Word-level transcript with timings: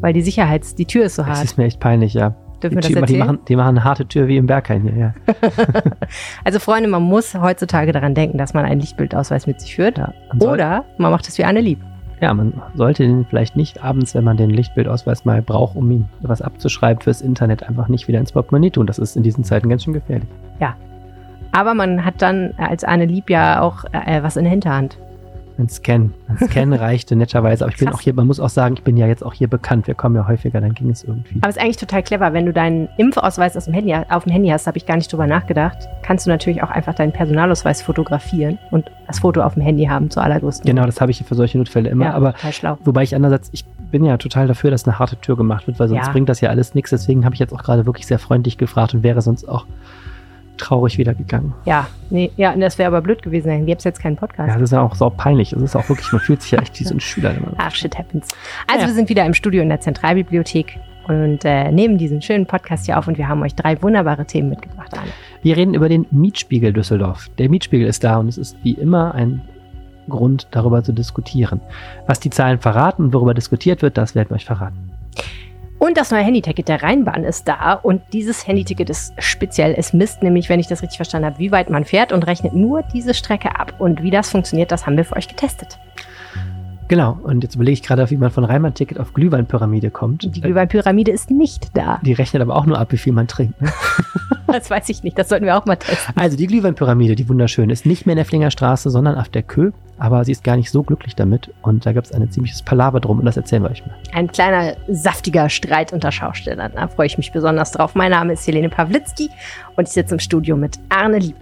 Weil 0.00 0.12
die 0.12 0.22
Sicherheits-, 0.22 0.74
die 0.74 0.86
Tür 0.86 1.04
ist 1.04 1.16
so 1.16 1.26
hart. 1.26 1.36
Das 1.36 1.44
ist 1.44 1.58
mir 1.58 1.64
echt 1.64 1.80
peinlich, 1.80 2.14
ja. 2.14 2.34
Dürfen 2.62 2.76
wir 2.76 2.82
die, 2.82 2.88
das 2.88 2.88
die, 2.88 3.00
erzählen? 3.00 3.18
machen, 3.18 3.38
die 3.48 3.56
machen 3.56 3.68
eine 3.68 3.84
harte 3.84 4.06
Tür 4.06 4.28
wie 4.28 4.36
im 4.36 4.46
Berghain 4.46 4.82
hier, 4.82 4.96
ja. 4.96 5.14
Also 6.44 6.58
Freunde, 6.58 6.88
man 6.88 7.02
muss 7.02 7.34
heutzutage 7.34 7.92
daran 7.92 8.14
denken, 8.14 8.36
dass 8.36 8.52
man 8.52 8.64
einen 8.64 8.80
Lichtbildausweis 8.80 9.46
mit 9.46 9.60
sich 9.60 9.74
führt. 9.76 9.98
ja 9.98 10.12
man 10.32 10.48
Oder 10.48 10.84
man 10.98 11.10
macht 11.10 11.26
es 11.26 11.38
wie 11.38 11.44
Anne 11.44 11.60
Lieb. 11.60 11.78
Ja, 12.20 12.34
man 12.34 12.52
sollte 12.74 13.02
den 13.02 13.24
vielleicht 13.24 13.56
nicht 13.56 13.82
abends, 13.82 14.14
wenn 14.14 14.24
man 14.24 14.36
den 14.36 14.50
Lichtbildausweis 14.50 15.24
mal 15.24 15.40
braucht, 15.40 15.74
um 15.74 15.90
ihn 15.90 16.08
was 16.20 16.42
abzuschreiben 16.42 17.02
fürs 17.02 17.22
Internet, 17.22 17.62
einfach 17.62 17.88
nicht 17.88 18.08
wieder 18.08 18.18
ins 18.18 18.32
Portemonnaie 18.32 18.70
tun. 18.70 18.86
Das 18.86 18.98
ist 18.98 19.16
in 19.16 19.22
diesen 19.22 19.42
Zeiten 19.42 19.70
ganz 19.70 19.84
schön 19.84 19.94
gefährlich. 19.94 20.28
Aber 21.52 21.74
man 21.74 22.04
hat 22.04 22.22
dann 22.22 22.54
als 22.58 22.84
Anne 22.84 23.06
Lieb 23.06 23.28
ja 23.30 23.60
auch 23.60 23.84
äh, 23.92 24.22
was 24.22 24.36
in 24.36 24.44
der 24.44 24.50
Hinterhand. 24.50 24.98
Ein 25.60 25.68
Scan. 25.68 26.12
Ein 26.28 26.38
Scan 26.48 26.72
reichte 26.72 27.14
netterweise. 27.16 27.64
Aber 27.64 27.72
ich 27.72 27.78
bin 27.78 27.88
Krass. 27.88 27.96
auch 27.98 28.00
hier, 28.00 28.14
man 28.14 28.26
muss 28.26 28.40
auch 28.40 28.48
sagen, 28.48 28.74
ich 28.76 28.82
bin 28.82 28.96
ja 28.96 29.06
jetzt 29.06 29.22
auch 29.24 29.34
hier 29.34 29.46
bekannt. 29.48 29.86
Wir 29.86 29.94
kommen 29.94 30.16
ja 30.16 30.26
häufiger, 30.26 30.60
dann 30.60 30.72
ging 30.74 30.90
es 30.90 31.04
irgendwie. 31.04 31.36
Aber 31.42 31.50
es 31.50 31.56
ist 31.56 31.62
eigentlich 31.62 31.76
total 31.76 32.02
clever, 32.02 32.32
wenn 32.32 32.46
du 32.46 32.52
deinen 32.52 32.88
Impfausweis 32.96 33.56
aus 33.56 33.66
dem 33.66 33.74
Handy, 33.74 33.94
auf 34.08 34.24
dem 34.24 34.32
Handy 34.32 34.48
hast, 34.48 34.66
habe 34.66 34.78
ich 34.78 34.86
gar 34.86 34.96
nicht 34.96 35.12
drüber 35.12 35.26
nachgedacht, 35.26 35.76
kannst 36.02 36.24
du 36.26 36.30
natürlich 36.30 36.62
auch 36.62 36.70
einfach 36.70 36.94
deinen 36.94 37.12
Personalausweis 37.12 37.82
fotografieren 37.82 38.58
und 38.70 38.90
das 39.06 39.18
Foto 39.20 39.42
auf 39.42 39.54
dem 39.54 39.62
Handy 39.62 39.84
haben 39.84 40.08
zur 40.10 40.22
allergrößten. 40.22 40.66
Genau, 40.66 40.86
das 40.86 41.00
habe 41.00 41.10
ich 41.10 41.22
für 41.24 41.34
solche 41.34 41.58
Notfälle 41.58 41.90
immer. 41.90 42.06
ja, 42.06 42.14
aber 42.14 42.34
wobei 42.84 43.02
ich 43.02 43.14
andererseits, 43.14 43.50
ich 43.52 43.64
bin 43.90 44.04
ja 44.04 44.16
total 44.16 44.46
dafür, 44.46 44.70
dass 44.70 44.86
eine 44.86 44.98
harte 44.98 45.16
Tür 45.16 45.36
gemacht 45.36 45.66
wird, 45.66 45.78
weil 45.78 45.88
sonst 45.88 46.06
Ja. 46.06 46.12
bringt 46.12 46.28
das 46.28 46.40
ja 46.40 46.48
alles 46.48 46.74
nichts. 46.74 46.90
Deswegen 46.90 47.24
habe 47.24 47.34
ich 47.34 47.38
jetzt 47.40 47.52
auch 47.52 47.62
gerade 47.62 47.86
wirklich 47.86 48.06
sehr 48.06 48.18
freundlich 48.20 48.56
gefragt 48.56 48.94
und 48.94 49.02
wäre 49.02 49.20
sonst 49.20 49.48
auch 49.48 49.66
traurig 50.60 50.98
wieder 50.98 51.14
gegangen. 51.14 51.54
Ja, 51.64 51.88
nee, 52.10 52.30
ja, 52.36 52.52
und 52.52 52.60
das 52.60 52.78
wäre 52.78 52.86
aber 52.88 53.00
blöd 53.00 53.22
gewesen, 53.22 53.48
dann 53.48 53.66
gäbe 53.66 53.78
es 53.78 53.84
jetzt 53.84 54.00
keinen 54.00 54.16
Podcast. 54.16 54.48
Ja, 54.48 54.54
das 54.54 54.62
ist 54.64 54.72
ja 54.72 54.80
auch 54.82 54.94
so 54.94 55.10
peinlich. 55.10 55.50
Das 55.50 55.62
ist 55.62 55.74
auch 55.76 55.88
wirklich, 55.88 56.12
man 56.12 56.20
fühlt 56.20 56.42
sich 56.42 56.52
ja 56.52 56.60
echt 56.60 56.78
wie 56.78 56.84
so 56.84 56.94
ein 56.94 57.00
Schüler. 57.00 57.34
Ah, 57.58 57.70
shit 57.70 57.96
happens. 57.98 58.28
Also 58.66 58.82
Ja. 58.82 58.86
wir 58.88 58.94
sind 58.94 59.08
wieder 59.08 59.24
im 59.26 59.34
Studio 59.34 59.62
in 59.62 59.68
der 59.68 59.80
Zentralbibliothek 59.80 60.78
und 61.08 61.44
äh, 61.44 61.72
nehmen 61.72 61.98
diesen 61.98 62.22
schönen 62.22 62.46
Podcast 62.46 62.86
hier 62.86 62.98
auf 62.98 63.08
und 63.08 63.18
wir 63.18 63.26
haben 63.26 63.42
euch 63.42 63.54
drei 63.54 63.80
wunderbare 63.82 64.24
Themen 64.26 64.50
mitgebracht, 64.50 64.96
Arne. 64.96 65.10
Wir 65.42 65.56
reden 65.56 65.74
über 65.74 65.88
den 65.88 66.06
Mietspiegel 66.10 66.72
Düsseldorf. 66.72 67.28
Der 67.38 67.48
Mietspiegel 67.48 67.88
ist 67.88 68.04
da 68.04 68.18
und 68.18 68.28
es 68.28 68.38
ist 68.38 68.56
wie 68.62 68.72
immer 68.72 69.14
ein 69.14 69.40
Grund, 70.08 70.48
darüber 70.50 70.82
zu 70.82 70.92
diskutieren. 70.92 71.60
Was 72.06 72.20
die 72.20 72.30
Zahlen 72.30 72.58
verraten 72.58 73.04
und 73.04 73.14
worüber 73.14 73.32
diskutiert 73.34 73.80
wird, 73.82 73.96
das 73.96 74.14
werden 74.14 74.30
wir 74.30 74.36
euch 74.36 74.44
verraten. 74.44 74.90
Und 75.80 75.96
das 75.96 76.10
neue 76.10 76.22
Handyticket 76.22 76.68
der 76.68 76.82
Rheinbahn 76.82 77.24
ist 77.24 77.48
da 77.48 77.72
und 77.72 78.02
dieses 78.12 78.46
Handyticket 78.46 78.90
ist 78.90 79.14
speziell. 79.16 79.74
Es 79.78 79.94
misst 79.94 80.22
nämlich, 80.22 80.50
wenn 80.50 80.60
ich 80.60 80.66
das 80.66 80.82
richtig 80.82 80.98
verstanden 80.98 81.24
habe, 81.24 81.38
wie 81.38 81.52
weit 81.52 81.70
man 81.70 81.86
fährt 81.86 82.12
und 82.12 82.26
rechnet 82.26 82.52
nur 82.52 82.82
diese 82.82 83.14
Strecke 83.14 83.58
ab. 83.58 83.72
Und 83.78 84.02
wie 84.02 84.10
das 84.10 84.28
funktioniert, 84.28 84.72
das 84.72 84.84
haben 84.84 84.98
wir 84.98 85.06
für 85.06 85.16
euch 85.16 85.26
getestet. 85.26 85.78
Genau, 86.90 87.16
und 87.22 87.44
jetzt 87.44 87.54
überlege 87.54 87.74
ich 87.74 87.82
gerade, 87.84 88.10
wie 88.10 88.16
man 88.16 88.32
von 88.32 88.44
Reimann-Ticket 88.44 88.98
auf 88.98 89.14
Glühweinpyramide 89.14 89.92
kommt. 89.92 90.34
Die 90.34 90.40
Glühweinpyramide 90.40 91.12
ist 91.12 91.30
nicht 91.30 91.68
da. 91.76 92.00
Die 92.02 92.12
rechnet 92.12 92.42
aber 92.42 92.56
auch 92.56 92.66
nur 92.66 92.80
ab, 92.80 92.90
wie 92.90 92.96
viel 92.96 93.12
man 93.12 93.28
trinkt. 93.28 93.62
Ne? 93.62 93.72
Das 94.52 94.68
weiß 94.68 94.88
ich 94.88 95.04
nicht, 95.04 95.16
das 95.16 95.28
sollten 95.28 95.46
wir 95.46 95.56
auch 95.56 95.64
mal 95.64 95.76
testen. 95.76 96.12
Also 96.16 96.36
die 96.36 96.48
Glühweinpyramide, 96.48 97.14
die 97.14 97.28
wunderschön, 97.28 97.70
ist 97.70 97.86
nicht 97.86 98.04
mehr 98.04 98.14
in 98.14 98.16
der 98.16 98.24
Flinger 98.24 98.50
Straße, 98.50 98.90
sondern 98.90 99.14
auf 99.14 99.28
der 99.28 99.44
Kö. 99.44 99.70
Aber 99.96 100.24
sie 100.24 100.32
ist 100.32 100.42
gar 100.42 100.56
nicht 100.56 100.72
so 100.72 100.82
glücklich 100.82 101.14
damit. 101.14 101.52
Und 101.62 101.86
da 101.86 101.92
gibt 101.92 102.06
es 102.06 102.12
ein 102.12 102.28
ziemliches 102.32 102.62
Palaver 102.62 102.98
drum 102.98 103.20
und 103.20 103.26
das 103.26 103.36
erzählen 103.36 103.62
wir 103.62 103.70
euch 103.70 103.86
mal. 103.86 103.94
Ein 104.12 104.26
kleiner, 104.26 104.74
saftiger 104.88 105.48
Streit 105.48 105.92
unter 105.92 106.10
Schaustellern. 106.10 106.72
Da 106.74 106.88
freue 106.88 107.06
ich 107.06 107.16
mich 107.16 107.30
besonders 107.30 107.70
drauf. 107.70 107.94
Mein 107.94 108.10
Name 108.10 108.32
ist 108.32 108.44
Helene 108.44 108.70
Pawlitzki 108.70 109.30
und 109.76 109.86
ich 109.86 109.94
sitze 109.94 110.14
im 110.14 110.20
Studio 110.20 110.56
mit 110.56 110.80
Arne 110.88 111.18
Lieb. 111.18 111.36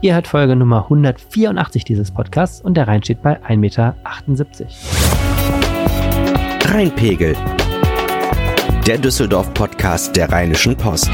Ihr 0.00 0.14
hört 0.14 0.28
Folge 0.28 0.54
Nummer 0.54 0.84
184 0.84 1.82
dieses 1.82 2.12
Podcasts 2.12 2.60
und 2.60 2.76
der 2.76 2.86
Rhein 2.86 3.02
steht 3.02 3.20
bei 3.20 3.36
1,78 3.42 3.56
Meter. 3.56 3.96
Rheinpegel. 6.72 7.34
Der 8.86 8.96
Düsseldorf-Podcast 8.98 10.14
der 10.14 10.30
Rheinischen 10.30 10.76
Post. 10.76 11.10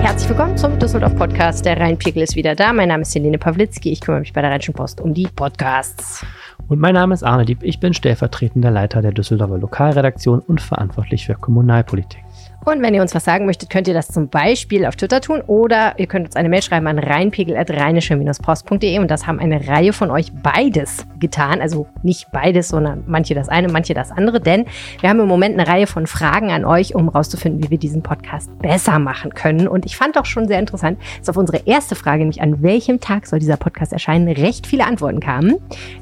Herzlich 0.00 0.30
willkommen 0.30 0.56
zum 0.56 0.78
Düsseldorf 0.78 1.14
Podcast. 1.14 1.66
Der 1.66 1.78
Rheinpegel 1.78 2.22
ist 2.22 2.36
wieder 2.36 2.54
da. 2.54 2.72
Mein 2.72 2.88
Name 2.88 3.02
ist 3.02 3.14
Helene 3.14 3.36
Pawlitzki. 3.36 3.92
Ich 3.92 4.00
kümmere 4.00 4.20
mich 4.20 4.32
bei 4.32 4.40
der 4.40 4.50
Rheinischen 4.50 4.72
Post 4.72 5.02
um 5.02 5.12
die 5.12 5.26
Podcasts. 5.26 6.24
Und 6.68 6.80
mein 6.80 6.94
Name 6.94 7.12
ist 7.12 7.22
Arne 7.22 7.44
Dieb. 7.44 7.62
Ich 7.62 7.80
bin 7.80 7.92
stellvertretender 7.92 8.70
Leiter 8.70 9.02
der 9.02 9.12
Düsseldorfer 9.12 9.58
Lokalredaktion 9.58 10.40
und 10.40 10.62
verantwortlich 10.62 11.26
für 11.26 11.34
Kommunalpolitik. 11.34 12.24
Und 12.70 12.82
wenn 12.82 12.92
ihr 12.92 13.00
uns 13.00 13.14
was 13.14 13.24
sagen 13.24 13.46
möchtet, 13.46 13.70
könnt 13.70 13.88
ihr 13.88 13.94
das 13.94 14.08
zum 14.08 14.28
Beispiel 14.28 14.84
auf 14.84 14.94
Twitter 14.94 15.22
tun 15.22 15.40
oder 15.46 15.98
ihr 15.98 16.06
könnt 16.06 16.26
uns 16.26 16.36
eine 16.36 16.50
Mail 16.50 16.60
schreiben 16.60 16.86
an 16.86 16.98
rheinpegel.rheinische-post.de 16.98 18.98
und 18.98 19.10
das 19.10 19.26
haben 19.26 19.40
eine 19.40 19.66
Reihe 19.66 19.94
von 19.94 20.10
euch 20.10 20.34
beides 20.34 21.06
getan. 21.18 21.62
Also 21.62 21.86
nicht 22.02 22.30
beides, 22.30 22.68
sondern 22.68 23.04
manche 23.06 23.34
das 23.34 23.48
eine, 23.48 23.68
manche 23.68 23.94
das 23.94 24.10
andere, 24.10 24.38
denn 24.38 24.66
wir 25.00 25.08
haben 25.08 25.18
im 25.18 25.28
Moment 25.28 25.58
eine 25.58 25.66
Reihe 25.66 25.86
von 25.86 26.06
Fragen 26.06 26.50
an 26.50 26.66
euch, 26.66 26.94
um 26.94 27.10
herauszufinden, 27.10 27.64
wie 27.64 27.70
wir 27.70 27.78
diesen 27.78 28.02
Podcast 28.02 28.50
besser 28.58 28.98
machen 28.98 29.32
können. 29.32 29.66
Und 29.66 29.86
ich 29.86 29.96
fand 29.96 30.18
auch 30.18 30.26
schon 30.26 30.46
sehr 30.46 30.58
interessant, 30.58 30.98
dass 31.20 31.30
auf 31.30 31.38
unsere 31.38 31.62
erste 31.64 31.94
Frage, 31.94 32.18
nämlich 32.18 32.42
an 32.42 32.62
welchem 32.62 33.00
Tag 33.00 33.28
soll 33.28 33.38
dieser 33.38 33.56
Podcast 33.56 33.94
erscheinen, 33.94 34.28
recht 34.28 34.66
viele 34.66 34.84
Antworten 34.84 35.20
kamen. 35.20 35.56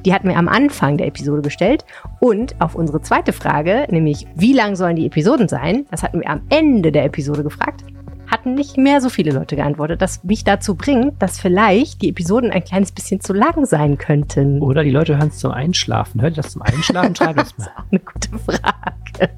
Die 0.05 0.13
hatten 0.13 0.29
wir 0.29 0.37
am 0.37 0.49
Anfang 0.49 0.97
der 0.97 1.07
Episode 1.07 1.43
gestellt. 1.43 1.85
Und 2.19 2.61
auf 2.61 2.75
unsere 2.75 3.01
zweite 3.03 3.33
Frage, 3.33 3.87
nämlich 3.89 4.27
wie 4.35 4.53
lang 4.53 4.75
sollen 4.75 4.97
die 4.97 5.07
Episoden 5.07 5.47
sein, 5.47 5.87
das 5.93 6.03
hatten 6.03 6.19
wir 6.19 6.29
am 6.29 6.41
Ende 6.49 6.56
der 6.93 7.05
Episode 7.05 7.43
gefragt, 7.43 7.85
hatten 8.31 8.55
nicht 8.55 8.77
mehr 8.77 9.01
so 9.01 9.09
viele 9.09 9.31
Leute 9.31 9.57
geantwortet, 9.57 10.03
das 10.03 10.25
mich 10.25 10.45
dazu 10.45 10.75
bringt, 10.75 11.21
dass 11.23 11.39
vielleicht 11.39 12.03
die 12.03 12.09
Episoden 12.09 12.51
ein 12.51 12.65
kleines 12.65 12.93
bisschen 12.93 13.21
zu 13.21 13.33
lang 13.33 13.65
sein 13.67 13.99
könnten. 13.99 14.61
Oder 14.63 14.83
die 14.83 14.91
Leute 14.91 15.17
hören 15.17 15.29
es 15.29 15.39
zum 15.39 15.53
Einschlafen. 15.53 16.21
Hört 16.21 16.33
ihr 16.35 16.43
das 16.43 16.53
zum 16.53 16.63
Einschlafen? 16.63 17.15
Schreibt 17.15 17.39
das 17.39 17.59
mal. 17.59 17.69
Auch 17.77 17.85
eine 17.91 18.01
gute 18.01 18.39
Frage. 18.39 19.31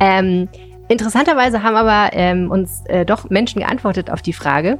Ähm, 0.00 0.48
interessanterweise 0.88 1.62
haben 1.62 1.76
aber 1.76 2.10
ähm, 2.12 2.50
uns 2.50 2.84
äh, 2.86 3.04
doch 3.04 3.30
Menschen 3.30 3.60
geantwortet 3.60 4.10
auf 4.10 4.22
die 4.22 4.32
Frage 4.32 4.78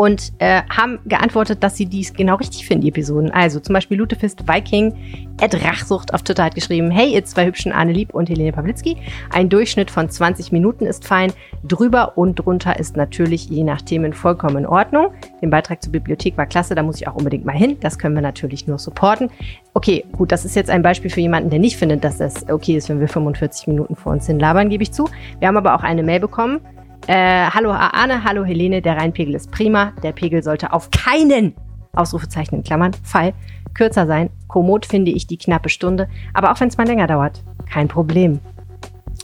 und 0.00 0.32
äh, 0.38 0.62
haben 0.70 0.98
geantwortet, 1.04 1.62
dass 1.62 1.76
sie 1.76 1.84
dies 1.84 2.14
genau 2.14 2.36
richtig 2.36 2.66
finden, 2.66 2.84
die 2.84 2.88
Episoden. 2.88 3.30
Also 3.32 3.60
zum 3.60 3.74
Beispiel 3.74 3.98
Lutefist 3.98 4.48
Viking, 4.48 4.94
Ed 5.38 5.62
Rachsucht 5.62 6.14
auf 6.14 6.22
Twitter 6.22 6.44
hat 6.44 6.54
geschrieben, 6.54 6.90
hey, 6.90 7.12
ihr 7.12 7.22
zwei 7.26 7.44
hübschen 7.44 7.70
Arne 7.70 7.92
Lieb 7.92 8.14
und 8.14 8.30
Helene 8.30 8.50
Pawlitzki. 8.50 8.96
Ein 9.28 9.50
Durchschnitt 9.50 9.90
von 9.90 10.08
20 10.08 10.52
Minuten 10.52 10.86
ist 10.86 11.06
fein. 11.06 11.34
Drüber 11.64 12.16
und 12.16 12.36
drunter 12.36 12.78
ist 12.78 12.96
natürlich 12.96 13.50
je 13.50 13.62
nach 13.62 13.82
Themen 13.82 14.14
vollkommen 14.14 14.56
in 14.56 14.66
Ordnung. 14.66 15.08
Den 15.42 15.50
Beitrag 15.50 15.82
zur 15.82 15.92
Bibliothek 15.92 16.38
war 16.38 16.46
klasse, 16.46 16.74
da 16.74 16.82
muss 16.82 16.96
ich 16.96 17.06
auch 17.06 17.16
unbedingt 17.16 17.44
mal 17.44 17.52
hin. 17.54 17.76
Das 17.80 17.98
können 17.98 18.14
wir 18.14 18.22
natürlich 18.22 18.66
nur 18.66 18.78
supporten. 18.78 19.28
Okay, 19.74 20.06
gut, 20.12 20.32
das 20.32 20.46
ist 20.46 20.56
jetzt 20.56 20.70
ein 20.70 20.80
Beispiel 20.80 21.10
für 21.10 21.20
jemanden, 21.20 21.50
der 21.50 21.58
nicht 21.58 21.76
findet, 21.76 22.04
dass 22.04 22.16
das 22.16 22.48
okay 22.48 22.78
ist, 22.78 22.88
wenn 22.88 23.00
wir 23.00 23.08
45 23.08 23.66
Minuten 23.66 23.96
vor 23.96 24.12
uns 24.12 24.26
hin 24.26 24.40
labern, 24.40 24.70
gebe 24.70 24.82
ich 24.82 24.92
zu. 24.92 25.10
Wir 25.40 25.48
haben 25.48 25.58
aber 25.58 25.74
auch 25.74 25.82
eine 25.82 26.02
Mail 26.02 26.20
bekommen. 26.20 26.62
Äh, 27.10 27.50
hallo 27.50 27.72
Arne, 27.72 28.22
hallo 28.22 28.44
Helene, 28.44 28.80
der 28.82 28.96
Rheinpegel 28.96 29.34
ist 29.34 29.50
prima. 29.50 29.92
Der 30.04 30.12
Pegel 30.12 30.44
sollte 30.44 30.72
auf 30.72 30.92
keinen 30.92 31.56
Ausrufezeichen 31.92 32.54
in 32.54 32.62
Klammern 32.62 32.92
Fall 33.02 33.32
kürzer 33.74 34.06
sein. 34.06 34.30
Kommod 34.46 34.86
finde 34.86 35.10
ich 35.10 35.26
die 35.26 35.36
knappe 35.36 35.70
Stunde, 35.70 36.08
aber 36.34 36.52
auch 36.52 36.60
wenn 36.60 36.68
es 36.68 36.78
mal 36.78 36.86
länger 36.86 37.08
dauert, 37.08 37.42
kein 37.68 37.88
Problem. 37.88 38.38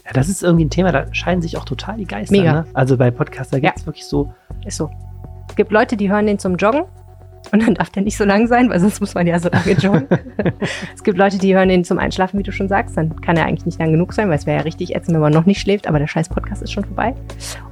Ja, 0.04 0.10
das 0.14 0.28
ist 0.28 0.42
irgendwie 0.42 0.64
ein 0.64 0.70
Thema, 0.70 0.90
da 0.90 1.14
scheiden 1.14 1.40
sich 1.42 1.56
auch 1.56 1.64
total 1.64 1.96
die 1.98 2.06
Geister. 2.06 2.36
Mega. 2.36 2.52
Ne? 2.52 2.66
Also 2.74 2.96
bei 2.96 3.12
Ja. 3.62 3.70
gibt 3.70 3.78
es 3.78 3.86
wirklich 3.86 4.06
so, 4.06 4.34
Ist 4.64 4.78
so. 4.78 4.90
Es 5.48 5.54
gibt 5.54 5.70
Leute, 5.70 5.96
die 5.96 6.10
hören 6.10 6.26
den 6.26 6.40
zum 6.40 6.56
Joggen 6.56 6.86
und 7.52 7.66
dann 7.66 7.74
darf 7.74 7.90
der 7.90 8.02
nicht 8.02 8.16
so 8.16 8.24
lang 8.24 8.46
sein, 8.46 8.68
weil 8.70 8.80
sonst 8.80 9.00
muss 9.00 9.14
man 9.14 9.26
ja 9.26 9.38
so 9.38 9.48
lange 9.48 9.72
joggen. 9.72 10.06
es 10.94 11.02
gibt 11.02 11.18
Leute, 11.18 11.38
die 11.38 11.54
hören 11.54 11.68
den 11.68 11.84
zum 11.84 11.98
Einschlafen, 11.98 12.38
wie 12.38 12.42
du 12.42 12.52
schon 12.52 12.68
sagst. 12.68 12.96
Dann 12.96 13.20
kann 13.20 13.36
er 13.36 13.46
eigentlich 13.46 13.66
nicht 13.66 13.78
lang 13.78 13.92
genug 13.92 14.12
sein, 14.12 14.28
weil 14.28 14.36
es 14.36 14.46
wäre 14.46 14.58
ja 14.58 14.62
richtig 14.62 14.94
ätzend, 14.94 15.14
wenn 15.14 15.20
man 15.22 15.32
noch 15.32 15.46
nicht 15.46 15.60
schläft, 15.60 15.86
aber 15.88 15.98
der 15.98 16.06
scheiß 16.06 16.28
Podcast 16.28 16.62
ist 16.62 16.72
schon 16.72 16.84
vorbei. 16.84 17.14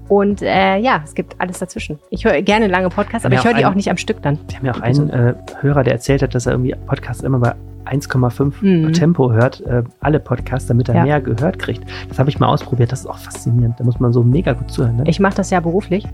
Und 0.08 0.42
äh, 0.42 0.76
ja, 0.78 1.00
es 1.04 1.14
gibt 1.14 1.40
alles 1.40 1.58
dazwischen. 1.58 1.98
Ich 2.10 2.24
höre 2.24 2.40
gerne 2.42 2.66
lange 2.66 2.88
Podcasts, 2.90 3.24
aber 3.24 3.34
ich 3.34 3.44
höre 3.44 3.54
die 3.54 3.64
auch 3.66 3.74
nicht 3.74 3.90
am 3.90 3.96
Stück 3.96 4.20
dann. 4.22 4.38
wir 4.48 4.56
haben 4.58 4.66
ja 4.66 4.72
auch 4.74 4.80
einen 4.80 5.10
äh, 5.10 5.34
Hörer, 5.60 5.82
der 5.82 5.94
erzählt 5.94 6.22
hat, 6.22 6.34
dass 6.34 6.46
er 6.46 6.52
irgendwie 6.52 6.74
Podcasts 6.86 7.22
immer 7.22 7.38
bei 7.38 7.54
1,5 7.86 8.52
Mhm. 8.62 8.92
Tempo 8.94 9.30
hört, 9.32 9.60
äh, 9.66 9.82
alle 10.00 10.18
Podcasts, 10.20 10.68
damit 10.68 10.88
er 10.88 10.94
Ja. 10.96 11.02
mehr 11.04 11.20
gehört 11.20 11.58
kriegt. 11.58 11.84
Das 12.08 12.18
habe 12.18 12.30
ich 12.30 12.38
mal 12.40 12.48
ausprobiert, 12.48 12.92
das 12.92 13.00
ist 13.00 13.06
auch 13.06 13.18
faszinierend. 13.18 13.78
Da 13.78 13.84
muss 13.84 14.00
man 14.00 14.12
so 14.12 14.22
mega 14.22 14.52
gut 14.54 14.70
zuhören. 14.70 14.96
Ne? 14.96 15.04
Ich 15.06 15.20
mache 15.20 15.34
das 15.36 15.50
ja 15.50 15.60
beruflich. 15.60 16.06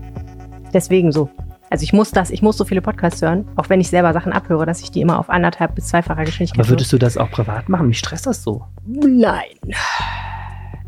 Deswegen 0.73 1.11
so. 1.11 1.29
Also 1.71 1.83
ich 1.83 1.93
muss 1.93 2.11
das, 2.11 2.31
ich 2.31 2.41
muss 2.41 2.57
so 2.57 2.65
viele 2.65 2.81
Podcasts 2.81 3.21
hören, 3.21 3.47
auch 3.55 3.69
wenn 3.69 3.79
ich 3.79 3.87
selber 3.87 4.11
Sachen 4.11 4.33
abhöre, 4.33 4.65
dass 4.65 4.81
ich 4.81 4.91
die 4.91 4.99
immer 4.99 5.17
auf 5.17 5.29
anderthalb 5.29 5.73
bis 5.73 5.87
zweifacher 5.87 6.25
Geschwindigkeit 6.25 6.59
Aber 6.59 6.69
würdest 6.69 6.91
du 6.91 6.97
das 6.97 7.17
auch 7.17 7.31
privat 7.31 7.69
machen? 7.69 7.87
Mich 7.87 7.99
stresst 7.99 8.27
das 8.27 8.43
so. 8.43 8.65
Nein. 8.85 9.45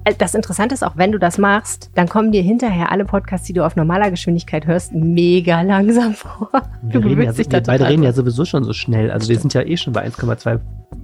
Äh, 0.04 0.14
Das 0.18 0.36
Interessante 0.36 0.74
ist 0.74 0.84
auch, 0.84 0.98
wenn 0.98 1.12
du 1.12 1.18
das 1.20 1.38
machst, 1.38 1.90
dann 1.96 2.08
kommen 2.10 2.32
dir 2.32 2.42
hinterher 2.42 2.92
alle 2.92 3.06
Podcasts, 3.06 3.48
die 3.48 3.54
du 3.54 3.66
auf 3.66 3.76
normaler 3.76 4.12
Geschwindigkeit 4.12 4.66
hörst, 4.68 4.94
mega 4.94 5.62
langsam 5.62 6.14
vor. 6.16 6.50
Wir, 6.82 7.00
Du 7.02 7.08
reden 7.08 7.10
ja, 7.10 7.16
gewöhnst 7.32 7.40
dich 7.40 7.48
da 7.50 7.58
wir 7.58 7.64
beide 7.64 7.88
reden 7.88 8.04
ja 8.04 8.14
sowieso 8.14 8.46
schon 8.46 8.64
so 8.64 8.74
schnell. 8.74 9.12
Also 9.12 9.30
wir 9.30 9.40
sind 9.40 9.54
ja 9.54 9.62
eh 9.62 9.78
schon 9.78 9.94
bei 9.94 10.06
1,2 10.08 10.60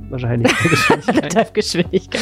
wahrscheinlich. 0.09 0.51
Geschwindigkeit. 0.63 1.33
Live-Geschwindigkeit. 1.35 2.21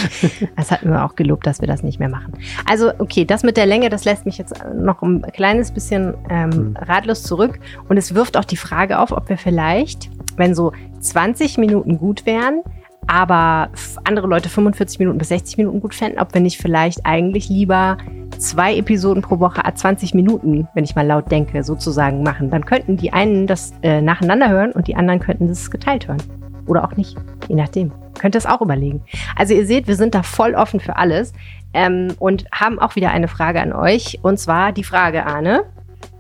Das 0.56 0.72
hatten 0.72 0.90
wir 0.90 1.06
auch 1.06 1.16
gelobt, 1.16 1.48
dass 1.48 1.62
wir 1.62 1.68
das 1.68 1.84
nicht 1.84 2.00
mehr 2.00 2.10
machen. 2.10 2.34
Also, 2.70 2.92
okay, 3.00 3.24
das 3.26 3.44
mit 3.44 3.56
der 3.58 3.66
Länge, 3.66 3.90
das 3.90 4.04
lässt 4.06 4.26
mich 4.26 4.38
jetzt 4.38 4.54
noch 4.76 5.02
ein 5.02 5.22
kleines 5.34 5.72
bisschen 5.72 6.14
ähm, 6.30 6.52
Hm. 6.52 6.78
ratlos 6.78 7.24
zurück. 7.24 7.60
Und 7.90 7.98
es 7.98 8.14
wirft 8.14 8.38
auch 8.38 8.46
die 8.46 8.58
Frage 8.58 9.00
auf, 9.00 9.12
ob 9.12 9.30
wir 9.30 9.38
vielleicht, 9.38 10.10
wenn 10.36 10.54
so 10.56 10.72
20 11.00 11.58
Minuten 11.58 11.98
gut 11.98 12.26
wären, 12.26 12.62
aber 13.08 13.70
andere 14.04 14.28
Leute 14.28 14.50
45 14.50 15.00
Minuten 15.00 15.18
bis 15.18 15.30
60 15.30 15.58
Minuten 15.58 15.80
gut 15.80 15.96
fänden, 15.96 16.20
ob 16.20 16.34
wir 16.34 16.42
nicht 16.42 16.62
vielleicht 16.62 17.06
eigentlich 17.06 17.50
lieber 17.50 17.98
zwei 18.38 18.76
Episoden 18.78 19.24
pro 19.24 19.40
Woche 19.40 19.66
a 19.66 19.74
20 19.74 20.14
Minuten, 20.14 20.68
wenn 20.74 20.84
ich 20.84 20.96
mal 20.96 21.06
laut 21.06 21.32
denke, 21.32 21.64
sozusagen 21.64 22.24
machen. 22.24 22.50
Dann 22.50 22.66
könnten 22.66 22.98
die 22.98 23.14
einen 23.14 23.48
das 23.48 23.74
äh, 23.82 24.02
nacheinander 24.02 24.50
hören 24.50 24.72
und 24.74 24.88
die 24.88 24.96
anderen 24.96 25.20
könnten 25.20 25.48
das 25.48 25.72
geteilt 25.72 26.08
hören. 26.08 26.22
Oder 26.68 26.84
auch 26.84 26.98
nicht, 26.98 27.16
je 27.48 27.56
nachdem. 27.56 27.92
Könnt 28.20 28.36
ihr 28.36 28.40
es 28.40 28.46
auch 28.46 28.62
überlegen. 28.62 29.04
Also 29.36 29.54
ihr 29.54 29.66
seht, 29.66 29.88
wir 29.88 29.96
sind 29.96 30.14
da 30.14 30.24
voll 30.24 30.54
offen 30.54 30.80
für 30.80 30.98
alles 30.98 31.34
ähm, 31.74 32.14
und 32.20 32.46
haben 32.52 32.80
auch 32.80 32.96
wieder 32.96 33.12
eine 33.12 33.28
Frage 33.28 33.62
an 33.62 33.74
euch. 33.74 34.20
Und 34.22 34.40
zwar 34.40 34.74
die 34.74 34.84
Frage, 34.84 35.26
Arne. 35.26 35.64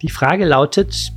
Die 0.01 0.10
Frage 0.10 0.45
lautet, 0.45 1.12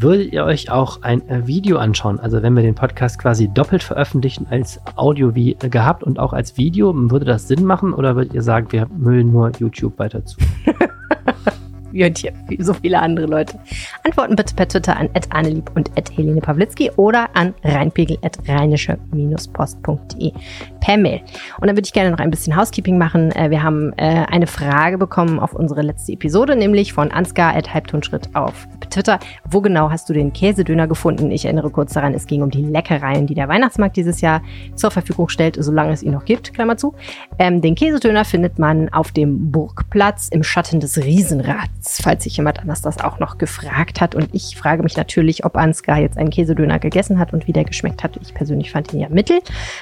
würdet 0.00 0.32
ihr 0.32 0.44
euch 0.44 0.70
auch 0.70 1.02
ein 1.02 1.26
äh, 1.28 1.46
Video 1.46 1.78
anschauen? 1.78 2.20
Also 2.20 2.42
wenn 2.42 2.54
wir 2.54 2.62
den 2.62 2.74
Podcast 2.74 3.18
quasi 3.18 3.48
doppelt 3.48 3.82
veröffentlichen 3.82 4.46
als 4.48 4.80
Audio 4.96 5.34
wie 5.34 5.56
äh, 5.60 5.68
gehabt 5.68 6.04
und 6.04 6.18
auch 6.18 6.32
als 6.32 6.56
Video, 6.56 6.92
würde 6.94 7.24
das 7.24 7.48
Sinn 7.48 7.64
machen 7.64 7.92
oder 7.92 8.16
würdet 8.16 8.34
ihr 8.34 8.42
sagen, 8.42 8.70
wir 8.70 8.86
müllen 8.96 9.32
nur 9.32 9.50
YouTube 9.58 9.98
weiter 9.98 10.24
zu? 10.24 10.38
Wie 11.92 12.04
und 12.04 12.18
hier, 12.18 12.32
wie 12.48 12.60
so 12.62 12.74
viele 12.74 13.00
andere 13.00 13.26
Leute. 13.26 13.58
Antworten 14.04 14.36
bitte 14.36 14.54
per 14.54 14.68
Twitter 14.68 14.96
an 14.96 15.08
@annelieb 15.30 15.70
und 15.74 15.90
Helene 16.14 16.40
Pawlitzki 16.40 16.90
oder 16.96 17.28
an 17.34 17.54
reinpegel@rheinische-post.de 17.64 20.32
per 20.80 20.96
Mail. 20.96 21.20
Und 21.60 21.66
dann 21.66 21.76
würde 21.76 21.86
ich 21.86 21.92
gerne 21.92 22.10
noch 22.10 22.18
ein 22.18 22.30
bisschen 22.30 22.56
Housekeeping 22.56 22.98
machen. 22.98 23.32
Äh, 23.32 23.50
Wir 23.50 23.62
haben 23.62 23.92
äh, 23.96 24.26
eine 24.30 24.46
Frage 24.46 24.98
bekommen 24.98 25.38
auf 25.38 25.54
unsere 25.54 25.82
letzte 25.82 26.12
Episode, 26.12 26.56
nämlich 26.56 26.92
von 26.92 27.10
Ansgar 27.10 27.54
Halbtonschritt 27.54 28.34
auf 28.34 28.68
Twitter. 28.90 29.18
Wo 29.48 29.60
genau 29.60 29.90
hast 29.90 30.08
du 30.08 30.12
den 30.12 30.32
Käsedöner 30.32 30.86
gefunden? 30.86 31.30
Ich 31.30 31.44
erinnere 31.44 31.70
kurz 31.70 31.92
daran, 31.92 32.14
es 32.14 32.26
ging 32.26 32.42
um 32.42 32.50
die 32.50 32.64
Leckereien, 32.64 33.26
die 33.26 33.34
der 33.34 33.48
Weihnachtsmarkt 33.48 33.96
dieses 33.96 34.20
Jahr 34.20 34.42
zur 34.74 34.90
Verfügung 34.90 35.28
stellt, 35.28 35.56
solange 35.58 35.92
es 35.92 36.02
ihn 36.02 36.12
noch 36.12 36.24
gibt, 36.24 36.54
Klammer 36.54 36.76
zu. 36.76 36.94
Ähm, 37.38 37.60
den 37.60 37.74
Käsedöner 37.74 38.24
findet 38.24 38.58
man 38.58 38.88
auf 38.90 39.12
dem 39.12 39.50
Burgplatz 39.50 40.28
im 40.28 40.42
Schatten 40.42 40.80
des 40.80 40.98
Riesenrads, 40.98 41.77
falls 41.82 42.24
sich 42.24 42.36
jemand 42.36 42.60
anders 42.60 42.82
das 42.82 42.98
auch 43.02 43.18
noch 43.18 43.38
gefragt 43.38 44.00
hat. 44.00 44.14
Und 44.14 44.28
ich 44.32 44.56
frage 44.56 44.82
mich 44.82 44.96
natürlich, 44.96 45.44
ob 45.44 45.56
Ansgar 45.56 45.98
jetzt 45.98 46.18
einen 46.18 46.30
Käsedöner 46.30 46.78
gegessen 46.78 47.18
hat 47.18 47.32
und 47.32 47.46
wie 47.46 47.52
der 47.52 47.64
geschmeckt 47.64 48.02
hat. 48.02 48.18
Ich 48.20 48.34
persönlich 48.34 48.70
fand 48.70 48.92
ihn 48.92 49.00
ja 49.00 49.08
mittel, 49.08 49.40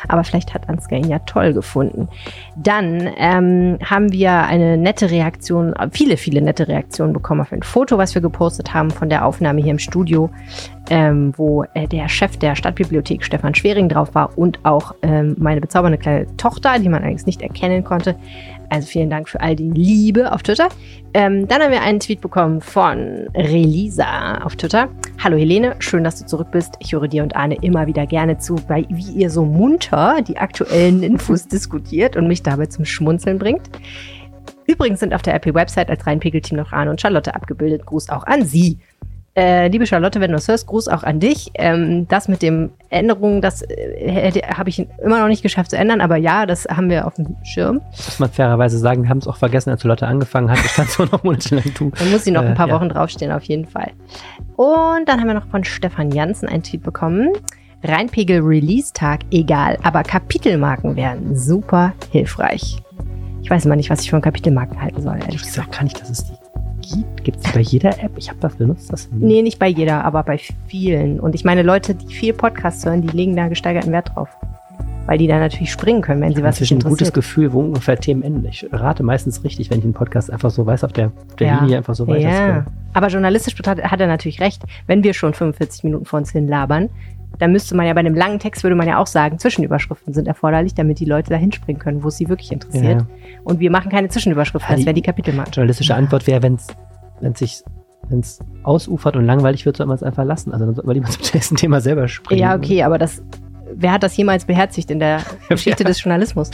aber 0.08 0.24
vielleicht 0.24 0.54
hat 0.54 0.68
Ansgar 0.68 0.98
ihn 0.98 1.08
ja 1.08 1.18
toll 1.20 1.52
gefunden. 1.52 2.08
Dann 2.56 3.10
ähm, 3.16 3.78
haben 3.84 4.12
wir 4.12 4.32
eine 4.44 4.76
nette 4.76 5.10
Reaktion, 5.10 5.74
viele, 5.92 6.16
viele 6.16 6.42
nette 6.42 6.68
Reaktionen 6.68 7.12
bekommen 7.12 7.40
auf 7.40 7.52
ein 7.52 7.62
Foto, 7.62 7.98
was 7.98 8.14
wir 8.14 8.22
gepostet 8.22 8.74
haben 8.74 8.90
von 8.90 9.08
der 9.08 9.24
Aufnahme 9.24 9.62
hier 9.62 9.72
im 9.72 9.78
Studio, 9.78 10.30
ähm, 10.90 11.32
wo 11.36 11.64
äh, 11.74 11.88
der 11.88 12.08
Chef 12.08 12.36
der 12.36 12.54
Stadtbibliothek 12.54 13.24
Stefan 13.24 13.54
Schwering 13.54 13.88
drauf 13.88 14.14
war 14.14 14.36
und 14.36 14.64
auch 14.64 14.94
ähm, 15.02 15.34
meine 15.38 15.60
bezaubernde 15.60 15.98
kleine 15.98 16.36
Tochter, 16.36 16.78
die 16.78 16.88
man 16.88 17.02
allerdings 17.02 17.26
nicht 17.26 17.42
erkennen 17.42 17.84
konnte. 17.84 18.16
Also 18.70 18.86
vielen 18.86 19.10
Dank 19.10 19.28
für 19.28 19.40
all 19.40 19.56
die 19.56 19.70
Liebe 19.70 20.32
auf 20.32 20.42
Twitter. 20.42 20.68
Ähm, 21.14 21.48
dann 21.48 21.62
haben 21.62 21.70
wir 21.70 21.82
einen 21.82 22.00
Tweet 22.00 22.20
bekommen 22.20 22.60
von 22.60 23.28
Relisa 23.34 24.38
auf 24.38 24.56
Twitter. 24.56 24.88
Hallo 25.22 25.36
Helene, 25.36 25.76
schön, 25.78 26.04
dass 26.04 26.18
du 26.18 26.26
zurück 26.26 26.48
bist. 26.50 26.74
Ich 26.80 26.92
höre 26.92 27.08
dir 27.08 27.22
und 27.22 27.36
Arne 27.36 27.56
immer 27.62 27.86
wieder 27.86 28.06
gerne 28.06 28.38
zu, 28.38 28.56
bei 28.56 28.84
wie 28.88 29.12
ihr 29.12 29.30
so 29.30 29.44
munter 29.44 30.22
die 30.26 30.36
aktuellen 30.36 31.02
Infos 31.02 31.48
diskutiert 31.48 32.16
und 32.16 32.28
mich 32.28 32.42
dabei 32.42 32.66
zum 32.66 32.84
Schmunzeln 32.84 33.38
bringt. 33.38 33.70
Übrigens 34.66 35.00
sind 35.00 35.14
auf 35.14 35.22
der 35.22 35.34
RP-Website 35.34 35.90
als 35.90 36.06
Rheinpegel-Team 36.06 36.58
noch 36.58 36.72
Arne 36.72 36.90
und 36.90 37.00
Charlotte 37.00 37.34
abgebildet. 37.34 37.86
Gruß 37.86 38.10
auch 38.10 38.24
an 38.24 38.44
Sie. 38.44 38.78
Äh, 39.38 39.68
liebe 39.68 39.86
Charlotte, 39.86 40.18
wenn 40.20 40.30
du 40.30 40.38
es 40.38 40.48
hörst, 40.48 40.66
Gruß 40.66 40.88
auch 40.88 41.02
an 41.02 41.20
dich. 41.20 41.50
Ähm, 41.54 42.08
das 42.08 42.26
mit 42.26 42.40
den 42.40 42.70
Änderungen, 42.88 43.42
das 43.42 43.60
äh, 43.68 44.32
habe 44.46 44.70
ich 44.70 44.86
immer 45.02 45.20
noch 45.20 45.28
nicht 45.28 45.42
geschafft 45.42 45.70
zu 45.70 45.76
ändern, 45.76 46.00
aber 46.00 46.16
ja, 46.16 46.46
das 46.46 46.64
haben 46.66 46.88
wir 46.88 47.06
auf 47.06 47.14
dem 47.14 47.36
Schirm. 47.44 47.82
Muss 47.90 48.18
man 48.18 48.30
fairerweise 48.30 48.78
sagen, 48.78 49.02
wir 49.02 49.10
haben 49.10 49.18
es 49.18 49.26
auch 49.26 49.36
vergessen, 49.36 49.68
als 49.68 49.84
Lotte 49.84 50.06
angefangen 50.06 50.50
hat. 50.50 50.58
Ich 50.64 50.70
stand 50.70 50.88
so 50.90 51.04
noch 51.12 51.22
monatelang 51.22 51.64
tu. 51.74 51.90
Dann 51.98 52.10
muss 52.10 52.24
sie 52.24 52.30
noch 52.30 52.42
ein 52.44 52.54
paar 52.54 52.66
Äh, 52.66 52.70
ja. 52.70 52.76
Wochen 52.76 52.88
draufstehen, 52.88 53.30
auf 53.30 53.42
jeden 53.42 53.66
Fall. 53.66 53.90
Und 54.56 55.06
dann 55.06 55.20
haben 55.20 55.26
wir 55.26 55.34
noch 55.34 55.48
von 55.48 55.64
Stefan 55.64 56.10
Jansen 56.12 56.48
einen 56.48 56.62
Tweet 56.62 56.82
bekommen. 56.82 57.28
Rheinpegel 57.84 58.40
Release-Tag, 58.40 59.20
egal, 59.30 59.76
aber 59.82 60.02
Kapitelmarken 60.02 60.96
wären 60.96 61.36
super 61.36 61.92
hilfreich. 62.10 62.78
Ich 63.42 63.50
weiß 63.50 63.66
immer 63.66 63.76
nicht, 63.76 63.90
was 63.90 64.00
ich 64.00 64.10
von 64.10 64.22
Kapitelmarken 64.22 64.80
halten 64.80 65.02
soll, 65.02 65.16
ehrlich 65.18 65.36
Ich 65.36 65.42
gesagt. 65.42 65.72
gar 65.72 65.84
nicht, 65.84 66.00
dass 66.00 66.08
es 66.08 66.24
die 66.24 66.32
gibt. 66.92 67.24
Gibt 67.24 67.44
es 67.44 67.52
bei 67.52 67.60
jeder 67.60 68.02
App? 68.02 68.12
Ich 68.16 68.28
habe 68.28 68.38
das 68.40 68.56
benutzt. 68.56 68.92
Das 68.92 69.10
nie. 69.10 69.34
Nee, 69.34 69.42
nicht 69.42 69.58
bei 69.58 69.68
jeder, 69.68 70.04
aber 70.04 70.22
bei 70.22 70.38
vielen. 70.66 71.20
Und 71.20 71.34
ich 71.34 71.44
meine, 71.44 71.62
Leute, 71.62 71.94
die 71.94 72.12
viel 72.12 72.32
Podcasts 72.32 72.84
hören, 72.84 73.02
die 73.02 73.08
legen 73.08 73.36
da 73.36 73.48
gesteigerten 73.48 73.92
Wert 73.92 74.12
drauf. 74.14 74.28
Weil 75.06 75.18
die 75.18 75.28
da 75.28 75.38
natürlich 75.38 75.70
springen 75.70 76.02
können, 76.02 76.20
wenn 76.20 76.34
sie 76.34 76.42
was 76.42 76.56
Inzwischen 76.56 76.78
ein 76.78 76.80
gutes 76.80 77.08
interessiert. 77.08 77.14
Gefühl, 77.14 77.52
wo 77.52 77.60
ungefähr 77.60 77.96
Themen 77.96 78.22
enden. 78.22 78.44
Ich 78.46 78.66
rate 78.72 79.04
meistens 79.04 79.44
richtig, 79.44 79.70
wenn 79.70 79.78
ich 79.78 79.84
einen 79.84 79.94
Podcast 79.94 80.32
einfach 80.32 80.50
so 80.50 80.66
weiß, 80.66 80.82
auf 80.82 80.92
der, 80.92 81.06
auf 81.28 81.36
der 81.38 81.46
Ja. 81.46 81.60
Linie 81.60 81.76
einfach 81.76 81.94
so 81.94 82.08
weiter 82.08 82.20
Ja, 82.20 82.66
aber 82.92 83.06
journalistisch 83.08 83.54
hat, 83.64 83.82
hat 83.84 84.00
er 84.00 84.08
natürlich 84.08 84.40
recht. 84.40 84.62
Wenn 84.88 85.04
wir 85.04 85.14
schon 85.14 85.32
45 85.32 85.84
Minuten 85.84 86.06
vor 86.06 86.18
uns 86.18 86.32
hin 86.32 86.48
labern, 86.48 86.88
dann 87.38 87.52
müsste 87.52 87.74
man 87.76 87.86
ja 87.86 87.92
bei 87.94 88.00
einem 88.00 88.14
langen 88.14 88.38
Text, 88.38 88.62
würde 88.62 88.76
man 88.76 88.86
ja 88.88 88.98
auch 88.98 89.06
sagen, 89.06 89.38
Zwischenüberschriften 89.38 90.12
sind 90.14 90.26
erforderlich, 90.28 90.74
damit 90.74 90.98
die 91.00 91.04
Leute 91.04 91.30
da 91.30 91.36
hinspringen 91.36 91.80
können, 91.80 92.02
wo 92.02 92.08
es 92.08 92.16
sie 92.16 92.28
wirklich 92.28 92.52
interessiert. 92.52 93.02
Ja. 93.02 93.06
Und 93.44 93.60
wir 93.60 93.70
machen 93.70 93.90
keine 93.90 94.08
Zwischenüberschriften, 94.08 94.68
Ja, 94.68 94.74
das 94.74 94.80
die- 94.80 94.86
wäre 94.86 94.94
die 94.94 95.02
Kapitelmarke. 95.02 95.50
Journalistische 95.52 95.94
Antwort 95.94 96.26
wäre, 96.26 96.42
wenn 96.42 96.54
es 96.54 97.38
sich 97.38 97.62
wenn 98.08 98.20
es 98.20 98.38
ausufert 98.62 99.16
und 99.16 99.24
langweilig 99.24 99.66
wird, 99.66 99.76
soll 99.78 99.86
man 99.86 99.96
es 99.96 100.02
einfach 100.04 100.24
lassen. 100.24 100.52
Also 100.52 100.64
dann 100.64 100.74
soll 100.76 100.84
man 100.84 100.94
lieber 100.94 101.08
zum 101.08 101.22
nächsten 101.34 101.56
Thema 101.56 101.80
selber 101.80 102.06
springen. 102.06 102.40
Ja, 102.40 102.54
okay, 102.54 102.84
aber 102.84 102.98
das, 102.98 103.20
wer 103.74 103.92
hat 103.92 104.02
das 104.02 104.16
jemals 104.16 104.44
beherzigt 104.44 104.90
in 104.90 104.98
der 104.98 105.22
Geschichte 105.48 105.84
des 105.84 106.02
Journalismus? 106.02 106.50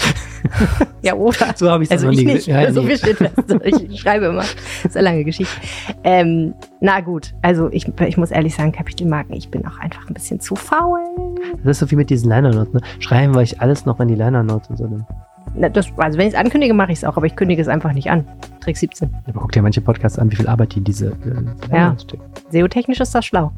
ja, 1.03 1.15
oder? 1.15 1.55
So 1.55 1.71
habe 1.71 1.85
ich 1.85 1.91
es 1.91 1.93
Also 1.93 2.07
noch 2.07 2.13
ich 2.13 2.25
nie 2.25 2.33
nicht. 2.35 2.47
Ja, 2.47 2.73
so 2.73 2.83
nee. 2.83 2.89
viel 2.89 2.99
steht 2.99 3.17
fest. 3.19 3.35
Ich 3.65 4.01
schreibe 4.01 4.27
immer. 4.27 4.43
Das 4.43 4.85
ist 4.85 4.97
eine 4.97 5.05
lange 5.05 5.25
Geschichte. 5.25 5.55
Ähm, 6.05 6.55
na 6.81 7.01
gut, 7.01 7.35
also 7.43 7.69
ich, 7.71 7.87
ich 8.07 8.17
muss 8.17 8.31
ehrlich 8.31 8.55
sagen, 8.55 8.73
Kapitelmarken, 8.73 9.35
ich 9.35 9.51
bin 9.51 9.67
auch 9.67 9.79
einfach 9.79 10.09
ein 10.09 10.15
bisschen 10.15 10.41
zu 10.41 10.57
faul. 10.57 11.01
Das 11.65 11.77
ist 11.77 11.79
so 11.81 11.91
wie 11.91 11.97
mit 11.97 12.11
diesen 12.11 12.31
Liner 12.31 12.53
Notes. 12.53 12.75
Ne? 12.75 12.81
Schreiben 12.99 13.35
wir 13.35 13.41
euch 13.41 13.61
alles 13.61 13.87
noch 13.87 14.01
in 14.01 14.09
die 14.09 14.15
Liner 14.15 14.43
Notes 14.43 14.71
und 14.71 14.77
so. 14.79 14.87
Dann. 14.87 15.07
Na, 15.55 15.69
das, 15.69 15.87
also 15.97 16.19
wenn 16.19 16.29
ich 16.29 16.35
es 16.35 16.39
ankündige, 16.39 16.73
mache 16.73 16.93
ich 16.93 16.99
es 16.99 17.05
auch, 17.05 17.17
aber 17.17 17.27
ich 17.27 17.37
kündige 17.37 17.61
es 17.61 17.69
einfach 17.69 17.93
nicht 17.93 18.11
an. 18.11 18.27
Trick 18.61 18.77
17. 18.77 19.11
Aber 19.27 19.41
guckt 19.41 19.55
ja 19.57 19.63
manche 19.63 19.81
Podcasts 19.81 20.19
an, 20.19 20.31
wie 20.31 20.37
viel 20.37 20.49
Arbeit 20.49 20.75
die 20.75 20.79
in 20.79 20.85
diese 20.85 21.09
äh, 21.09 21.13
Liner 21.69 21.77
Ja. 21.77 21.97
Stecken. 21.99 22.23
SEO-technisch 22.51 23.01
ist 23.01 23.15
das 23.15 23.27
schlau. 23.27 23.53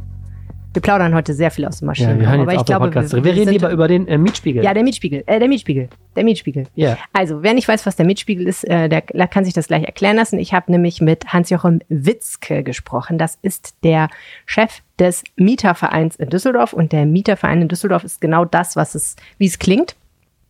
Wir 0.75 0.83
plaudern 0.83 1.15
heute 1.15 1.35
sehr 1.35 1.53
viel 1.53 1.65
aus 1.67 1.79
dem 1.79 1.87
Ja, 1.87 1.91
Maschinen. 1.91 2.21
wir 2.21 2.29
hören 2.29 2.41
aber 2.41 2.55
ich 2.55 2.65
glaube. 2.65 2.93
Wir, 2.93 3.25
wir 3.25 3.33
reden 3.33 3.53
lieber 3.53 3.71
über 3.71 3.87
den 3.87 4.09
äh, 4.09 4.19
Mietspiegel. 4.19 4.65
Ja, 4.65 4.75
der 4.75 4.83
Mietspiegel. 4.83 5.23
Äh, 5.27 5.39
der 5.39 5.49
Mietspiegel. 5.49 5.89
Der 6.17 6.25
Mietspiegel. 6.25 6.67
Ja. 6.75 6.99
Also, 7.13 7.45
wer 7.45 7.55
nicht 7.55 7.69
weiß, 7.69 7.87
was 7.87 7.95
der 7.95 8.05
Mietspiegel 8.05 8.49
ist, 8.49 8.65
äh, 8.65 8.89
der 8.89 9.03
kann 9.03 9.45
sich 9.45 9.55
das 9.55 9.69
gleich 9.69 9.85
erklären 9.85 10.17
lassen. 10.17 10.41
Ich 10.41 10.53
habe 10.53 10.73
nämlich 10.73 11.01
mit 11.01 11.33
Hans-Jochen 11.33 11.85
Witzke 11.89 12.65
gesprochen. 12.65 13.19
Das 13.19 13.39
ist 13.41 13.77
der 13.85 14.09
Chef 14.47 14.81
des 14.99 15.23
Mietervereins 15.37 16.17
in 16.17 16.29
Düsseldorf. 16.29 16.73
Und 16.73 16.91
der 16.91 17.07
Mieterverein 17.07 17.63
in 17.63 17.69
Düsseldorf 17.69 18.03
ist 18.03 18.21
genau 18.21 18.45
das, 18.45 18.75
was 18.75 18.97
es, 18.97 19.15
wie 19.39 19.47
es 19.47 19.61
klingt. 19.61 19.95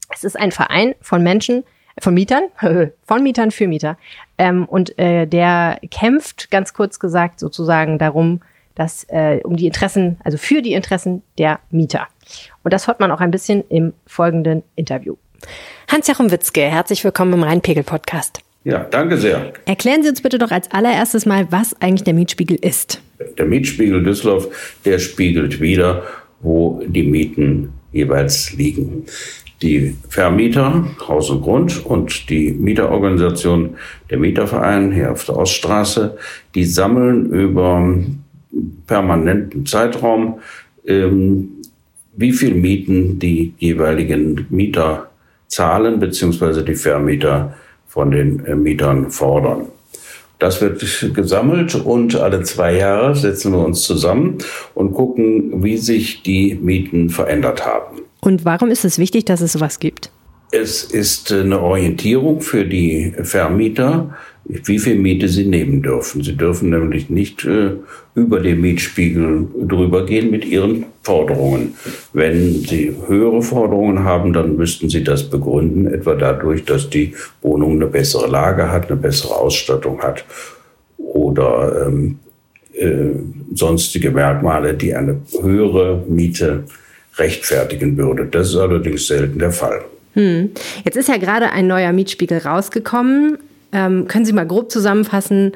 Es 0.08 0.24
ist 0.24 0.40
ein 0.40 0.52
Verein 0.52 0.94
von 1.02 1.22
Menschen, 1.22 1.64
von 1.98 2.14
Mietern, 2.14 2.44
von 3.06 3.22
Mietern 3.22 3.50
für 3.50 3.68
Mieter. 3.68 3.98
Ähm, 4.38 4.64
und 4.64 4.98
äh, 4.98 5.26
der 5.26 5.78
kämpft, 5.90 6.50
ganz 6.50 6.72
kurz 6.72 6.98
gesagt, 6.98 7.40
sozusagen 7.40 7.98
darum, 7.98 8.40
dass 8.74 9.04
äh, 9.08 9.40
um 9.44 9.56
die 9.56 9.66
Interessen, 9.66 10.18
also 10.24 10.38
für 10.38 10.62
die 10.62 10.72
Interessen 10.72 11.22
der 11.38 11.60
Mieter. 11.70 12.08
Und 12.62 12.72
das 12.72 12.86
hört 12.86 13.00
man 13.00 13.10
auch 13.10 13.20
ein 13.20 13.30
bisschen 13.30 13.64
im 13.68 13.92
folgenden 14.06 14.62
Interview. 14.76 15.16
Hans-Jochen 15.90 16.30
Witzke, 16.30 16.62
herzlich 16.62 17.04
willkommen 17.04 17.34
im 17.34 17.42
Rheinpegel-Podcast. 17.42 18.40
Ja, 18.64 18.78
danke 18.84 19.18
sehr. 19.18 19.52
Erklären 19.66 20.02
Sie 20.02 20.08
uns 20.08 20.22
bitte 20.22 20.38
doch 20.38 20.50
als 20.50 20.70
allererstes 20.70 21.26
mal, 21.26 21.46
was 21.50 21.80
eigentlich 21.82 22.04
der 22.04 22.14
Mietspiegel 22.14 22.56
ist. 22.56 23.02
Der 23.36 23.44
Mietspiegel 23.44 24.02
Düsseldorf, 24.02 24.78
der 24.86 24.98
spiegelt 24.98 25.60
wieder, 25.60 26.02
wo 26.40 26.82
die 26.86 27.02
Mieten 27.02 27.74
jeweils 27.92 28.54
liegen. 28.54 29.04
Die 29.60 29.96
Vermieter, 30.08 30.84
Haus 31.06 31.30
und 31.30 31.42
Grund 31.42 31.84
und 31.84 32.28
die 32.28 32.52
Mieterorganisation, 32.52 33.76
der 34.10 34.18
Mieterverein 34.18 34.92
hier 34.92 35.12
auf 35.12 35.24
der 35.26 35.36
Oststraße, 35.36 36.16
die 36.54 36.64
sammeln 36.64 37.30
über 37.30 37.96
permanenten 38.86 39.66
Zeitraum, 39.66 40.40
ähm, 40.86 41.48
wie 42.16 42.32
viel 42.32 42.54
Mieten 42.54 43.18
die 43.18 43.54
jeweiligen 43.58 44.46
Mieter 44.50 45.10
zahlen, 45.48 46.00
beziehungsweise 46.00 46.64
die 46.64 46.74
Vermieter 46.74 47.54
von 47.86 48.10
den 48.10 48.44
äh, 48.44 48.54
Mietern 48.54 49.10
fordern. 49.10 49.66
Das 50.38 50.60
wird 50.60 50.84
gesammelt 51.14 51.74
und 51.74 52.16
alle 52.16 52.42
zwei 52.42 52.76
Jahre 52.76 53.14
setzen 53.14 53.52
wir 53.52 53.64
uns 53.64 53.82
zusammen 53.82 54.38
und 54.74 54.92
gucken, 54.92 55.62
wie 55.62 55.76
sich 55.76 56.22
die 56.22 56.54
Mieten 56.56 57.08
verändert 57.08 57.64
haben. 57.64 58.02
Und 58.20 58.44
warum 58.44 58.70
ist 58.70 58.84
es 58.84 58.98
wichtig, 58.98 59.24
dass 59.26 59.40
es 59.40 59.52
sowas 59.52 59.78
gibt? 59.78 60.10
Es 60.50 60.82
ist 60.82 61.32
eine 61.32 61.60
Orientierung 61.60 62.40
für 62.40 62.64
die 62.64 63.12
Vermieter, 63.22 64.14
wie 64.44 64.78
viel 64.78 64.96
Miete 64.96 65.28
sie 65.28 65.44
nehmen 65.44 65.82
dürfen. 65.82 66.22
Sie 66.22 66.36
dürfen 66.36 66.70
nämlich 66.70 67.08
nicht 67.08 67.44
äh, 67.44 67.72
über 68.14 68.40
den 68.40 68.60
Mietspiegel 68.60 69.48
drüber 69.66 70.04
gehen 70.04 70.30
mit 70.30 70.44
ihren 70.44 70.84
Forderungen. 71.02 71.74
Wenn 72.12 72.60
sie 72.60 72.94
höhere 73.06 73.42
Forderungen 73.42 74.04
haben, 74.04 74.32
dann 74.32 74.56
müssten 74.56 74.88
sie 74.88 75.02
das 75.02 75.28
begründen, 75.28 75.86
etwa 75.86 76.14
dadurch, 76.14 76.64
dass 76.64 76.90
die 76.90 77.14
Wohnung 77.42 77.72
eine 77.72 77.86
bessere 77.86 78.28
Lage 78.28 78.70
hat, 78.70 78.90
eine 78.90 79.00
bessere 79.00 79.34
Ausstattung 79.34 80.02
hat 80.02 80.24
oder 80.98 81.86
ähm, 81.86 82.18
äh, 82.74 83.10
sonstige 83.54 84.10
Merkmale, 84.10 84.74
die 84.74 84.94
eine 84.94 85.20
höhere 85.40 86.04
Miete 86.08 86.64
rechtfertigen 87.16 87.96
würde. 87.96 88.26
Das 88.26 88.50
ist 88.50 88.56
allerdings 88.56 89.06
selten 89.06 89.38
der 89.38 89.52
Fall. 89.52 89.82
Hm. 90.14 90.50
Jetzt 90.84 90.96
ist 90.96 91.08
ja 91.08 91.16
gerade 91.16 91.50
ein 91.50 91.66
neuer 91.66 91.92
Mietspiegel 91.92 92.38
rausgekommen. 92.38 93.38
Ähm, 93.74 94.08
können 94.08 94.24
Sie 94.24 94.32
mal 94.32 94.46
grob 94.46 94.70
zusammenfassen, 94.70 95.52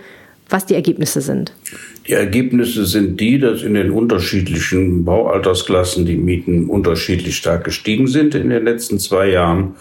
was 0.51 0.67
die 0.67 0.75
Ergebnisse 0.75 1.21
sind? 1.21 1.53
Die 2.07 2.13
Ergebnisse 2.13 2.87
sind 2.87 3.21
die, 3.21 3.39
dass 3.39 3.63
in 3.63 3.75
den 3.75 3.91
unterschiedlichen 3.91 5.05
Baualtersklassen 5.05 6.05
die 6.05 6.17
Mieten 6.17 6.67
unterschiedlich 6.67 7.37
stark 7.37 7.65
gestiegen 7.65 8.07
sind 8.07 8.35
in 8.35 8.51
den 8.51 8.65
letzten 8.65 8.99
zwei 8.99 9.31
Jahren. 9.31 9.77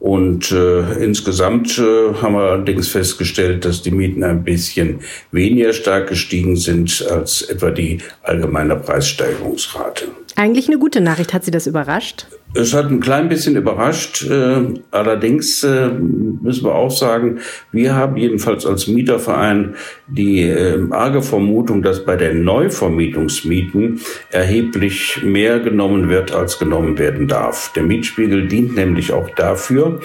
Und 0.00 0.50
äh, 0.50 1.04
insgesamt 1.04 1.78
äh, 1.78 2.14
haben 2.20 2.34
wir 2.34 2.40
allerdings 2.40 2.88
festgestellt, 2.88 3.64
dass 3.64 3.82
die 3.82 3.92
Mieten 3.92 4.24
ein 4.24 4.42
bisschen 4.42 4.98
weniger 5.30 5.72
stark 5.72 6.08
gestiegen 6.08 6.56
sind 6.56 7.06
als 7.08 7.42
etwa 7.42 7.70
die 7.70 7.98
allgemeine 8.24 8.74
Preissteigerungsrate. 8.74 10.06
Eigentlich 10.34 10.66
eine 10.66 10.80
gute 10.80 11.00
Nachricht. 11.00 11.32
Hat 11.32 11.44
Sie 11.44 11.52
das 11.52 11.68
überrascht? 11.68 12.26
Es 12.54 12.74
hat 12.74 12.90
ein 12.90 13.00
klein 13.00 13.30
bisschen 13.30 13.56
überrascht. 13.56 14.26
Äh, 14.28 14.74
allerdings 14.90 15.64
äh, 15.64 15.88
müssen 15.88 16.64
wir 16.64 16.74
auch 16.74 16.90
sagen, 16.90 17.38
wir 17.70 17.94
haben 17.94 18.18
jedenfalls 18.18 18.66
als 18.66 18.88
Mieterverein 18.88 19.74
die 20.06 20.42
äh, 20.42 20.78
arge 20.90 21.22
Vermutung, 21.22 21.82
dass 21.82 22.04
bei 22.04 22.16
den 22.16 22.44
Neuvermietungsmieten 22.44 24.00
erheblich 24.30 25.22
mehr 25.24 25.60
genommen 25.60 26.10
wird, 26.10 26.32
als 26.32 26.58
genommen 26.58 26.98
werden 26.98 27.26
darf. 27.26 27.72
Der 27.74 27.84
Mietspiegel 27.84 28.48
dient 28.48 28.74
nämlich 28.76 29.12
auch 29.12 29.30
dafür, 29.30 30.00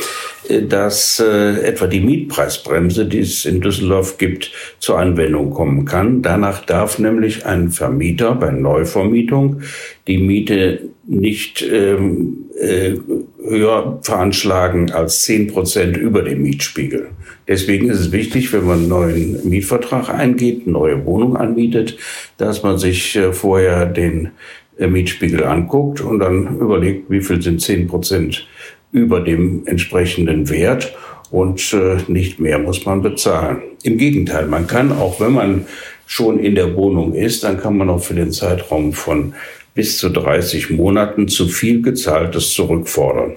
dass 0.69 1.19
etwa 1.19 1.87
die 1.87 1.99
Mietpreisbremse, 1.99 3.05
die 3.05 3.19
es 3.19 3.43
in 3.43 3.59
Düsseldorf 3.59 4.17
gibt, 4.17 4.51
zur 4.79 4.97
Anwendung 4.97 5.49
kommen 5.49 5.83
kann. 5.83 6.21
Danach 6.21 6.65
darf 6.65 6.99
nämlich 6.99 7.45
ein 7.45 7.69
Vermieter 7.69 8.33
bei 8.35 8.51
Neuvermietung 8.51 9.61
die 10.07 10.19
Miete 10.19 10.89
nicht 11.07 11.61
ähm, 11.61 12.45
äh, 12.59 12.95
höher 13.41 13.99
veranschlagen 14.03 14.91
als 14.91 15.21
zehn 15.23 15.47
Prozent 15.47 15.95
über 15.95 16.21
dem 16.21 16.41
Mietspiegel. 16.41 17.09
Deswegen 17.47 17.89
ist 17.89 17.99
es 17.99 18.11
wichtig, 18.11 18.51
wenn 18.51 18.65
man 18.65 18.79
einen 18.79 18.89
neuen 18.89 19.49
Mietvertrag 19.49 20.09
eingeht, 20.09 20.63
eine 20.63 20.73
neue 20.73 21.05
Wohnung 21.05 21.37
anmietet, 21.37 21.97
dass 22.37 22.61
man 22.61 22.77
sich 22.77 23.15
äh, 23.15 23.31
vorher 23.31 23.85
den 23.85 24.31
äh, 24.77 24.87
Mietspiegel 24.87 25.45
anguckt 25.45 26.01
und 26.01 26.19
dann 26.19 26.59
überlegt, 26.59 27.09
wie 27.09 27.21
viel 27.21 27.41
sind 27.41 27.61
zehn 27.61 27.87
Prozent 27.87 28.45
über 28.91 29.21
dem 29.21 29.65
entsprechenden 29.65 30.49
Wert 30.49 30.93
und 31.31 31.73
äh, 31.73 31.97
nicht 32.09 32.39
mehr 32.39 32.59
muss 32.59 32.85
man 32.85 33.01
bezahlen. 33.01 33.61
Im 33.83 33.97
Gegenteil, 33.97 34.47
man 34.47 34.67
kann 34.67 34.91
auch, 34.91 35.21
wenn 35.21 35.33
man 35.33 35.65
schon 36.05 36.39
in 36.39 36.55
der 36.55 36.75
Wohnung 36.75 37.13
ist, 37.13 37.43
dann 37.43 37.59
kann 37.59 37.77
man 37.77 37.89
auch 37.89 38.01
für 38.01 38.13
den 38.13 38.31
Zeitraum 38.31 38.93
von 38.93 39.33
bis 39.77 39.99
zu 39.99 40.09
30 40.09 40.71
Monaten 40.71 41.27
zu 41.27 41.47
viel 41.47 41.83
gezahltes 41.83 42.49
zurückfordern. 42.55 43.35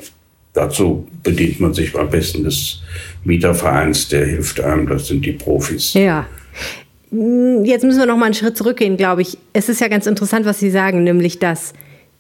Dazu 0.54 1.06
bedient 1.23 1.61
man 1.61 1.75
sich 1.75 1.94
am 1.94 2.09
besten 2.09 2.44
des 2.44 2.80
Mietervereins, 3.25 4.09
der 4.09 4.25
hilft 4.25 4.59
einem, 4.59 4.88
das 4.88 5.09
sind 5.09 5.23
die 5.26 5.32
Profis. 5.32 5.92
Ja. 5.92 6.26
Jetzt 7.11 7.85
müssen 7.85 7.99
wir 7.99 8.06
noch 8.06 8.16
mal 8.16 8.25
einen 8.25 8.35
Schritt 8.35 8.56
zurückgehen, 8.56 8.97
glaube 8.97 9.20
ich. 9.20 9.37
Es 9.52 9.68
ist 9.68 9.82
ja 9.82 9.88
ganz 9.88 10.06
interessant, 10.06 10.47
was 10.47 10.59
Sie 10.59 10.70
sagen, 10.70 11.04
nämlich 11.04 11.40
dass 11.40 11.75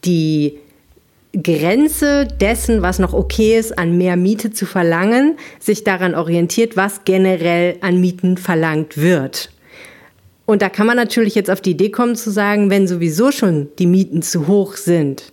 die 0.04 0.58
Grenze 1.42 2.28
dessen, 2.28 2.82
was 2.82 2.98
noch 2.98 3.14
okay 3.14 3.58
ist, 3.58 3.78
an 3.78 3.96
mehr 3.96 4.16
Miete 4.16 4.52
zu 4.52 4.66
verlangen, 4.66 5.38
sich 5.60 5.82
daran 5.82 6.14
orientiert, 6.14 6.76
was 6.76 7.04
generell 7.06 7.76
an 7.80 8.02
Mieten 8.02 8.36
verlangt 8.36 8.98
wird. 8.98 9.50
Und 10.50 10.62
da 10.62 10.68
kann 10.68 10.88
man 10.88 10.96
natürlich 10.96 11.36
jetzt 11.36 11.48
auf 11.48 11.60
die 11.60 11.70
Idee 11.70 11.90
kommen 11.90 12.16
zu 12.16 12.28
sagen, 12.28 12.70
wenn 12.70 12.88
sowieso 12.88 13.30
schon 13.30 13.68
die 13.78 13.86
Mieten 13.86 14.20
zu 14.20 14.48
hoch 14.48 14.74
sind, 14.74 15.32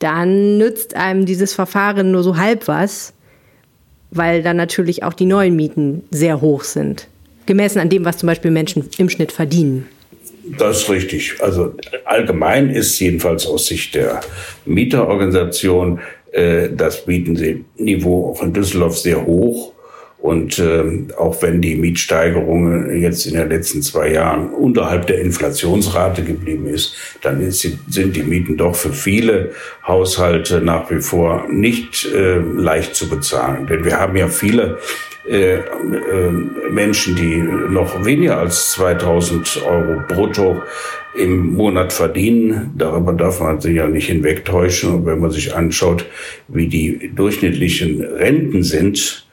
dann 0.00 0.58
nützt 0.58 0.96
einem 0.96 1.24
dieses 1.24 1.54
Verfahren 1.54 2.10
nur 2.10 2.24
so 2.24 2.36
halb 2.36 2.66
was, 2.66 3.12
weil 4.10 4.42
dann 4.42 4.56
natürlich 4.56 5.04
auch 5.04 5.14
die 5.14 5.26
neuen 5.26 5.54
Mieten 5.54 6.02
sehr 6.10 6.40
hoch 6.40 6.64
sind. 6.64 7.06
Gemessen 7.46 7.78
an 7.78 7.90
dem, 7.90 8.04
was 8.04 8.18
zum 8.18 8.26
Beispiel 8.26 8.50
Menschen 8.50 8.88
im 8.98 9.08
Schnitt 9.08 9.30
verdienen. 9.30 9.86
Das 10.58 10.78
ist 10.78 10.90
richtig. 10.90 11.36
Also 11.38 11.72
allgemein 12.04 12.70
ist 12.70 12.98
jedenfalls 12.98 13.46
aus 13.46 13.66
Sicht 13.66 13.94
der 13.94 14.20
Mieterorganisation 14.64 16.00
äh, 16.32 16.70
das 16.70 17.06
Mietenniveau 17.06 18.32
auch 18.32 18.42
in 18.42 18.52
Düsseldorf 18.52 18.98
sehr 18.98 19.24
hoch. 19.24 19.74
Und 20.20 20.58
äh, 20.58 20.84
auch 21.16 21.40
wenn 21.42 21.62
die 21.62 21.76
Mietsteigerung 21.76 22.94
jetzt 22.94 23.26
in 23.26 23.34
den 23.34 23.48
letzten 23.48 23.80
zwei 23.80 24.12
Jahren 24.12 24.50
unterhalb 24.50 25.06
der 25.06 25.20
Inflationsrate 25.20 26.22
geblieben 26.22 26.66
ist, 26.66 26.94
dann 27.22 27.40
ist, 27.40 27.66
sind 27.88 28.16
die 28.16 28.22
Mieten 28.22 28.58
doch 28.58 28.74
für 28.74 28.92
viele 28.92 29.52
Haushalte 29.86 30.60
nach 30.60 30.90
wie 30.90 31.00
vor 31.00 31.46
nicht 31.50 32.06
äh, 32.14 32.38
leicht 32.38 32.94
zu 32.94 33.08
bezahlen. 33.08 33.66
Denn 33.66 33.84
wir 33.84 33.98
haben 33.98 34.16
ja 34.16 34.28
viele 34.28 34.78
äh, 35.26 35.54
äh, 35.54 35.62
Menschen, 36.70 37.16
die 37.16 37.36
noch 37.36 38.04
weniger 38.04 38.38
als 38.38 38.72
2000 38.72 39.62
Euro 39.66 40.02
brutto 40.06 40.62
im 41.14 41.54
Monat 41.54 41.92
verdienen. 41.92 42.72
Darüber 42.76 43.12
darf 43.12 43.40
man 43.40 43.60
sich 43.60 43.76
ja 43.76 43.86
nicht 43.86 44.08
hinwegtäuschen. 44.08 44.94
Und 44.94 45.06
wenn 45.06 45.20
man 45.20 45.30
sich 45.30 45.54
anschaut, 45.54 46.04
wie 46.48 46.68
die 46.68 47.10
durchschnittlichen 47.14 48.02
Renten 48.02 48.62
sind, 48.62 49.29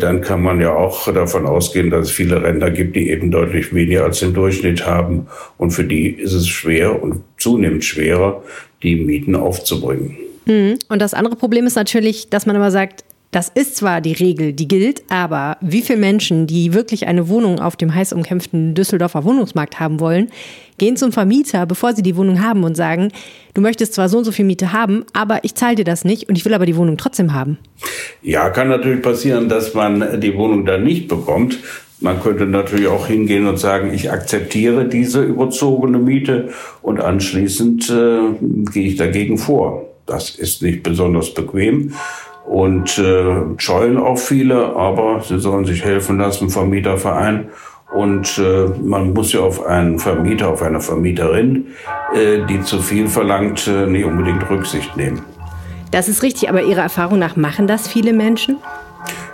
dann 0.00 0.20
kann 0.20 0.42
man 0.42 0.60
ja 0.60 0.74
auch 0.74 1.12
davon 1.12 1.46
ausgehen, 1.46 1.90
dass 1.90 2.08
es 2.08 2.12
viele 2.12 2.42
Rentner 2.42 2.70
gibt, 2.70 2.96
die 2.96 3.10
eben 3.10 3.30
deutlich 3.30 3.72
weniger 3.72 4.04
als 4.04 4.20
den 4.20 4.34
Durchschnitt 4.34 4.84
haben. 4.86 5.28
Und 5.58 5.70
für 5.70 5.84
die 5.84 6.08
ist 6.08 6.32
es 6.32 6.48
schwer 6.48 7.02
und 7.02 7.22
zunehmend 7.38 7.84
schwerer, 7.84 8.42
die 8.82 8.96
Mieten 8.96 9.36
aufzubringen. 9.36 10.16
Mhm. 10.46 10.78
Und 10.88 11.00
das 11.00 11.14
andere 11.14 11.36
Problem 11.36 11.66
ist 11.66 11.76
natürlich, 11.76 12.30
dass 12.30 12.46
man 12.46 12.56
immer 12.56 12.70
sagt, 12.70 13.04
das 13.30 13.48
ist 13.48 13.76
zwar 13.76 14.00
die 14.00 14.12
Regel, 14.12 14.52
die 14.52 14.66
gilt, 14.66 15.02
aber 15.08 15.56
wie 15.60 15.82
viele 15.82 16.00
Menschen, 16.00 16.48
die 16.48 16.74
wirklich 16.74 17.06
eine 17.06 17.28
Wohnung 17.28 17.60
auf 17.60 17.76
dem 17.76 17.94
heiß 17.94 18.12
umkämpften 18.12 18.74
Düsseldorfer 18.74 19.24
Wohnungsmarkt 19.24 19.78
haben 19.78 20.00
wollen, 20.00 20.30
gehen 20.78 20.96
zum 20.96 21.12
Vermieter, 21.12 21.64
bevor 21.64 21.94
sie 21.94 22.02
die 22.02 22.16
Wohnung 22.16 22.42
haben 22.42 22.64
und 22.64 22.76
sagen, 22.76 23.12
du 23.54 23.60
möchtest 23.60 23.94
zwar 23.94 24.08
so 24.08 24.18
und 24.18 24.24
so 24.24 24.32
viel 24.32 24.44
Miete 24.44 24.72
haben, 24.72 25.04
aber 25.12 25.44
ich 25.44 25.54
zahle 25.54 25.76
dir 25.76 25.84
das 25.84 26.04
nicht 26.04 26.28
und 26.28 26.36
ich 26.36 26.44
will 26.44 26.54
aber 26.54 26.66
die 26.66 26.76
Wohnung 26.76 26.96
trotzdem 26.96 27.32
haben. 27.32 27.58
Ja, 28.22 28.50
kann 28.50 28.68
natürlich 28.68 29.02
passieren, 29.02 29.48
dass 29.48 29.74
man 29.74 30.20
die 30.20 30.36
Wohnung 30.36 30.66
dann 30.66 30.82
nicht 30.82 31.06
bekommt. 31.06 31.58
Man 32.00 32.20
könnte 32.20 32.46
natürlich 32.46 32.88
auch 32.88 33.06
hingehen 33.06 33.46
und 33.46 33.58
sagen, 33.58 33.92
ich 33.94 34.10
akzeptiere 34.10 34.88
diese 34.88 35.22
überzogene 35.22 35.98
Miete 35.98 36.48
und 36.82 37.00
anschließend 37.00 37.90
äh, 37.90 38.72
gehe 38.72 38.88
ich 38.88 38.96
dagegen 38.96 39.38
vor. 39.38 39.86
Das 40.06 40.30
ist 40.30 40.62
nicht 40.62 40.82
besonders 40.82 41.32
bequem 41.32 41.92
und 42.50 42.98
äh, 42.98 43.58
scheuen 43.58 43.96
auch 43.96 44.18
viele, 44.18 44.74
aber 44.74 45.20
sie 45.20 45.38
sollen 45.38 45.64
sich 45.64 45.84
helfen 45.84 46.18
lassen 46.18 46.50
vom 46.50 46.68
Mieterverein. 46.68 47.50
Und 47.94 48.38
äh, 48.38 48.66
man 48.82 49.12
muss 49.12 49.32
ja 49.32 49.38
auf 49.38 49.64
einen 49.64 50.00
Vermieter, 50.00 50.48
auf 50.48 50.60
eine 50.60 50.80
Vermieterin, 50.80 51.68
äh, 52.12 52.44
die 52.48 52.60
zu 52.62 52.80
viel 52.80 53.06
verlangt, 53.06 53.68
äh, 53.68 53.86
nicht 53.86 54.04
unbedingt 54.04 54.50
Rücksicht 54.50 54.96
nehmen. 54.96 55.22
Das 55.92 56.08
ist 56.08 56.24
richtig, 56.24 56.48
aber 56.48 56.62
Ihrer 56.62 56.82
Erfahrung 56.82 57.20
nach 57.20 57.36
machen 57.36 57.68
das 57.68 57.86
viele 57.86 58.12
Menschen? 58.12 58.56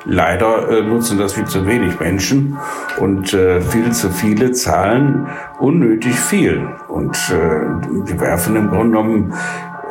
Leider 0.08 0.68
äh, 0.68 0.82
nutzen 0.82 1.18
das 1.18 1.32
viel 1.32 1.46
zu 1.46 1.66
wenig 1.66 1.98
Menschen 1.98 2.56
und 3.00 3.34
äh, 3.34 3.60
viel 3.60 3.90
zu 3.92 4.10
viele 4.10 4.52
zahlen 4.52 5.26
unnötig 5.58 6.14
viel. 6.14 6.68
Und 6.88 7.16
äh, 7.30 8.04
die 8.08 8.20
werfen 8.20 8.54
im 8.54 8.68
Grunde 8.68 8.98
genommen 8.98 9.34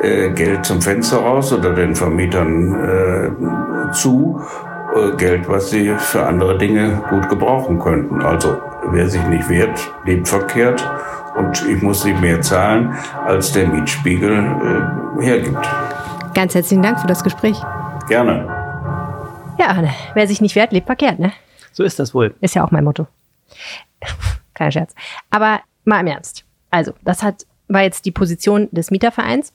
äh, 0.02 0.30
Geld 0.30 0.64
zum 0.64 0.80
Fenster 0.80 1.18
raus 1.18 1.52
oder 1.52 1.74
den 1.74 1.94
Vermietern 1.94 2.74
äh, 3.88 3.92
zu. 3.92 4.40
Äh, 4.94 5.16
Geld, 5.16 5.48
was 5.48 5.70
sie 5.70 5.94
für 5.98 6.26
andere 6.26 6.58
Dinge 6.58 7.02
gut 7.10 7.28
gebrauchen 7.28 7.78
könnten. 7.78 8.22
Also 8.22 8.56
wer 8.90 9.08
sich 9.08 9.24
nicht 9.26 9.48
wehrt, 9.48 9.78
lebt 10.04 10.28
verkehrt 10.28 10.88
und 11.36 11.66
ich 11.68 11.82
muss 11.82 12.04
nicht 12.04 12.20
mehr 12.20 12.40
zahlen, 12.40 12.94
als 13.24 13.52
der 13.52 13.68
Mietspiegel 13.68 14.32
äh, 15.18 15.22
hergibt. 15.22 15.68
Ganz 16.34 16.54
herzlichen 16.54 16.82
Dank 16.82 17.00
für 17.00 17.06
das 17.06 17.24
Gespräch. 17.24 17.56
Gerne. 18.08 18.46
Ja, 19.58 19.84
wer 20.14 20.28
sich 20.28 20.40
nicht 20.40 20.54
wehrt, 20.54 20.72
lebt 20.72 20.86
verkehrt, 20.86 21.18
ne? 21.18 21.32
So 21.72 21.82
ist 21.82 21.98
das 21.98 22.14
wohl. 22.14 22.34
Ist 22.40 22.54
ja 22.54 22.64
auch 22.64 22.70
mein 22.70 22.84
Motto. 22.84 23.06
Kein 24.54 24.72
Scherz. 24.72 24.94
Aber 25.30 25.60
mal 25.84 26.00
im 26.00 26.06
Ernst. 26.06 26.44
Also, 26.70 26.92
das 27.04 27.22
hat, 27.22 27.46
war 27.68 27.82
jetzt 27.82 28.04
die 28.04 28.10
Position 28.10 28.68
des 28.70 28.90
Mietervereins, 28.90 29.52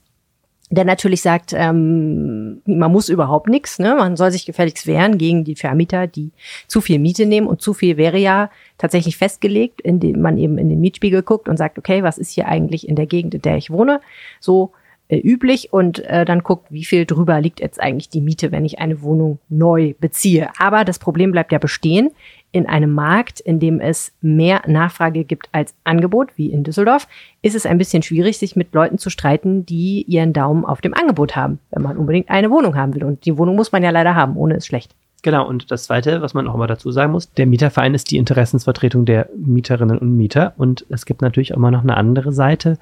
der 0.72 0.86
natürlich 0.86 1.22
sagt, 1.22 1.54
ähm, 1.54 2.62
man 2.66 2.92
muss 2.92 3.10
überhaupt 3.10 3.48
nichts, 3.48 3.78
ne? 3.78 3.94
man 3.96 4.16
soll 4.16 4.32
sich 4.32 4.46
gefälligst 4.46 4.88
wehren 4.88 5.18
gegen 5.18 5.44
die 5.44 5.58
Vermieter, 5.58 6.08
die 6.08 6.32
zu 6.66 6.80
viel 6.80 6.98
Miete 6.98 7.26
nehmen. 7.26 7.48
Und 7.48 7.62
zu 7.62 7.74
viel 7.74 7.98
wäre 7.98 8.18
ja 8.18 8.50
tatsächlich 8.78 9.18
festgelegt, 9.18 9.82
indem 9.82 10.22
man 10.22 10.38
eben 10.38 10.58
in 10.58 10.70
den 10.70 10.80
Mietspiegel 10.80 11.24
guckt 11.24 11.50
und 11.50 11.58
sagt, 11.58 11.78
okay, 11.78 12.04
was 12.04 12.18
ist 12.18 12.32
hier 12.32 12.48
eigentlich 12.48 12.88
in 12.88 12.96
der 12.96 13.06
Gegend, 13.06 13.36
in 13.36 13.42
der 13.42 13.58
ich 13.58 13.70
wohne? 13.70 14.00
So 14.40 14.72
äh, 15.10 15.18
üblich 15.18 15.74
und 15.74 16.00
äh, 16.06 16.24
dann 16.24 16.42
guckt, 16.42 16.68
wie 16.72 16.86
viel 16.86 17.06
drüber 17.06 17.42
liegt 17.42 17.60
jetzt 17.60 17.82
eigentlich 17.82 18.08
die 18.08 18.22
Miete, 18.22 18.54
wenn 18.54 18.64
ich 18.64 18.80
eine 18.80 19.02
Wohnung 19.02 19.40
neu 19.50 19.94
beziehe. 20.00 20.50
Aber 20.58 20.86
das 20.86 21.00
Problem 21.00 21.34
bleibt 21.34 21.52
ja 21.52 21.60
bestehen. 21.60 22.12
In 22.54 22.68
einem 22.68 22.92
Markt, 22.92 23.40
in 23.40 23.60
dem 23.60 23.80
es 23.80 24.12
mehr 24.22 24.62
Nachfrage 24.68 25.24
gibt 25.24 25.48
als 25.52 25.74
Angebot, 25.84 26.38
wie 26.38 26.52
in 26.52 26.64
Düsseldorf, 26.64 27.08
ist 27.42 27.56
es 27.56 27.66
ein 27.66 27.78
bisschen 27.78 28.04
schwierig, 28.04 28.38
sich 28.38 28.56
mit 28.56 28.74
Leuten 28.74 28.98
zu 28.98 29.10
streiten, 29.10 29.66
die 29.66 30.04
ihren 30.04 30.34
Daumen 30.34 30.66
auf 30.66 30.82
dem 30.82 30.94
Angebot 30.94 31.36
haben, 31.36 31.60
wenn 31.72 31.84
man 31.84 31.98
unbedingt 31.98 32.30
eine 32.30 32.52
Wohnung 32.52 32.76
haben 32.76 32.94
will. 32.94 33.06
Und 33.06 33.26
die 33.26 33.38
Wohnung 33.38 33.56
muss 33.56 33.72
man 33.72 33.84
ja 33.84 33.90
leider 33.90 34.16
haben, 34.16 34.36
ohne 34.36 34.56
ist 34.56 34.68
schlecht. 34.68 34.94
Genau, 35.24 35.48
und 35.48 35.70
das 35.70 35.84
Zweite, 35.84 36.22
was 36.22 36.34
man 36.34 36.48
auch 36.48 36.56
immer 36.56 36.66
dazu 36.66 36.92
sagen 36.92 37.12
muss, 37.12 37.32
der 37.34 37.46
Mieterverein 37.46 37.94
ist 37.94 38.10
die 38.10 38.18
Interessensvertretung 38.18 39.06
der 39.06 39.30
Mieterinnen 39.38 40.00
und 40.00 40.18
Mieter. 40.18 40.54
Und 40.58 40.86
es 40.90 41.06
gibt 41.06 41.22
natürlich 41.22 41.54
auch 41.54 41.58
immer 41.58 41.70
noch 41.70 41.84
eine 41.84 41.96
andere 41.96 42.32
Seite, 42.32 42.80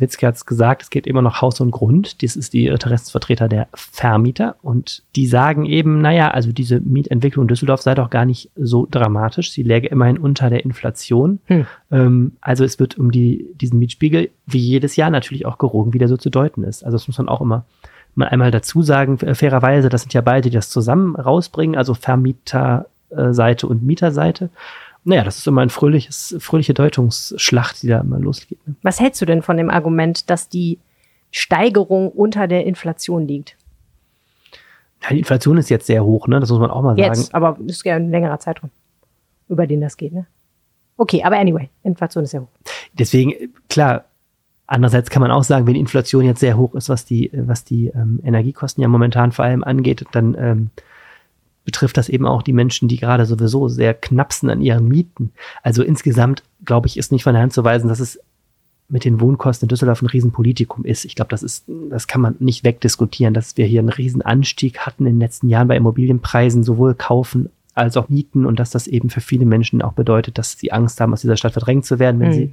Witzke 0.00 0.26
hat 0.26 0.36
es 0.36 0.46
gesagt, 0.46 0.82
es 0.82 0.90
geht 0.90 1.06
immer 1.06 1.22
noch 1.22 1.40
Haus 1.40 1.60
und 1.60 1.70
Grund. 1.70 2.22
Das 2.22 2.36
ist 2.36 2.52
die 2.52 2.66
Interessensvertreter 2.66 3.48
der 3.48 3.68
Vermieter. 3.74 4.56
Und 4.62 5.02
die 5.14 5.26
sagen 5.26 5.64
eben, 5.64 6.00
naja, 6.00 6.30
also 6.30 6.52
diese 6.52 6.80
Mietentwicklung 6.80 7.44
in 7.44 7.48
Düsseldorf 7.48 7.82
sei 7.82 7.94
doch 7.94 8.10
gar 8.10 8.24
nicht 8.24 8.50
so 8.56 8.86
dramatisch. 8.90 9.52
Sie 9.52 9.62
läge 9.62 9.88
immerhin 9.88 10.18
unter 10.18 10.50
der 10.50 10.64
Inflation. 10.64 11.40
Hm. 11.46 11.66
Ähm, 11.90 12.32
also 12.40 12.64
es 12.64 12.78
wird 12.78 12.98
um 12.98 13.10
die, 13.10 13.46
diesen 13.54 13.78
Mietspiegel 13.78 14.30
wie 14.46 14.58
jedes 14.58 14.96
Jahr 14.96 15.10
natürlich 15.10 15.46
auch 15.46 15.58
gerogen, 15.58 15.92
wie 15.92 15.98
der 15.98 16.08
so 16.08 16.16
zu 16.16 16.30
deuten 16.30 16.62
ist. 16.64 16.84
Also 16.84 16.96
das 16.96 17.08
muss 17.08 17.18
man 17.18 17.28
auch 17.28 17.40
immer 17.40 17.64
mal 18.16 18.28
einmal 18.28 18.50
dazu 18.50 18.82
sagen, 18.82 19.18
fairerweise, 19.18 19.88
das 19.88 20.02
sind 20.02 20.14
ja 20.14 20.22
beide, 20.22 20.48
die 20.48 20.56
das 20.56 20.70
zusammen 20.70 21.16
rausbringen, 21.16 21.76
also 21.76 21.92
Vermieterseite 21.92 23.66
und 23.66 23.82
Mieterseite 23.82 24.50
naja, 25.06 25.22
das 25.22 25.38
ist 25.38 25.46
immer 25.46 25.62
ein 25.62 25.70
fröhliches, 25.70 26.36
fröhliche 26.40 26.74
Deutungsschlacht, 26.74 27.80
die 27.82 27.86
da 27.86 28.00
immer 28.00 28.18
losgeht. 28.18 28.58
Ne? 28.66 28.74
Was 28.82 28.98
hältst 28.98 29.22
du 29.22 29.24
denn 29.24 29.40
von 29.40 29.56
dem 29.56 29.70
Argument, 29.70 30.28
dass 30.28 30.48
die 30.48 30.80
Steigerung 31.30 32.10
unter 32.10 32.48
der 32.48 32.66
Inflation 32.66 33.28
liegt? 33.28 33.56
Ja, 35.02 35.10
die 35.10 35.20
Inflation 35.20 35.58
ist 35.58 35.70
jetzt 35.70 35.86
sehr 35.86 36.04
hoch, 36.04 36.26
ne? 36.26 36.40
Das 36.40 36.50
muss 36.50 36.58
man 36.58 36.70
auch 36.70 36.82
mal 36.82 36.98
jetzt, 36.98 37.26
sagen. 37.26 37.34
aber 37.34 37.56
das 37.60 37.76
ist 37.76 37.84
ja 37.84 37.94
ein 37.94 38.10
längerer 38.10 38.40
Zeitraum, 38.40 38.70
über 39.48 39.68
den 39.68 39.80
das 39.80 39.96
geht, 39.96 40.12
ne? 40.12 40.26
Okay, 40.96 41.22
aber 41.22 41.38
anyway, 41.38 41.68
Inflation 41.84 42.24
ist 42.24 42.30
sehr 42.30 42.42
hoch. 42.42 42.48
Deswegen, 42.94 43.52
klar, 43.68 44.06
andererseits 44.66 45.10
kann 45.10 45.22
man 45.22 45.30
auch 45.30 45.44
sagen, 45.44 45.68
wenn 45.68 45.74
die 45.74 45.80
Inflation 45.80 46.24
jetzt 46.24 46.40
sehr 46.40 46.56
hoch 46.56 46.74
ist, 46.74 46.88
was 46.88 47.04
die, 47.04 47.30
was 47.32 47.62
die 47.62 47.88
ähm, 47.88 48.18
Energiekosten 48.24 48.82
ja 48.82 48.88
momentan 48.88 49.30
vor 49.30 49.44
allem 49.44 49.62
angeht, 49.62 50.04
dann 50.10 50.34
ähm, 50.36 50.70
betrifft 51.66 51.98
das 51.98 52.08
eben 52.08 52.24
auch 52.24 52.42
die 52.42 52.54
Menschen, 52.54 52.88
die 52.88 52.96
gerade 52.96 53.26
sowieso 53.26 53.68
sehr 53.68 53.92
knapsen 53.92 54.48
an 54.48 54.62
ihren 54.62 54.88
Mieten. 54.88 55.32
Also 55.62 55.82
insgesamt, 55.82 56.42
glaube 56.64 56.86
ich, 56.86 56.96
ist 56.96 57.12
nicht 57.12 57.24
von 57.24 57.34
der 57.34 57.42
Hand 57.42 57.52
zu 57.52 57.64
weisen, 57.64 57.88
dass 57.88 58.00
es 58.00 58.18
mit 58.88 59.04
den 59.04 59.20
Wohnkosten 59.20 59.66
in 59.66 59.68
Düsseldorf 59.68 60.00
ein 60.00 60.06
Riesenpolitikum 60.06 60.84
ist. 60.84 61.04
Ich 61.04 61.16
glaube, 61.16 61.28
das 61.30 61.42
ist, 61.42 61.64
das 61.90 62.06
kann 62.06 62.20
man 62.20 62.36
nicht 62.38 62.62
wegdiskutieren, 62.62 63.34
dass 63.34 63.56
wir 63.56 63.66
hier 63.66 63.80
einen 63.80 63.88
Riesenanstieg 63.88 64.78
hatten 64.78 65.06
in 65.06 65.14
den 65.14 65.20
letzten 65.20 65.48
Jahren 65.48 65.66
bei 65.66 65.76
Immobilienpreisen, 65.76 66.62
sowohl 66.62 66.94
kaufen 66.94 67.50
als 67.74 67.96
auch 67.96 68.08
mieten 68.08 68.46
und 68.46 68.60
dass 68.60 68.70
das 68.70 68.86
eben 68.86 69.10
für 69.10 69.20
viele 69.20 69.44
Menschen 69.44 69.82
auch 69.82 69.92
bedeutet, 69.92 70.38
dass 70.38 70.52
sie 70.52 70.70
Angst 70.72 71.00
haben, 71.00 71.12
aus 71.12 71.20
dieser 71.20 71.36
Stadt 71.36 71.52
verdrängt 71.52 71.84
zu 71.84 71.98
werden, 71.98 72.20
wenn 72.20 72.28
mhm. 72.28 72.34
sie 72.34 72.52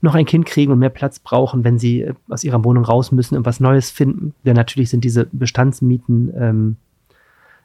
noch 0.00 0.14
ein 0.14 0.24
Kind 0.24 0.46
kriegen 0.46 0.72
und 0.72 0.78
mehr 0.78 0.88
Platz 0.88 1.18
brauchen, 1.18 1.64
wenn 1.64 1.80
sie 1.80 2.10
aus 2.28 2.44
ihrer 2.44 2.64
Wohnung 2.64 2.84
raus 2.84 3.10
müssen 3.10 3.36
und 3.36 3.44
was 3.44 3.58
Neues 3.58 3.90
finden. 3.90 4.34
Denn 4.46 4.54
natürlich 4.54 4.88
sind 4.88 5.02
diese 5.02 5.26
Bestandsmieten 5.32 6.32
ähm, 6.38 6.76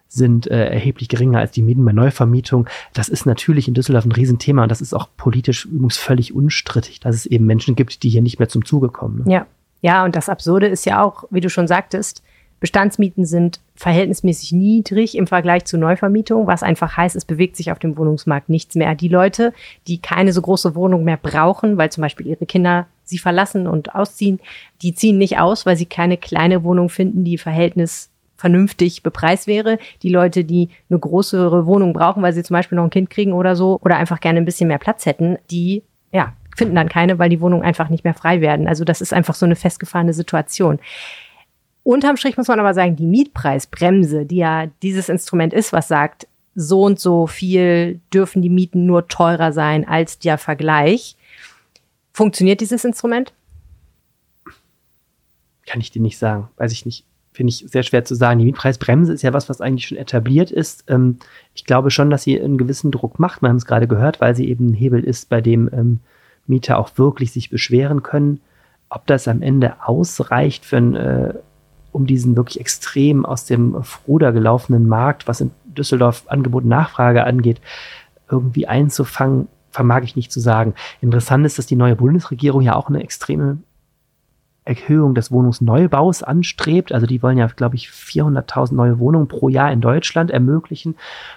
sind 0.08 0.48
äh, 0.48 0.70
erheblich 0.70 1.10
geringer 1.10 1.40
als 1.40 1.52
die 1.52 1.62
Mieten 1.62 1.84
bei 1.84 1.92
Neuvermietung. 1.92 2.68
Das 2.94 3.10
ist 3.10 3.26
natürlich 3.26 3.68
in 3.68 3.74
Düsseldorf 3.74 4.06
ein 4.06 4.12
Riesenthema 4.12 4.64
und 4.64 4.70
das 4.70 4.82
ist 4.82 4.94
auch 4.94 5.10
politisch 5.18 5.66
übrigens 5.66 5.98
völlig 5.98 6.34
unstrittig, 6.34 7.00
dass 7.00 7.16
es 7.16 7.26
eben 7.26 7.46
Menschen 7.46 7.76
gibt, 7.76 8.04
die 8.04 8.10
hier 8.10 8.22
nicht 8.22 8.40
mehr 8.40 8.50
zum 8.50 8.66
Zuge 8.66 8.90
kommen. 8.90 9.24
Ne? 9.26 9.34
Ja. 9.34 9.46
Ja, 9.82 10.04
und 10.04 10.16
das 10.16 10.28
Absurde 10.28 10.66
ist 10.68 10.88
ja 10.88 11.04
auch, 11.04 11.26
wie 11.30 11.40
du 11.40 11.52
schon 11.52 11.68
sagtest, 11.68 12.24
Bestandsmieten 12.60 13.26
sind 13.26 13.60
verhältnismäßig 13.76 14.52
niedrig 14.52 15.16
im 15.16 15.28
Vergleich 15.28 15.66
zu 15.66 15.78
Neuvermietung, 15.78 16.48
was 16.48 16.64
einfach 16.64 16.98
heißt, 16.98 17.16
es 17.16 17.26
bewegt 17.26 17.56
sich 17.56 17.72
auf 17.72 17.78
dem 17.78 17.98
Wohnungsmarkt 17.98 18.50
nichts 18.50 18.74
mehr. 18.74 18.96
Die 18.96 19.10
Leute, 19.10 19.54
die 19.86 20.00
keine 20.00 20.34
so 20.34 20.42
große 20.42 20.74
Wohnung 20.74 21.04
mehr 21.04 21.18
brauchen, 21.18 21.78
weil 21.78 21.92
zum 21.92 22.02
Beispiel 22.02 22.26
ihre 22.26 22.48
Kinder 22.48 22.88
sie 23.04 23.20
verlassen 23.20 23.68
und 23.68 23.94
ausziehen, 23.94 24.40
die 24.82 24.96
ziehen 24.96 25.20
nicht 25.20 25.38
aus, 25.38 25.68
weil 25.68 25.78
sie 25.78 25.86
keine 25.86 26.18
kleine 26.18 26.64
Wohnung 26.64 26.90
finden, 26.90 27.24
die 27.24 27.38
Verhältnis 27.38 28.10
vernünftig 28.38 29.04
bepreist 29.04 29.48
wäre. 29.48 29.80
Die 30.04 30.10
Leute, 30.10 30.46
die 30.46 30.70
eine 30.90 31.00
größere 31.00 31.66
Wohnung 31.66 31.94
brauchen, 31.94 32.24
weil 32.24 32.34
sie 32.34 32.44
zum 32.44 32.54
Beispiel 32.54 32.78
noch 32.78 32.86
ein 32.86 32.92
Kind 32.92 33.10
kriegen 33.10 33.34
oder 33.34 33.56
so, 33.56 33.80
oder 33.82 33.98
einfach 33.98 34.20
gerne 34.20 34.40
ein 34.40 34.46
bisschen 34.46 34.68
mehr 34.68 34.78
Platz 34.78 35.06
hätten, 35.06 35.38
die, 35.52 35.84
ja, 36.12 36.34
finden 36.56 36.76
dann 36.76 36.90
keine, 36.90 37.20
weil 37.20 37.30
die 37.30 37.42
Wohnungen 37.42 37.64
einfach 37.64 37.90
nicht 37.90 38.04
mehr 38.04 38.14
frei 38.14 38.42
werden. 38.42 38.68
Also 38.68 38.84
das 38.84 39.02
ist 39.02 39.14
einfach 39.14 39.36
so 39.36 39.46
eine 39.46 39.56
festgefahrene 39.56 40.14
Situation. 40.14 40.80
Unterm 41.84 42.18
Strich 42.18 42.38
muss 42.38 42.48
man 42.48 42.60
aber 42.60 42.74
sagen, 42.74 42.96
die 42.96 43.06
Mietpreisbremse, 43.06 44.26
die 44.26 44.38
ja 44.38 44.68
dieses 44.82 45.10
Instrument 45.10 45.54
ist, 45.54 45.72
was 45.74 45.88
sagt, 45.88 46.28
so 46.56 46.82
und 46.82 47.00
so 47.00 47.28
viel 47.28 48.02
dürfen 48.14 48.42
die 48.42 48.50
Mieten 48.50 48.88
nur 48.88 49.08
teurer 49.08 49.54
sein 49.54 49.88
als 49.88 50.18
der 50.18 50.38
Vergleich. 50.40 51.16
Funktioniert 52.14 52.62
dieses 52.62 52.84
Instrument? 52.84 53.32
Kann 55.68 55.80
ich 55.80 55.92
dir 55.92 56.02
nicht 56.02 56.18
sagen. 56.18 56.50
Weiß 56.58 56.72
ich 56.72 56.86
nicht 56.86 57.06
finde 57.38 57.52
ich 57.52 57.72
sehr 57.72 57.84
schwer 57.84 58.04
zu 58.04 58.16
sagen. 58.16 58.40
Die 58.40 58.46
Mietpreisbremse 58.46 59.14
ist 59.14 59.22
ja 59.22 59.32
was, 59.32 59.48
was 59.48 59.62
eigentlich 59.62 59.88
schon 59.88 59.98
etabliert 59.98 60.50
ist. 60.50 60.84
Ähm, 60.88 61.18
ich 61.54 61.66
glaube 61.66 61.92
schon, 61.92 62.10
dass 62.10 62.24
sie 62.24 62.42
einen 62.42 62.58
gewissen 62.58 62.90
Druck 62.90 63.20
macht. 63.20 63.44
Wir 63.44 63.50
haben 63.50 63.58
es 63.58 63.68
gerade 63.68 63.88
gehört, 63.88 64.20
weil 64.20 64.36
sie 64.36 64.50
eben 64.50 64.72
ein 64.72 64.74
Hebel 64.74 65.04
ist, 65.04 65.30
bei 65.30 65.40
dem 65.40 65.70
ähm, 65.72 66.00
Mieter 66.48 66.80
auch 66.80 66.98
wirklich 66.98 67.32
sich 67.32 67.52
beschweren 67.52 68.02
können. 68.02 68.42
Ob 68.90 69.06
das 69.06 69.28
am 69.28 69.44
Ende 69.44 69.76
ausreicht 69.86 70.66
für 70.66 70.78
ein, 70.78 70.96
äh, 70.96 71.34
um 71.92 72.08
diesen 72.08 72.36
wirklich 72.36 72.60
extrem 72.60 73.24
aus 73.24 73.46
dem 73.46 73.84
Fruder 73.84 74.32
gelaufenen 74.32 74.88
Markt, 74.88 75.28
was 75.28 75.40
in 75.40 75.52
Düsseldorf 75.66 76.24
Angebot 76.28 76.64
und 76.64 76.70
Nachfrage 76.70 77.24
angeht, 77.24 77.62
irgendwie 78.32 78.66
einzufangen, 78.66 79.48
vermag 79.70 80.02
ich 80.02 80.16
nicht 80.16 80.32
zu 80.32 80.40
sagen. 80.40 80.74
Interessant 81.02 81.46
ist, 81.46 81.60
dass 81.60 81.68
die 81.68 81.76
neue 81.76 81.96
Bundesregierung 81.96 82.64
ja 82.64 82.76
auch 82.76 82.90
eine 82.90 83.04
extreme 83.04 83.60
Erhöhung 84.68 85.16
des 85.16 85.32
Wohnungsneubaus 85.32 86.24
anstrebt. 86.24 86.92
Also 86.92 87.08
die 87.08 87.24
wollen 87.24 87.38
ja, 87.38 87.48
glaube 87.48 87.76
ich, 87.76 87.90
400.000 87.90 88.74
neue 88.74 89.00
Wohnungen 89.00 89.28
pro 89.28 89.50
Jahr 89.50 89.72
in 89.72 89.82
Deutschland 89.82 90.32
ermöglichen 90.32 90.96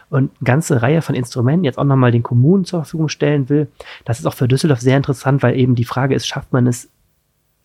und 0.09 0.31
eine 0.39 0.45
ganze 0.45 0.83
Reihe 0.83 1.03
von 1.03 1.15
Instrumenten 1.15 1.65
jetzt 1.65 1.79
auch 1.79 1.85
nochmal 1.85 2.13
den 2.13 2.23
Kommunen 2.23 2.65
zur 2.65 2.81
Verfügung 2.81 3.09
stellen 3.09 3.49
will. 3.49 3.69
Das 4.05 4.19
ist 4.19 4.27
auch 4.27 4.35
für 4.35 4.49
Düsseldorf 4.49 4.81
sehr 4.81 4.97
interessant, 4.97 5.43
weil 5.43 5.57
eben 5.57 5.75
die 5.75 5.85
Frage 5.85 6.15
ist, 6.15 6.27
schafft 6.27 6.53
man 6.53 6.67
es, 6.67 6.89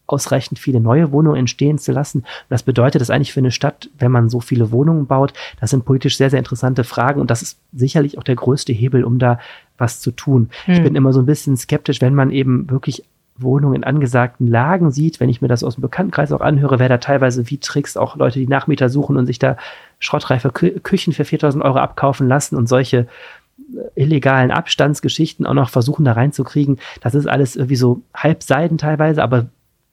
ausreichend 0.07 0.59
viele 0.59 0.79
neue 0.79 1.11
Wohnungen 1.11 1.37
entstehen 1.37 1.77
zu 1.77 1.91
lassen. 1.91 2.19
Und 2.19 2.25
das 2.49 2.63
bedeutet 2.63 3.01
das 3.01 3.09
eigentlich 3.09 3.33
für 3.33 3.39
eine 3.39 3.51
Stadt, 3.51 3.89
wenn 3.97 4.11
man 4.11 4.29
so 4.29 4.39
viele 4.39 4.71
Wohnungen 4.71 5.07
baut? 5.07 5.33
Das 5.59 5.71
sind 5.71 5.85
politisch 5.85 6.17
sehr, 6.17 6.29
sehr 6.29 6.39
interessante 6.39 6.83
Fragen 6.83 7.19
und 7.21 7.31
das 7.31 7.41
ist 7.41 7.59
sicherlich 7.73 8.17
auch 8.17 8.23
der 8.23 8.35
größte 8.35 8.71
Hebel, 8.71 9.03
um 9.03 9.19
da 9.19 9.39
was 9.77 9.99
zu 9.99 10.11
tun. 10.11 10.49
Hm. 10.65 10.73
Ich 10.75 10.83
bin 10.83 10.95
immer 10.95 11.11
so 11.11 11.21
ein 11.21 11.25
bisschen 11.25 11.57
skeptisch, 11.57 12.01
wenn 12.01 12.13
man 12.13 12.29
eben 12.29 12.69
wirklich 12.69 13.03
Wohnungen 13.37 13.75
in 13.75 13.83
angesagten 13.83 14.47
Lagen 14.47 14.91
sieht, 14.91 15.19
wenn 15.19 15.29
ich 15.29 15.41
mir 15.41 15.47
das 15.47 15.63
aus 15.63 15.75
dem 15.75 15.81
Bekanntenkreis 15.81 16.31
auch 16.31 16.41
anhöre, 16.41 16.79
wer 16.79 16.89
da 16.89 16.97
teilweise 16.97 17.49
wie 17.49 17.57
Tricks 17.57 17.97
auch 17.97 18.15
Leute, 18.15 18.39
die 18.39 18.47
Nachmieter 18.47 18.89
suchen 18.89 19.17
und 19.17 19.25
sich 19.25 19.39
da 19.39 19.57
schrottreife 19.99 20.51
Kü 20.51 20.79
Küchen 20.79 21.11
für 21.11 21.25
4000 21.25 21.63
Euro 21.63 21.77
abkaufen 21.79 22.27
lassen 22.27 22.55
und 22.55 22.67
solche 22.67 22.97
äh, 22.97 24.01
illegalen 24.01 24.51
Abstandsgeschichten 24.51 25.45
auch 25.45 25.53
noch 25.53 25.69
versuchen 25.69 26.05
da 26.05 26.13
reinzukriegen. 26.13 26.79
Das 27.01 27.13
ist 27.13 27.27
alles 27.27 27.57
irgendwie 27.57 27.75
so 27.75 28.01
halbseiden 28.13 28.77
teilweise, 28.77 29.21
aber 29.21 29.47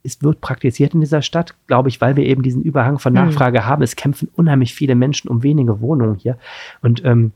es 0.04 0.22
wird 0.22 0.40
praktiziert 0.40 0.94
in 0.94 1.00
dieser 1.00 1.22
Stadt, 1.22 1.54
glaube 1.66 1.88
ich, 1.88 2.00
weil 2.00 2.16
wir 2.16 2.24
eben 2.24 2.42
diesen 2.42 2.62
Überhang 2.62 2.98
von 2.98 3.16
hm. 3.16 3.26
Nachfrage 3.26 3.60
mhm. 3.60 3.66
haben. 3.66 3.82
Es 3.82 3.96
kämpfen 3.96 4.28
unheimlich 4.34 4.74
viele 4.74 4.94
Menschen 4.94 5.28
um 5.28 5.42
wenige 5.42 5.80
Wohnungen 5.80 6.16
hier. 6.16 6.38
Und 6.80 7.04
ähm, 7.04 7.32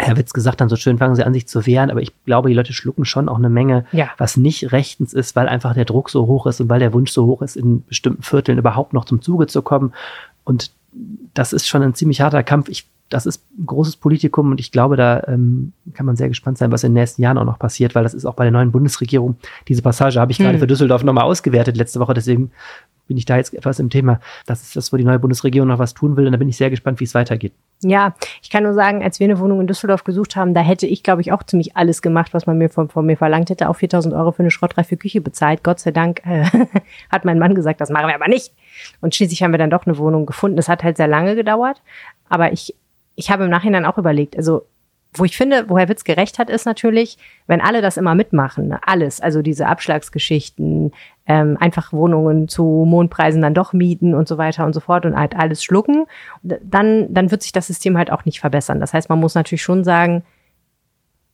Herr 0.00 0.16
Witz 0.16 0.32
gesagt 0.32 0.60
dann 0.60 0.68
so 0.68 0.76
schön, 0.76 0.96
fangen 0.96 1.16
sie 1.16 1.24
an, 1.24 1.34
sich 1.34 1.48
zu 1.48 1.66
wehren, 1.66 1.90
aber 1.90 2.00
ich 2.00 2.12
glaube, 2.24 2.48
die 2.48 2.54
Leute 2.54 2.72
schlucken 2.72 3.04
schon 3.04 3.28
auch 3.28 3.36
eine 3.36 3.50
Menge, 3.50 3.84
ja. 3.90 4.08
was 4.16 4.36
nicht 4.36 4.70
rechtens 4.70 5.12
ist, 5.12 5.34
weil 5.34 5.48
einfach 5.48 5.74
der 5.74 5.84
Druck 5.84 6.08
so 6.08 6.28
hoch 6.28 6.46
ist 6.46 6.60
und 6.60 6.68
weil 6.68 6.78
der 6.78 6.92
Wunsch 6.92 7.10
so 7.10 7.26
hoch 7.26 7.42
ist, 7.42 7.56
in 7.56 7.84
bestimmten 7.84 8.22
Vierteln 8.22 8.58
überhaupt 8.58 8.92
noch 8.92 9.04
zum 9.04 9.20
Zuge 9.20 9.48
zu 9.48 9.60
kommen. 9.60 9.92
Und 10.44 10.70
das 11.34 11.52
ist 11.52 11.66
schon 11.66 11.82
ein 11.82 11.94
ziemlich 11.94 12.20
harter 12.20 12.44
Kampf. 12.44 12.68
Ich, 12.68 12.86
das 13.08 13.26
ist 13.26 13.42
ein 13.58 13.66
großes 13.66 13.96
Politikum 13.96 14.52
und 14.52 14.60
ich 14.60 14.70
glaube, 14.70 14.96
da 14.96 15.24
ähm, 15.26 15.72
kann 15.94 16.06
man 16.06 16.14
sehr 16.14 16.28
gespannt 16.28 16.58
sein, 16.58 16.70
was 16.70 16.84
in 16.84 16.92
den 16.92 17.00
nächsten 17.00 17.22
Jahren 17.22 17.36
auch 17.36 17.44
noch 17.44 17.58
passiert, 17.58 17.96
weil 17.96 18.04
das 18.04 18.14
ist 18.14 18.24
auch 18.24 18.34
bei 18.34 18.44
der 18.44 18.52
neuen 18.52 18.70
Bundesregierung. 18.70 19.36
Diese 19.66 19.82
Passage 19.82 20.20
habe 20.20 20.30
ich 20.30 20.38
hm. 20.38 20.46
gerade 20.46 20.58
für 20.60 20.68
Düsseldorf 20.68 21.02
nochmal 21.02 21.24
ausgewertet 21.24 21.76
letzte 21.76 21.98
Woche, 21.98 22.14
deswegen 22.14 22.52
bin 23.08 23.16
ich 23.16 23.24
da 23.24 23.36
jetzt 23.36 23.52
etwas 23.52 23.80
im 23.80 23.90
Thema. 23.90 24.20
Das 24.46 24.62
ist 24.62 24.76
das, 24.76 24.92
wo 24.92 24.96
die 24.96 25.04
neue 25.04 25.18
Bundesregierung 25.18 25.68
noch 25.68 25.78
was 25.78 25.94
tun 25.94 26.16
will. 26.16 26.26
Und 26.26 26.32
da 26.32 26.38
bin 26.38 26.48
ich 26.48 26.56
sehr 26.56 26.70
gespannt, 26.70 27.00
wie 27.00 27.04
es 27.04 27.14
weitergeht. 27.14 27.52
Ja, 27.82 28.14
ich 28.42 28.50
kann 28.50 28.62
nur 28.62 28.74
sagen, 28.74 29.02
als 29.02 29.18
wir 29.18 29.24
eine 29.24 29.38
Wohnung 29.40 29.60
in 29.60 29.66
Düsseldorf 29.66 30.04
gesucht 30.04 30.36
haben, 30.36 30.54
da 30.54 30.60
hätte 30.60 30.86
ich, 30.86 31.02
glaube 31.02 31.22
ich, 31.22 31.32
auch 31.32 31.42
ziemlich 31.42 31.76
alles 31.76 32.02
gemacht, 32.02 32.34
was 32.34 32.46
man 32.46 32.58
mir 32.58 32.68
von, 32.68 32.88
von 32.88 33.06
mir 33.06 33.16
verlangt 33.16 33.50
hätte. 33.50 33.68
Auch 33.68 33.76
4000 33.76 34.14
Euro 34.14 34.32
für 34.32 34.42
eine 34.42 34.50
schrottreife 34.50 34.96
Küche 34.96 35.20
bezahlt. 35.20 35.64
Gott 35.64 35.80
sei 35.80 35.90
Dank 35.90 36.24
äh, 36.24 36.44
hat 37.10 37.24
mein 37.24 37.38
Mann 37.38 37.54
gesagt, 37.54 37.80
das 37.80 37.90
machen 37.90 38.08
wir 38.08 38.14
aber 38.14 38.28
nicht. 38.28 38.52
Und 39.00 39.14
schließlich 39.14 39.42
haben 39.42 39.52
wir 39.52 39.58
dann 39.58 39.70
doch 39.70 39.86
eine 39.86 39.98
Wohnung 39.98 40.26
gefunden. 40.26 40.58
Es 40.58 40.68
hat 40.68 40.84
halt 40.84 40.96
sehr 40.96 41.08
lange 41.08 41.34
gedauert. 41.34 41.82
Aber 42.28 42.52
ich, 42.52 42.74
ich 43.14 43.30
habe 43.30 43.44
im 43.44 43.50
Nachhinein 43.50 43.86
auch 43.86 43.98
überlegt, 43.98 44.36
also 44.36 44.66
wo 45.14 45.24
ich 45.24 45.36
finde, 45.36 45.68
wo 45.68 45.78
Herr 45.78 45.88
Witz 45.88 46.04
gerecht 46.04 46.38
hat, 46.38 46.50
ist 46.50 46.66
natürlich, 46.66 47.18
wenn 47.46 47.60
alle 47.60 47.80
das 47.80 47.96
immer 47.96 48.14
mitmachen, 48.14 48.68
ne? 48.68 48.80
alles, 48.86 49.20
also 49.20 49.42
diese 49.42 49.66
Abschlagsgeschichten, 49.66 50.92
ähm, 51.26 51.56
einfach 51.58 51.92
Wohnungen 51.92 52.48
zu 52.48 52.84
Mondpreisen 52.86 53.42
dann 53.42 53.54
doch 53.54 53.72
mieten 53.72 54.14
und 54.14 54.28
so 54.28 54.38
weiter 54.38 54.66
und 54.66 54.74
so 54.74 54.80
fort 54.80 55.06
und 55.06 55.16
halt 55.16 55.34
alles 55.34 55.64
schlucken, 55.64 56.06
dann, 56.42 57.12
dann 57.12 57.30
wird 57.30 57.42
sich 57.42 57.52
das 57.52 57.66
System 57.66 57.96
halt 57.96 58.12
auch 58.12 58.24
nicht 58.24 58.40
verbessern. 58.40 58.80
Das 58.80 58.92
heißt, 58.92 59.08
man 59.08 59.20
muss 59.20 59.34
natürlich 59.34 59.62
schon 59.62 59.82
sagen, 59.82 60.24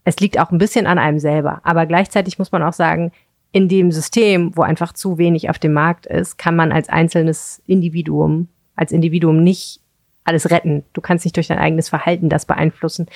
es 0.04 0.20
liegt 0.20 0.38
auch 0.38 0.50
ein 0.50 0.58
bisschen 0.58 0.86
an 0.86 0.98
einem 0.98 1.18
selber. 1.18 1.60
Aber 1.64 1.86
gleichzeitig 1.86 2.38
muss 2.38 2.52
man 2.52 2.62
auch 2.62 2.72
sagen, 2.72 3.10
in 3.52 3.68
dem 3.68 3.92
System, 3.92 4.56
wo 4.56 4.62
einfach 4.62 4.92
zu 4.92 5.16
wenig 5.18 5.48
auf 5.48 5.58
dem 5.58 5.72
Markt 5.72 6.06
ist, 6.06 6.38
kann 6.38 6.56
man 6.56 6.72
als 6.72 6.88
einzelnes 6.88 7.62
Individuum, 7.66 8.48
als 8.76 8.92
Individuum 8.92 9.42
nicht 9.42 9.80
alles 10.24 10.50
retten. 10.50 10.84
Du 10.92 11.00
kannst 11.00 11.24
nicht 11.24 11.36
durch 11.36 11.48
dein 11.48 11.58
eigenes 11.58 11.88
Verhalten 11.88 12.28
das 12.28 12.46
beeinflussen 12.46 13.06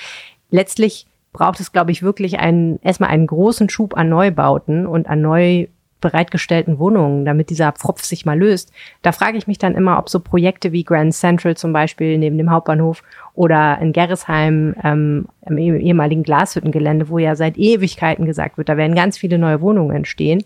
letztlich 0.49 1.07
braucht 1.33 1.59
es, 1.59 1.71
glaube 1.71 1.91
ich, 1.91 2.01
wirklich 2.01 2.39
einen, 2.39 2.79
erstmal 2.81 3.09
einen 3.09 3.27
großen 3.27 3.69
Schub 3.69 3.95
an 3.95 4.09
Neubauten 4.09 4.87
und 4.87 5.07
an 5.07 5.21
neu 5.21 5.67
bereitgestellten 6.01 6.79
Wohnungen, 6.79 7.25
damit 7.25 7.49
dieser 7.49 7.73
Pfropf 7.73 8.03
sich 8.03 8.25
mal 8.25 8.37
löst. 8.37 8.71
Da 9.01 9.11
frage 9.11 9.37
ich 9.37 9.47
mich 9.47 9.57
dann 9.57 9.75
immer, 9.75 9.99
ob 9.99 10.09
so 10.09 10.19
Projekte 10.19 10.71
wie 10.71 10.83
Grand 10.83 11.13
Central 11.13 11.57
zum 11.57 11.73
Beispiel 11.73 12.17
neben 12.17 12.37
dem 12.37 12.51
Hauptbahnhof 12.51 13.03
oder 13.33 13.77
in 13.79 13.91
Gerresheim 13.91 14.75
ähm, 14.83 15.27
im 15.45 15.57
ehemaligen 15.57 16.23
Glashüttengelände, 16.23 17.09
wo 17.09 17.17
ja 17.17 17.35
seit 17.35 17.57
Ewigkeiten 17.57 18.25
gesagt 18.25 18.57
wird, 18.57 18.69
da 18.69 18.77
werden 18.77 18.95
ganz 18.95 19.17
viele 19.17 19.37
neue 19.37 19.61
Wohnungen 19.61 19.95
entstehen. 19.95 20.43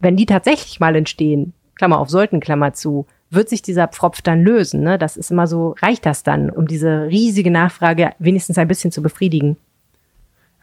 Wenn 0.00 0.16
die 0.16 0.26
tatsächlich 0.26 0.80
mal 0.80 0.96
entstehen, 0.96 1.52
Klammer 1.76 1.98
auf 1.98 2.10
sollten, 2.10 2.40
Klammer 2.40 2.72
zu, 2.72 3.06
wird 3.34 3.48
sich 3.48 3.62
dieser 3.62 3.88
Pfropf 3.88 4.22
dann 4.22 4.42
lösen? 4.42 4.82
Ne? 4.82 4.98
Das 4.98 5.16
ist 5.16 5.30
immer 5.30 5.46
so, 5.46 5.74
reicht 5.80 6.06
das 6.06 6.22
dann, 6.22 6.50
um 6.50 6.66
diese 6.66 7.06
riesige 7.08 7.50
Nachfrage 7.50 8.12
wenigstens 8.18 8.58
ein 8.58 8.68
bisschen 8.68 8.92
zu 8.92 9.02
befriedigen? 9.02 9.56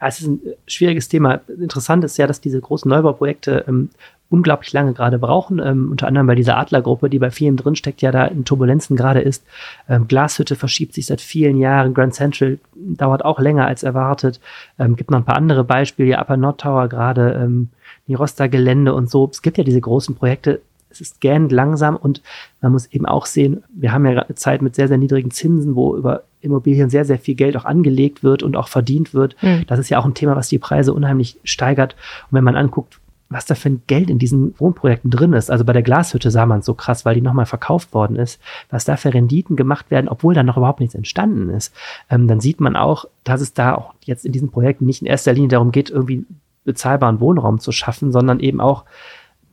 Ja, 0.00 0.08
es 0.08 0.20
ist 0.20 0.26
ein 0.26 0.40
schwieriges 0.66 1.08
Thema. 1.08 1.40
Interessant 1.48 2.02
ist 2.04 2.16
ja, 2.16 2.26
dass 2.26 2.40
diese 2.40 2.60
großen 2.60 2.88
Neubauprojekte 2.88 3.64
ähm, 3.68 3.90
unglaublich 4.32 4.72
lange 4.72 4.94
gerade 4.94 5.18
brauchen. 5.18 5.60
Ähm, 5.60 5.90
unter 5.92 6.08
anderem 6.08 6.26
bei 6.26 6.34
dieser 6.34 6.56
Adlergruppe, 6.56 7.08
die 7.08 7.18
bei 7.18 7.30
vielen 7.30 7.56
drinsteckt, 7.56 8.02
ja 8.02 8.10
da 8.10 8.24
in 8.24 8.44
Turbulenzen 8.44 8.96
gerade 8.96 9.20
ist. 9.20 9.44
Ähm, 9.88 10.08
Glashütte 10.08 10.56
verschiebt 10.56 10.94
sich 10.94 11.06
seit 11.06 11.20
vielen 11.20 11.58
Jahren. 11.58 11.94
Grand 11.94 12.14
Central 12.14 12.58
dauert 12.74 13.24
auch 13.24 13.38
länger 13.38 13.66
als 13.66 13.82
erwartet. 13.82 14.40
Ähm, 14.78 14.96
gibt 14.96 15.10
noch 15.10 15.18
ein 15.18 15.24
paar 15.24 15.36
andere 15.36 15.62
Beispiele. 15.62 16.10
Ja, 16.10 16.20
Upper 16.22 16.36
Nord 16.36 16.60
Tower 16.62 16.88
gerade, 16.88 17.38
ähm, 17.40 17.68
Nirosta 18.06 18.48
Gelände 18.48 18.94
und 18.94 19.10
so. 19.10 19.28
Es 19.30 19.42
gibt 19.42 19.58
ja 19.58 19.64
diese 19.64 19.80
großen 19.80 20.16
Projekte 20.16 20.60
es 20.92 21.00
ist 21.00 21.20
gähnend 21.20 21.52
langsam 21.52 21.96
und 21.96 22.22
man 22.60 22.72
muss 22.72 22.86
eben 22.86 23.06
auch 23.06 23.26
sehen, 23.26 23.64
wir 23.74 23.92
haben 23.92 24.04
ja 24.06 24.22
eine 24.22 24.34
Zeit 24.34 24.62
mit 24.62 24.74
sehr, 24.74 24.88
sehr 24.88 24.98
niedrigen 24.98 25.30
Zinsen, 25.30 25.74
wo 25.74 25.96
über 25.96 26.22
Immobilien 26.40 26.90
sehr, 26.90 27.04
sehr 27.04 27.18
viel 27.18 27.34
Geld 27.34 27.56
auch 27.56 27.64
angelegt 27.64 28.22
wird 28.22 28.42
und 28.42 28.56
auch 28.56 28.68
verdient 28.68 29.14
wird. 29.14 29.36
Mhm. 29.42 29.64
Das 29.66 29.78
ist 29.78 29.88
ja 29.88 29.98
auch 29.98 30.04
ein 30.04 30.14
Thema, 30.14 30.36
was 30.36 30.48
die 30.48 30.58
Preise 30.58 30.92
unheimlich 30.92 31.38
steigert. 31.44 31.96
Und 32.30 32.36
wenn 32.36 32.44
man 32.44 32.56
anguckt, 32.56 33.00
was 33.32 33.46
da 33.46 33.54
für 33.54 33.70
ein 33.70 33.82
Geld 33.86 34.10
in 34.10 34.18
diesen 34.18 34.54
Wohnprojekten 34.58 35.10
drin 35.10 35.32
ist. 35.32 35.50
Also 35.50 35.64
bei 35.64 35.72
der 35.72 35.82
Glashütte 35.82 36.30
sah 36.30 36.46
man 36.46 36.60
es 36.60 36.66
so 36.66 36.74
krass, 36.74 37.04
weil 37.04 37.14
die 37.14 37.22
nochmal 37.22 37.46
verkauft 37.46 37.94
worden 37.94 38.16
ist, 38.16 38.40
was 38.70 38.84
da 38.84 38.96
für 38.96 39.14
Renditen 39.14 39.56
gemacht 39.56 39.90
werden, 39.90 40.08
obwohl 40.08 40.34
da 40.34 40.42
noch 40.42 40.56
überhaupt 40.56 40.80
nichts 40.80 40.94
entstanden 40.94 41.50
ist. 41.50 41.74
Ähm, 42.10 42.28
dann 42.28 42.40
sieht 42.40 42.60
man 42.60 42.76
auch, 42.76 43.06
dass 43.24 43.40
es 43.40 43.54
da 43.54 43.74
auch 43.74 43.94
jetzt 44.04 44.26
in 44.26 44.32
diesen 44.32 44.50
Projekten 44.50 44.86
nicht 44.86 45.02
in 45.02 45.08
erster 45.08 45.32
Linie 45.32 45.48
darum 45.48 45.72
geht, 45.72 45.90
irgendwie 45.90 46.26
bezahlbaren 46.64 47.20
Wohnraum 47.20 47.58
zu 47.58 47.72
schaffen, 47.72 48.12
sondern 48.12 48.40
eben 48.40 48.60
auch 48.60 48.84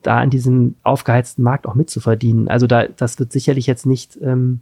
da 0.03 0.19
an 0.19 0.29
diesem 0.29 0.75
aufgeheizten 0.83 1.43
Markt 1.43 1.67
auch 1.67 1.75
mitzuverdienen. 1.75 2.47
Also 2.47 2.67
da, 2.67 2.88
das 2.88 3.19
wird 3.19 3.31
sicherlich 3.31 3.67
jetzt 3.67 3.85
nicht 3.85 4.17
ähm, 4.21 4.62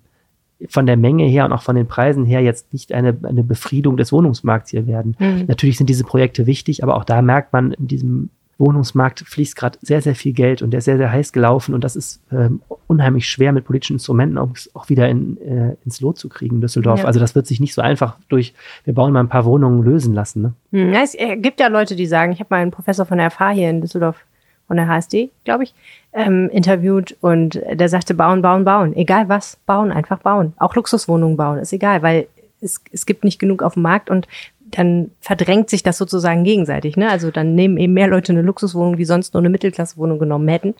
von 0.69 0.85
der 0.85 0.97
Menge 0.97 1.25
her 1.25 1.45
und 1.45 1.51
auch 1.51 1.61
von 1.61 1.75
den 1.75 1.87
Preisen 1.87 2.25
her 2.25 2.41
jetzt 2.41 2.73
nicht 2.73 2.91
eine, 2.91 3.15
eine 3.23 3.43
Befriedung 3.43 3.97
des 3.97 4.11
Wohnungsmarkts 4.11 4.71
hier 4.71 4.87
werden. 4.87 5.15
Mhm. 5.19 5.45
Natürlich 5.47 5.77
sind 5.77 5.89
diese 5.89 6.03
Projekte 6.03 6.47
wichtig, 6.47 6.83
aber 6.83 6.95
auch 6.95 7.05
da 7.05 7.21
merkt 7.21 7.53
man, 7.53 7.71
in 7.73 7.87
diesem 7.87 8.29
Wohnungsmarkt 8.57 9.19
fließt 9.19 9.55
gerade 9.55 9.77
sehr, 9.81 10.01
sehr 10.01 10.15
viel 10.15 10.33
Geld 10.33 10.63
und 10.63 10.71
der 10.71 10.79
ist 10.79 10.85
sehr, 10.85 10.97
sehr 10.97 11.11
heiß 11.11 11.31
gelaufen 11.31 11.75
und 11.75 11.83
das 11.83 11.95
ist 11.95 12.21
ähm, 12.31 12.61
unheimlich 12.87 13.29
schwer 13.29 13.51
mit 13.51 13.65
politischen 13.65 13.93
Instrumenten 13.93 14.39
auch, 14.39 14.49
auch 14.73 14.89
wieder 14.89 15.07
in, 15.09 15.37
äh, 15.41 15.75
ins 15.85 16.01
Lot 16.01 16.17
zu 16.17 16.27
kriegen, 16.27 16.59
Düsseldorf. 16.59 17.01
Ja. 17.01 17.05
Also 17.05 17.19
das 17.19 17.35
wird 17.35 17.45
sich 17.45 17.59
nicht 17.59 17.75
so 17.75 17.81
einfach 17.81 18.17
durch, 18.29 18.55
wir 18.83 18.95
bauen 18.95 19.13
mal 19.13 19.19
ein 19.19 19.29
paar 19.29 19.45
Wohnungen 19.45 19.83
lösen 19.83 20.15
lassen. 20.15 20.41
Ne? 20.41 20.53
Hm, 20.71 20.93
ja, 20.93 21.01
es 21.03 21.15
gibt 21.41 21.59
ja 21.59 21.67
Leute, 21.67 21.95
die 21.95 22.07
sagen, 22.07 22.31
ich 22.31 22.39
habe 22.39 22.47
mal 22.49 22.61
einen 22.61 22.71
Professor 22.71 23.05
von 23.05 23.19
der 23.19 23.29
FH 23.29 23.51
hier 23.51 23.69
in 23.69 23.81
Düsseldorf 23.81 24.25
von 24.67 24.77
der 24.77 24.87
HSD, 24.87 25.29
glaube 25.45 25.63
ich, 25.63 25.73
ähm, 26.13 26.49
interviewt 26.49 27.15
und 27.21 27.61
der 27.71 27.89
sagte, 27.89 28.13
bauen, 28.13 28.41
bauen, 28.41 28.65
bauen. 28.65 28.95
Egal 28.95 29.29
was, 29.29 29.57
bauen, 29.65 29.91
einfach 29.91 30.19
bauen. 30.19 30.53
Auch 30.57 30.75
Luxuswohnungen 30.75 31.37
bauen, 31.37 31.59
ist 31.59 31.73
egal, 31.73 32.01
weil 32.01 32.27
es, 32.61 32.81
es 32.91 33.05
gibt 33.05 33.23
nicht 33.23 33.39
genug 33.39 33.63
auf 33.63 33.75
dem 33.75 33.83
Markt 33.83 34.09
und 34.09 34.27
dann 34.71 35.11
verdrängt 35.21 35.69
sich 35.69 35.83
das 35.83 35.97
sozusagen 35.97 36.43
gegenseitig. 36.43 36.97
Ne? 36.97 37.09
Also 37.09 37.31
dann 37.31 37.55
nehmen 37.55 37.77
eben 37.77 37.93
mehr 37.93 38.07
Leute 38.07 38.33
eine 38.33 38.41
Luxuswohnung, 38.41 38.97
die 38.97 39.05
sonst 39.05 39.33
nur 39.33 39.41
eine 39.41 39.49
Mittelklassewohnung 39.49 40.19
genommen 40.19 40.47
hätten, 40.47 40.75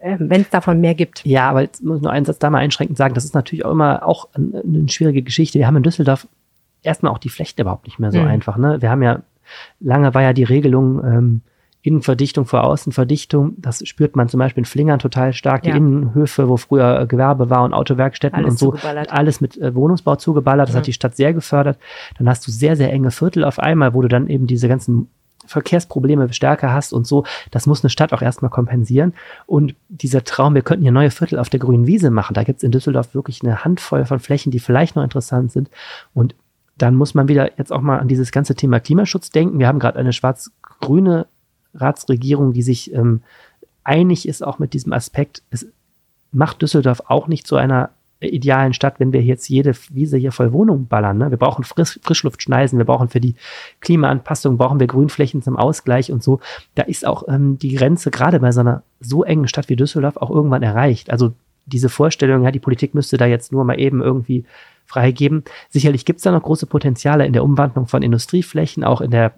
äh, 0.00 0.16
wenn 0.18 0.42
es 0.42 0.50
davon 0.50 0.80
mehr 0.80 0.94
gibt. 0.94 1.24
Ja, 1.24 1.48
aber 1.48 1.62
jetzt 1.62 1.82
muss 1.82 1.98
ich 1.98 2.02
nur 2.02 2.12
einen 2.12 2.26
Satz 2.26 2.38
da 2.38 2.50
mal 2.50 2.58
einschränkend 2.58 2.98
sagen, 2.98 3.14
das 3.14 3.24
ist 3.24 3.34
natürlich 3.34 3.64
auch 3.64 3.72
immer 3.72 4.06
auch 4.06 4.28
eine, 4.34 4.88
schwierige 4.88 5.22
Geschichte. 5.22 5.58
Wir 5.58 5.66
haben 5.66 5.76
in 5.76 5.82
Düsseldorf 5.82 6.28
erstmal 6.82 7.12
auch 7.12 7.18
die 7.18 7.30
Fläche 7.30 7.54
überhaupt 7.58 7.86
nicht 7.86 7.98
mehr 7.98 8.12
so 8.12 8.20
mhm. 8.20 8.28
einfach. 8.28 8.56
Ne? 8.56 8.82
Wir 8.82 8.90
haben 8.90 9.02
ja, 9.02 9.22
lange 9.80 10.12
war 10.14 10.22
ja 10.22 10.32
die 10.32 10.44
Regelung, 10.44 11.02
ähm, 11.04 11.40
Innenverdichtung 11.82 12.46
vor 12.46 12.64
Außenverdichtung. 12.64 13.54
Das 13.58 13.86
spürt 13.86 14.14
man 14.14 14.28
zum 14.28 14.38
Beispiel 14.38 14.62
in 14.62 14.66
Flingern 14.66 15.00
total 15.00 15.32
stark. 15.32 15.66
Ja. 15.66 15.72
Die 15.72 15.78
Innenhöfe, 15.78 16.48
wo 16.48 16.56
früher 16.56 17.00
äh, 17.00 17.06
Gewerbe 17.06 17.50
war 17.50 17.64
und 17.64 17.74
Autowerkstätten 17.74 18.38
alles 18.38 18.52
und 18.52 18.58
so, 18.58 18.88
alles 19.08 19.40
mit 19.40 19.58
äh, 19.58 19.74
Wohnungsbau 19.74 20.14
zugeballert. 20.16 20.68
Das 20.68 20.74
mhm. 20.74 20.78
hat 20.78 20.86
die 20.86 20.92
Stadt 20.92 21.16
sehr 21.16 21.34
gefördert. 21.34 21.78
Dann 22.18 22.28
hast 22.28 22.46
du 22.46 22.52
sehr, 22.52 22.76
sehr 22.76 22.92
enge 22.92 23.10
Viertel 23.10 23.44
auf 23.44 23.58
einmal, 23.58 23.94
wo 23.94 24.02
du 24.02 24.08
dann 24.08 24.28
eben 24.28 24.46
diese 24.46 24.68
ganzen 24.68 25.08
Verkehrsprobleme 25.44 26.32
stärker 26.32 26.72
hast 26.72 26.92
und 26.92 27.04
so. 27.04 27.24
Das 27.50 27.66
muss 27.66 27.82
eine 27.82 27.90
Stadt 27.90 28.12
auch 28.12 28.22
erstmal 28.22 28.50
kompensieren. 28.50 29.12
Und 29.46 29.74
dieser 29.88 30.22
Traum, 30.22 30.54
wir 30.54 30.62
könnten 30.62 30.82
hier 30.82 30.92
neue 30.92 31.10
Viertel 31.10 31.40
auf 31.40 31.50
der 31.50 31.58
grünen 31.58 31.88
Wiese 31.88 32.10
machen. 32.10 32.34
Da 32.34 32.44
gibt 32.44 32.58
es 32.58 32.62
in 32.62 32.70
Düsseldorf 32.70 33.12
wirklich 33.14 33.42
eine 33.42 33.64
Handvoll 33.64 34.04
von 34.04 34.20
Flächen, 34.20 34.52
die 34.52 34.60
vielleicht 34.60 34.94
noch 34.94 35.02
interessant 35.02 35.50
sind. 35.50 35.68
Und 36.14 36.36
dann 36.78 36.94
muss 36.94 37.14
man 37.14 37.26
wieder 37.26 37.58
jetzt 37.58 37.72
auch 37.72 37.80
mal 37.80 37.98
an 37.98 38.06
dieses 38.06 38.30
ganze 38.30 38.54
Thema 38.54 38.78
Klimaschutz 38.78 39.30
denken. 39.30 39.58
Wir 39.58 39.66
haben 39.66 39.80
gerade 39.80 39.98
eine 39.98 40.12
schwarz-grüne 40.12 41.26
Ratsregierung, 41.74 42.52
die 42.52 42.62
sich 42.62 42.92
ähm, 42.94 43.22
einig 43.84 44.28
ist 44.28 44.44
auch 44.44 44.58
mit 44.58 44.72
diesem 44.74 44.92
Aspekt. 44.92 45.42
Es 45.50 45.66
macht 46.30 46.62
Düsseldorf 46.62 47.02
auch 47.06 47.28
nicht 47.28 47.46
zu 47.46 47.56
einer 47.56 47.90
idealen 48.20 48.72
Stadt, 48.72 49.00
wenn 49.00 49.12
wir 49.12 49.22
jetzt 49.22 49.48
jede 49.48 49.72
Wiese 49.90 50.16
hier 50.16 50.32
voll 50.32 50.52
Wohnungen 50.52 50.86
ballern. 50.86 51.18
Ne? 51.18 51.30
Wir 51.30 51.38
brauchen 51.38 51.64
Frisch, 51.64 51.98
Frischluftschneisen, 52.02 52.78
wir 52.78 52.84
brauchen 52.84 53.08
für 53.08 53.20
die 53.20 53.34
Klimaanpassung, 53.80 54.56
brauchen 54.56 54.80
wir 54.80 54.86
Grünflächen 54.86 55.42
zum 55.42 55.56
Ausgleich 55.56 56.12
und 56.12 56.22
so. 56.22 56.40
Da 56.74 56.82
ist 56.82 57.06
auch 57.06 57.24
ähm, 57.28 57.58
die 57.58 57.74
Grenze 57.74 58.10
gerade 58.10 58.40
bei 58.40 58.52
so 58.52 58.60
einer 58.60 58.82
so 59.00 59.24
engen 59.24 59.48
Stadt 59.48 59.68
wie 59.68 59.76
Düsseldorf 59.76 60.16
auch 60.16 60.30
irgendwann 60.30 60.62
erreicht. 60.62 61.10
Also 61.10 61.32
diese 61.66 61.88
Vorstellung, 61.88 62.44
ja, 62.44 62.50
die 62.50 62.60
Politik 62.60 62.94
müsste 62.94 63.16
da 63.16 63.26
jetzt 63.26 63.52
nur 63.52 63.64
mal 63.64 63.78
eben 63.78 64.02
irgendwie 64.02 64.44
freigeben. 64.86 65.44
Sicherlich 65.70 66.04
gibt 66.04 66.18
es 66.18 66.24
da 66.24 66.32
noch 66.32 66.42
große 66.42 66.66
Potenziale 66.66 67.26
in 67.26 67.32
der 67.32 67.44
Umwandlung 67.44 67.86
von 67.86 68.02
Industrieflächen, 68.02 68.84
auch 68.84 69.00
in 69.00 69.10
der 69.10 69.32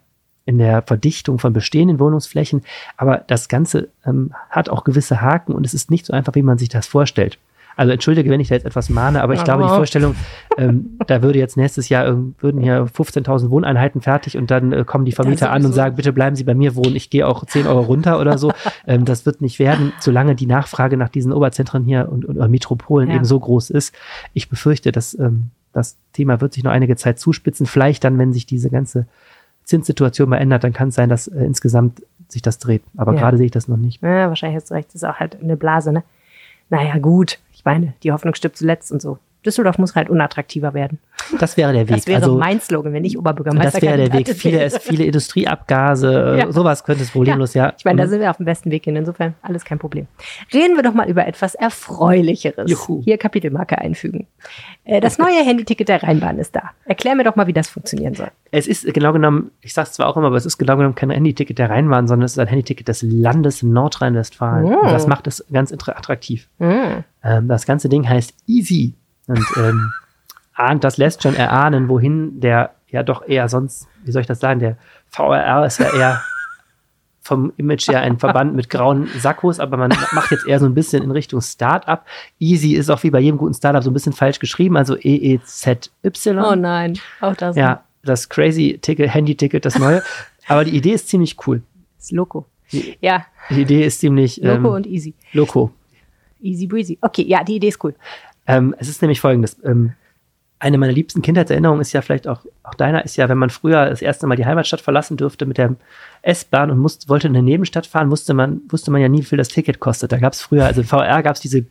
in 0.46 0.58
der 0.58 0.82
Verdichtung 0.82 1.38
von 1.38 1.52
bestehenden 1.52 1.98
Wohnungsflächen. 1.98 2.62
Aber 2.96 3.18
das 3.26 3.48
Ganze 3.48 3.88
ähm, 4.04 4.32
hat 4.50 4.68
auch 4.68 4.84
gewisse 4.84 5.20
Haken 5.20 5.52
und 5.54 5.64
es 5.64 5.74
ist 5.74 5.90
nicht 5.90 6.06
so 6.06 6.12
einfach, 6.12 6.34
wie 6.34 6.42
man 6.42 6.58
sich 6.58 6.68
das 6.68 6.86
vorstellt. 6.86 7.38
Also 7.76 7.92
entschuldige, 7.92 8.30
wenn 8.30 8.40
ich 8.40 8.48
da 8.48 8.54
jetzt 8.54 8.66
etwas 8.66 8.88
mahne, 8.88 9.22
aber 9.22 9.34
ich 9.34 9.40
oh. 9.40 9.44
glaube, 9.44 9.64
die 9.64 9.68
Vorstellung, 9.68 10.14
ähm, 10.58 10.98
da 11.06 11.22
würde 11.22 11.38
jetzt 11.38 11.56
nächstes 11.56 11.88
Jahr 11.88 12.16
würden 12.38 12.60
hier 12.60 12.86
15.000 12.86 13.50
Wohneinheiten 13.50 14.00
fertig 14.00 14.36
und 14.36 14.50
dann 14.50 14.72
äh, 14.72 14.84
kommen 14.84 15.04
die 15.04 15.12
Vermieter 15.12 15.50
an 15.50 15.64
und 15.64 15.72
sagen, 15.72 15.96
bitte 15.96 16.12
bleiben 16.12 16.36
Sie 16.36 16.44
bei 16.44 16.54
mir 16.54 16.76
wohnen, 16.76 16.94
ich 16.94 17.10
gehe 17.10 17.26
auch 17.26 17.44
10 17.44 17.66
Euro 17.66 17.80
runter 17.80 18.20
oder 18.20 18.38
so. 18.38 18.52
ähm, 18.86 19.04
das 19.04 19.26
wird 19.26 19.40
nicht 19.40 19.58
werden, 19.58 19.92
solange 20.00 20.34
die 20.34 20.46
Nachfrage 20.46 20.96
nach 20.96 21.08
diesen 21.08 21.32
Oberzentren 21.32 21.84
hier 21.84 22.08
und, 22.10 22.24
und 22.24 22.50
Metropolen 22.50 23.08
ja. 23.08 23.16
eben 23.16 23.24
so 23.24 23.40
groß 23.40 23.70
ist. 23.70 23.94
Ich 24.34 24.48
befürchte, 24.48 24.92
dass 24.92 25.18
ähm, 25.18 25.50
das 25.72 25.96
Thema 26.12 26.40
wird 26.40 26.52
sich 26.52 26.62
noch 26.62 26.70
einige 26.70 26.94
Zeit 26.94 27.18
zuspitzen. 27.18 27.66
Vielleicht 27.66 28.04
dann, 28.04 28.16
wenn 28.18 28.32
sich 28.32 28.46
diese 28.46 28.70
ganze 28.70 29.06
Zinssituation 29.64 30.28
mal 30.28 30.38
ändert, 30.38 30.64
dann 30.64 30.72
kann 30.72 30.88
es 30.88 30.94
sein, 30.94 31.08
dass 31.08 31.26
äh, 31.28 31.44
insgesamt 31.44 32.02
sich 32.28 32.42
das 32.42 32.58
dreht. 32.58 32.82
Aber 32.96 33.14
ja. 33.14 33.20
gerade 33.20 33.36
sehe 33.36 33.46
ich 33.46 33.52
das 33.52 33.68
noch 33.68 33.76
nicht. 33.76 34.02
Ja, 34.02 34.28
wahrscheinlich 34.28 34.56
hast 34.56 34.70
du 34.70 34.74
recht. 34.74 34.88
Das 34.88 34.96
ist 34.96 35.04
auch 35.04 35.16
halt 35.16 35.40
eine 35.40 35.56
Blase, 35.56 35.92
ne? 35.92 36.02
Naja, 36.70 36.98
gut. 36.98 37.38
Ich 37.52 37.64
meine, 37.64 37.94
die 38.02 38.12
Hoffnung 38.12 38.34
stirbt 38.34 38.56
zuletzt 38.56 38.90
und 38.92 39.02
so. 39.02 39.18
Düsseldorf 39.44 39.78
muss 39.78 39.94
halt 39.94 40.08
unattraktiver 40.10 40.74
werden. 40.74 40.98
Das 41.38 41.56
wäre 41.56 41.72
der 41.72 41.88
Weg. 41.88 41.96
Das 41.96 42.06
wäre 42.06 42.22
also, 42.22 42.36
mein 42.38 42.60
Slogan, 42.60 42.92
wenn 42.92 43.04
ich 43.04 43.18
Oberbürgermeister 43.18 43.72
das 43.72 43.82
wäre 43.82 43.96
der 43.96 44.12
Weg. 44.12 44.28
Viele, 44.30 44.70
viele 44.70 45.04
Industrieabgase, 45.04 46.36
Ja. 46.38 46.52
sowas 46.52 46.84
könnte 46.84 47.02
es 47.02 47.10
problemlos, 47.10 47.54
ja. 47.54 47.72
Ich 47.78 47.84
meine, 47.84 47.98
da 47.98 48.06
Mhm. 48.06 48.10
sind 48.10 48.20
wir 48.20 48.30
auf 48.30 48.36
dem 48.38 48.46
besten 48.46 48.70
Weg 48.70 48.84
hin. 48.84 48.96
Insofern 48.96 49.34
alles 49.42 49.64
kein 49.64 49.78
Problem. 49.78 50.06
Reden 50.52 50.76
wir 50.76 50.82
doch 50.82 50.94
mal 50.94 51.08
über 51.08 51.26
etwas 51.26 51.54
Erfreulicheres. 51.54 52.70
Juhu. 52.70 53.02
Hier 53.04 53.18
Kapitelmarke 53.18 53.78
einfügen. 53.78 54.26
Äh, 54.84 55.00
Das 55.00 55.18
neue 55.18 55.42
Handyticket 55.44 55.88
der 55.88 56.02
Rheinbahn 56.02 56.38
ist 56.38 56.54
da. 56.56 56.70
Erklär 56.84 57.14
mir 57.14 57.24
doch 57.24 57.36
mal, 57.36 57.46
wie 57.46 57.52
das 57.52 57.68
funktionieren 57.68 58.14
soll. 58.14 58.28
Es 58.50 58.66
ist 58.66 58.84
genau 58.92 59.12
genommen, 59.12 59.50
ich 59.60 59.72
sage 59.74 59.86
es 59.88 59.92
zwar 59.94 60.08
auch 60.08 60.16
immer, 60.16 60.26
aber 60.28 60.36
es 60.36 60.46
ist 60.46 60.58
genau 60.58 60.76
genommen 60.76 60.94
kein 60.94 61.10
Handyticket 61.10 61.58
der 61.58 61.70
Rheinbahn, 61.70 62.06
sondern 62.08 62.24
es 62.26 62.32
ist 62.32 62.38
ein 62.38 62.46
Handyticket 62.48 62.88
des 62.88 63.02
Landes 63.02 63.62
Nordrhein-Westfalen. 63.62 64.64
Und 64.66 64.90
das 64.90 65.06
macht 65.06 65.26
es 65.26 65.44
ganz 65.52 65.72
attraktiv. 65.72 66.48
Hm. 66.58 67.04
Ähm, 67.22 67.48
das 67.48 67.66
ganze 67.66 67.88
Ding 67.88 68.08
heißt 68.08 68.34
Easy. 68.46 68.94
Und 69.26 69.44
ähm, 69.56 69.92
ahnt, 70.54 70.84
das 70.84 70.96
lässt 70.96 71.22
schon 71.22 71.34
erahnen, 71.34 71.88
wohin 71.88 72.40
der 72.40 72.74
ja 72.88 73.02
doch 73.02 73.26
eher 73.26 73.48
sonst, 73.48 73.88
wie 74.04 74.12
soll 74.12 74.20
ich 74.22 74.28
das 74.28 74.40
sagen, 74.40 74.60
der 74.60 74.76
VRR 75.10 75.66
ist 75.66 75.78
ja 75.78 75.92
eher 75.92 76.22
vom 77.20 77.52
Image 77.56 77.88
her 77.88 78.02
ein 78.02 78.18
Verband 78.18 78.54
mit 78.54 78.68
grauen 78.68 79.08
Sakkos, 79.18 79.58
aber 79.58 79.78
man 79.78 79.88
macht 80.12 80.30
jetzt 80.30 80.46
eher 80.46 80.60
so 80.60 80.66
ein 80.66 80.74
bisschen 80.74 81.02
in 81.02 81.10
Richtung 81.10 81.40
Startup. 81.40 82.04
Easy 82.38 82.74
ist 82.74 82.90
auch 82.90 83.02
wie 83.02 83.10
bei 83.10 83.18
jedem 83.20 83.38
guten 83.38 83.54
Startup 83.54 83.82
so 83.82 83.90
ein 83.90 83.94
bisschen 83.94 84.12
falsch 84.12 84.38
geschrieben, 84.38 84.76
also 84.76 84.96
E-E-Z-Y. 84.96 86.38
Oh 86.38 86.54
nein, 86.54 86.98
auch 87.20 87.34
das 87.34 87.56
Ja, 87.56 87.82
das 88.02 88.28
Crazy 88.28 88.78
Ticket, 88.80 89.12
Handy-Ticket, 89.12 89.64
das 89.64 89.78
neue. 89.78 90.02
Aber 90.46 90.64
die 90.64 90.76
Idee 90.76 90.92
ist 90.92 91.08
ziemlich 91.08 91.36
cool. 91.46 91.62
ist 91.98 92.12
Loco. 92.12 92.44
Die, 92.72 92.96
Ja, 93.00 93.24
die 93.50 93.62
Idee 93.62 93.86
ist 93.86 94.00
ziemlich 94.00 94.36
Loco 94.36 94.68
ähm, 94.68 94.74
und 94.74 94.86
Easy. 94.86 95.14
loco. 95.32 95.70
Easy 96.42 96.66
breezy. 96.66 96.98
Okay, 97.00 97.24
ja, 97.26 97.42
die 97.42 97.56
Idee 97.56 97.68
ist 97.68 97.82
cool. 97.82 97.94
Ähm, 98.46 98.74
es 98.78 98.88
ist 98.88 99.02
nämlich 99.02 99.20
folgendes. 99.20 99.56
Ähm, 99.64 99.92
eine 100.58 100.78
meiner 100.78 100.92
liebsten 100.92 101.20
Kindheitserinnerungen 101.20 101.82
ist 101.82 101.92
ja 101.92 102.00
vielleicht 102.00 102.26
auch, 102.26 102.40
auch 102.62 102.74
deiner, 102.74 103.04
ist 103.04 103.16
ja, 103.16 103.28
wenn 103.28 103.36
man 103.36 103.50
früher 103.50 103.90
das 103.90 104.00
erste 104.00 104.26
Mal 104.26 104.36
die 104.36 104.46
Heimatstadt 104.46 104.80
verlassen 104.80 105.16
durfte 105.16 105.44
mit 105.44 105.58
der 105.58 105.74
S-Bahn 106.22 106.70
und 106.70 106.78
musste, 106.78 107.08
wollte 107.08 107.26
in 107.26 107.36
eine 107.36 107.42
Nebenstadt 107.42 107.86
fahren, 107.86 108.10
wusste 108.10 108.32
man, 108.32 108.62
wusste 108.68 108.90
man 108.90 109.02
ja 109.02 109.08
nie, 109.08 109.18
wie 109.18 109.26
viel 109.26 109.38
das 109.38 109.48
Ticket 109.48 109.78
kostet. 109.78 110.12
Da 110.12 110.18
gab 110.18 110.32
es 110.32 110.40
früher, 110.40 110.64
also 110.64 110.82
VR 110.82 111.22
gab 111.22 111.34
es 111.34 111.42
diese, 111.42 111.66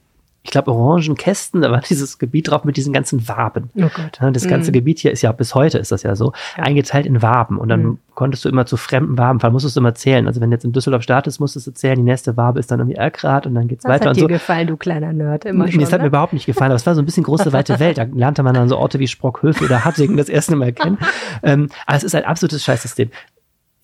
ich 0.46 0.52
glaube, 0.52 0.72
orangen 0.72 1.16
Kästen, 1.16 1.62
da 1.62 1.72
war 1.72 1.80
dieses 1.90 2.20
Gebiet 2.20 2.50
drauf 2.52 2.64
mit 2.66 2.76
diesen 2.78 2.92
ganzen 2.94 3.28
Waben. 3.30 3.70
Oh 3.76 3.82
Gott. 3.94 4.20
Das 4.34 4.48
ganze 4.48 4.72
Mhm. 4.72 4.74
Gebiet 4.74 5.00
hier 5.00 5.12
ist 5.12 5.22
ja 5.22 5.32
bis 5.32 5.56
heute 5.56 5.78
ist 5.78 5.92
das 5.92 6.04
ja 6.04 6.16
so 6.16 6.34
Ja. 6.58 6.64
eingeteilt 6.64 7.06
in 7.06 7.22
Waben 7.22 7.58
und 7.58 7.70
dann 7.70 7.84
Mhm. 7.84 7.98
konntest 8.14 8.44
du 8.46 8.50
immer 8.50 8.66
zu 8.66 8.76
fremden 8.78 9.18
Waben 9.18 9.40
fahren, 9.40 9.54
musstest 9.54 9.76
du 9.76 9.80
immer 9.80 9.96
zählen. 9.96 10.28
Also 10.28 10.42
wenn 10.42 10.52
du 10.52 10.56
jetzt 10.56 10.66
in 10.66 10.72
Düsseldorf 10.74 11.02
startest, 11.04 11.40
musstest 11.40 11.66
du 11.68 11.72
zählen, 11.72 11.96
die 11.96 12.04
nächste 12.04 12.36
Wabe 12.38 12.60
ist 12.60 12.70
dann 12.72 12.80
irgendwie 12.80 12.98
Erkrath 12.98 13.48
und 13.48 13.56
dann 13.56 13.68
geht's 13.68 13.84
Das 13.84 13.92
weiter 13.92 14.02
hat 14.06 14.10
und 14.10 14.18
dir 14.18 14.22
so. 14.22 14.28
gefallen, 14.28 14.68
du 14.68 14.78
kleiner 14.78 15.14
Nerd. 15.14 15.46
Immer 15.46 15.68
schon, 15.68 15.78
Mir, 15.78 15.84
das 15.86 15.94
hat 15.94 16.00
mir 16.02 16.04
ne? 16.04 16.08
überhaupt 16.10 16.34
nicht 16.34 16.46
gefallen, 16.46 16.72
aber 16.72 16.76
es 16.76 16.86
war 16.86 16.94
so 16.94 17.02
ein 17.02 17.06
bisschen 17.06 17.24
große, 17.24 17.54
weite 17.54 17.80
Welt. 17.80 17.98
Da 17.98 18.04
lernte 18.04 18.44
man 18.44 18.54
dann 18.54 18.68
so 18.70 18.78
Orte 18.78 19.00
wie 19.00 19.08
Sprockhöfe 19.08 19.64
oder 19.66 19.86
Hattingen 19.86 20.18
das 20.18 20.30
erste 20.30 20.56
Mal 20.56 20.74
kennen. 20.74 20.98
Ähm, 21.46 21.68
aber 21.88 21.98
es 21.98 22.04
ist 22.04 22.16
ein 22.16 22.24
absolutes 22.26 22.64
Scheißsystem. 22.64 23.10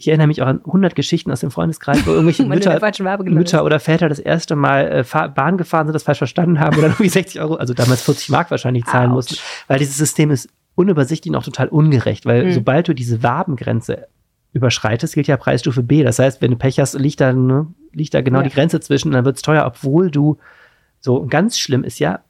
Ich 0.01 0.07
erinnere 0.07 0.27
mich 0.27 0.41
auch 0.41 0.47
an 0.47 0.61
100 0.65 0.95
Geschichten 0.95 1.29
aus 1.29 1.41
dem 1.41 1.51
Freundeskreis, 1.51 2.07
wo 2.07 2.11
irgendwelche 2.11 2.43
Mütter, 2.47 2.79
Mütter 3.25 3.65
oder 3.65 3.79
Väter 3.81 4.07
das 4.07 4.17
erste 4.19 4.55
Mal 4.55 5.03
äh, 5.13 5.27
Bahn 5.35 5.57
gefahren 5.57 5.87
sind, 5.87 5.93
das 5.93 6.03
falsch 6.03 6.19
verstanden 6.19 6.59
haben 6.61 6.77
oder 6.77 6.87
irgendwie 6.87 7.09
60 7.09 7.41
Euro, 7.41 7.55
also 7.55 7.73
damals 7.73 8.01
40 8.03 8.29
Mark 8.29 8.49
wahrscheinlich 8.49 8.85
zahlen 8.85 9.11
Autsch. 9.11 9.31
mussten, 9.31 9.35
weil 9.67 9.77
dieses 9.79 9.97
System 9.97 10.31
ist 10.31 10.49
unübersichtlich 10.75 11.29
und 11.31 11.35
auch 11.35 11.43
total 11.43 11.67
ungerecht, 11.67 12.25
weil 12.25 12.45
Mhm. 12.45 12.51
sobald 12.53 12.87
du 12.87 12.95
diese 12.95 13.21
Wabengrenze 13.23 14.07
überschreitest, 14.53 15.13
gilt 15.15 15.27
ja 15.27 15.35
Preisstufe 15.35 15.83
B. 15.83 16.01
Das 16.03 16.17
heißt, 16.17 16.41
wenn 16.41 16.51
du 16.51 16.57
Pech 16.57 16.79
hast, 16.79 16.93
liegt 16.93 17.19
da, 17.19 17.33
ne, 17.33 17.67
liegt 17.91 18.13
da 18.13 18.21
genau 18.21 18.39
Ja. 18.39 18.43
die 18.45 18.49
Grenze 18.51 18.79
zwischen, 18.79 19.11
dann 19.11 19.25
wird 19.25 19.35
es 19.35 19.41
teuer, 19.41 19.65
obwohl 19.67 20.09
du 20.11 20.37
so 21.01 21.25
ganz 21.27 21.59
schlimm 21.59 21.83
ist 21.83 21.99
ja, 21.99 22.21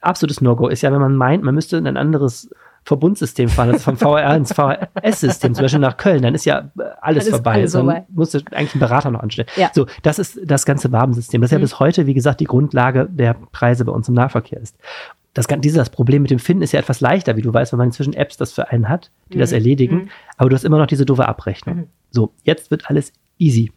absolutes 0.00 0.40
No-Go 0.40 0.68
ist 0.68 0.82
ja, 0.82 0.92
wenn 0.92 1.00
man 1.00 1.16
meint, 1.16 1.42
man 1.42 1.54
müsste 1.56 1.76
in 1.76 1.86
ein 1.88 1.96
anderes 1.96 2.48
Verbundsystem 2.86 3.48
fahren, 3.48 3.70
also 3.70 3.80
vom 3.80 3.96
VR 3.98 4.36
ins 4.36 4.52
VHS-System, 4.52 5.54
zum 5.54 5.62
Beispiel 5.62 5.80
nach 5.80 5.96
Köln, 5.96 6.22
dann 6.22 6.34
ist 6.34 6.44
ja 6.46 6.70
äh, 6.78 6.82
alles 7.00 7.24
Dann 7.24 7.32
ist 7.34 7.36
vorbei. 7.36 7.52
alles 7.54 7.72
dann 7.72 7.84
vorbei. 7.84 8.06
musst 8.10 8.32
du 8.34 8.38
eigentlich 8.52 8.74
einen 8.74 8.80
Berater 8.80 9.10
noch 9.10 9.20
anstellen. 9.20 9.48
Ja. 9.56 9.70
So, 9.74 9.86
das 10.02 10.18
ist 10.18 10.38
das 10.44 10.64
ganze 10.64 10.92
Wabensystem, 10.92 11.40
das 11.42 11.50
ja 11.50 11.58
Mhm. 11.58 11.62
bis 11.62 11.80
heute, 11.80 12.06
wie 12.06 12.14
gesagt, 12.14 12.40
die 12.40 12.44
Grundlage 12.44 13.08
der 13.10 13.34
Preise 13.52 13.84
bei 13.84 13.92
uns 13.92 14.08
im 14.08 14.14
Nahverkehr 14.14 14.60
ist. 14.60 14.76
Das, 15.34 15.46
dieses 15.48 15.90
Problem 15.90 16.22
mit 16.22 16.30
dem 16.30 16.38
Finden 16.38 16.62
ist 16.62 16.72
ja 16.72 16.80
etwas 16.80 17.00
leichter, 17.00 17.36
wie 17.36 17.42
du 17.42 17.52
weißt, 17.52 17.72
wenn 17.72 17.78
man 17.78 17.88
inzwischen 17.88 18.14
Apps 18.14 18.36
das 18.38 18.52
für 18.52 18.70
einen 18.70 18.88
hat, 18.88 19.10
die 19.32 19.38
das 19.38 19.50
Mhm. 19.50 19.54
erledigen, 19.56 19.96
Mhm. 19.96 20.08
aber 20.38 20.48
du 20.48 20.54
hast 20.54 20.64
immer 20.64 20.78
noch 20.78 20.86
diese 20.86 21.04
doofe 21.04 21.26
Abrechnung. 21.28 21.76
Mhm. 21.76 21.86
So, 22.10 22.32
jetzt 22.44 22.70
wird 22.70 22.88
alles 22.88 23.12
easy. 23.38 23.70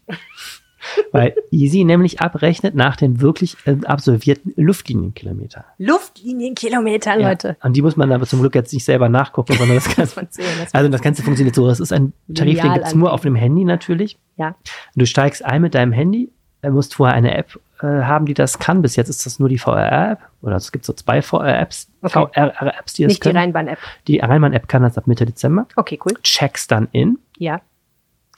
Weil 1.12 1.36
easy 1.52 1.84
nämlich 1.84 2.22
abrechnet 2.22 2.76
nach 2.76 2.96
den 2.96 3.22
wirklich 3.22 3.58
äh, 3.66 3.76
absolvierten 3.86 4.54
Luftlinienkilometer. 4.56 5.66
Luftlinienkilometer, 5.78 7.20
Ja. 7.20 7.30
Leute. 7.30 7.58
An 7.60 7.74
die 7.74 7.82
muss 7.82 7.96
man 7.98 8.12
aber 8.12 8.26
zum 8.26 8.40
Glück 8.42 8.56
jetzt 8.56 8.74
nicht 8.74 8.86
selber 8.86 9.10
nachgucken, 9.10 9.54
sondern 9.58 9.76
das 9.78 9.96
Ganze, 9.96 10.16
das 10.26 10.74
also 10.74 10.90
das 10.90 11.02
Ganze 11.02 11.24
funktioniert 11.24 11.56
so. 11.56 11.68
Das 11.68 11.80
ist 11.80 11.92
ein 11.94 12.14
Tarif, 12.34 12.62
den 12.62 12.74
gibt 12.74 12.86
es 12.86 12.96
nur 12.96 13.14
auf 13.14 13.22
dem 13.22 13.36
Handy 13.36 13.64
natürlich. 13.64 14.18
Ja. 14.38 14.56
Du 14.96 15.06
steigst 15.06 15.44
ein 15.44 15.62
mit 15.62 15.76
deinem 15.76 15.92
Handy, 15.92 16.32
äh, 16.62 16.70
musst 16.70 16.96
vorher 16.96 17.16
eine 17.16 17.36
App 17.38 17.60
äh, 17.82 17.86
haben, 17.88 18.26
die 18.26 18.34
das 18.34 18.60
kann. 18.60 18.82
Bis 18.82 18.96
jetzt 18.96 19.10
ist 19.10 19.26
das 19.26 19.40
nur 19.40 19.50
die 19.50 19.58
VR-App. 19.58 20.20
Oder 20.42 20.56
es 20.56 20.72
gibt 20.72 20.86
so 20.86 20.94
zwei 20.94 21.22
VR-Apps, 21.22 21.90
Okay. 22.02 22.28
VR-Apps, 22.34 22.94
die 22.94 23.04
das 23.04 23.10
Nicht 23.12 23.24
die 23.26 23.30
können. 23.30 23.38
Rheinbahn-App. 23.40 23.80
die 24.08 24.20
Rheinbahn-App 24.20 24.68
kann 24.68 24.84
das 24.84 24.98
ab 24.98 25.08
Mitte 25.08 25.26
Dezember. 25.26 25.68
Okay, 25.76 26.00
cool. 26.06 26.14
Checkst 26.24 26.72
dann 26.72 26.88
in, 26.92 27.20
Ja. 27.38 27.62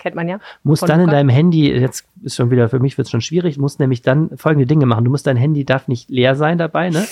Kennt 0.02 0.16
man 0.16 0.28
ja. 0.28 0.40
musst 0.64 0.80
Von 0.80 0.90
dann 0.90 1.02
in 1.02 1.10
deinem 1.12 1.30
Handy, 1.30 1.72
jetzt 1.72 2.06
ist 2.24 2.36
schon 2.36 2.50
wieder, 2.50 2.70
für 2.70 2.80
mich 2.80 2.98
wird 2.98 3.06
es 3.06 3.12
schon 3.12 3.22
schwierig, 3.22 3.60
musst 3.60 3.80
nämlich 3.80 4.02
dann 4.02 4.36
folgende 4.36 4.66
Dinge 4.66 4.88
machen. 4.88 5.06
Du 5.06 5.12
musst 5.12 5.28
dein 5.28 5.38
Handy 5.38 5.64
darf 5.64 5.88
nicht 5.88 6.10
leer 6.10 6.36
sein 6.36 6.58
dabei, 6.58 6.90
ne? 6.90 7.06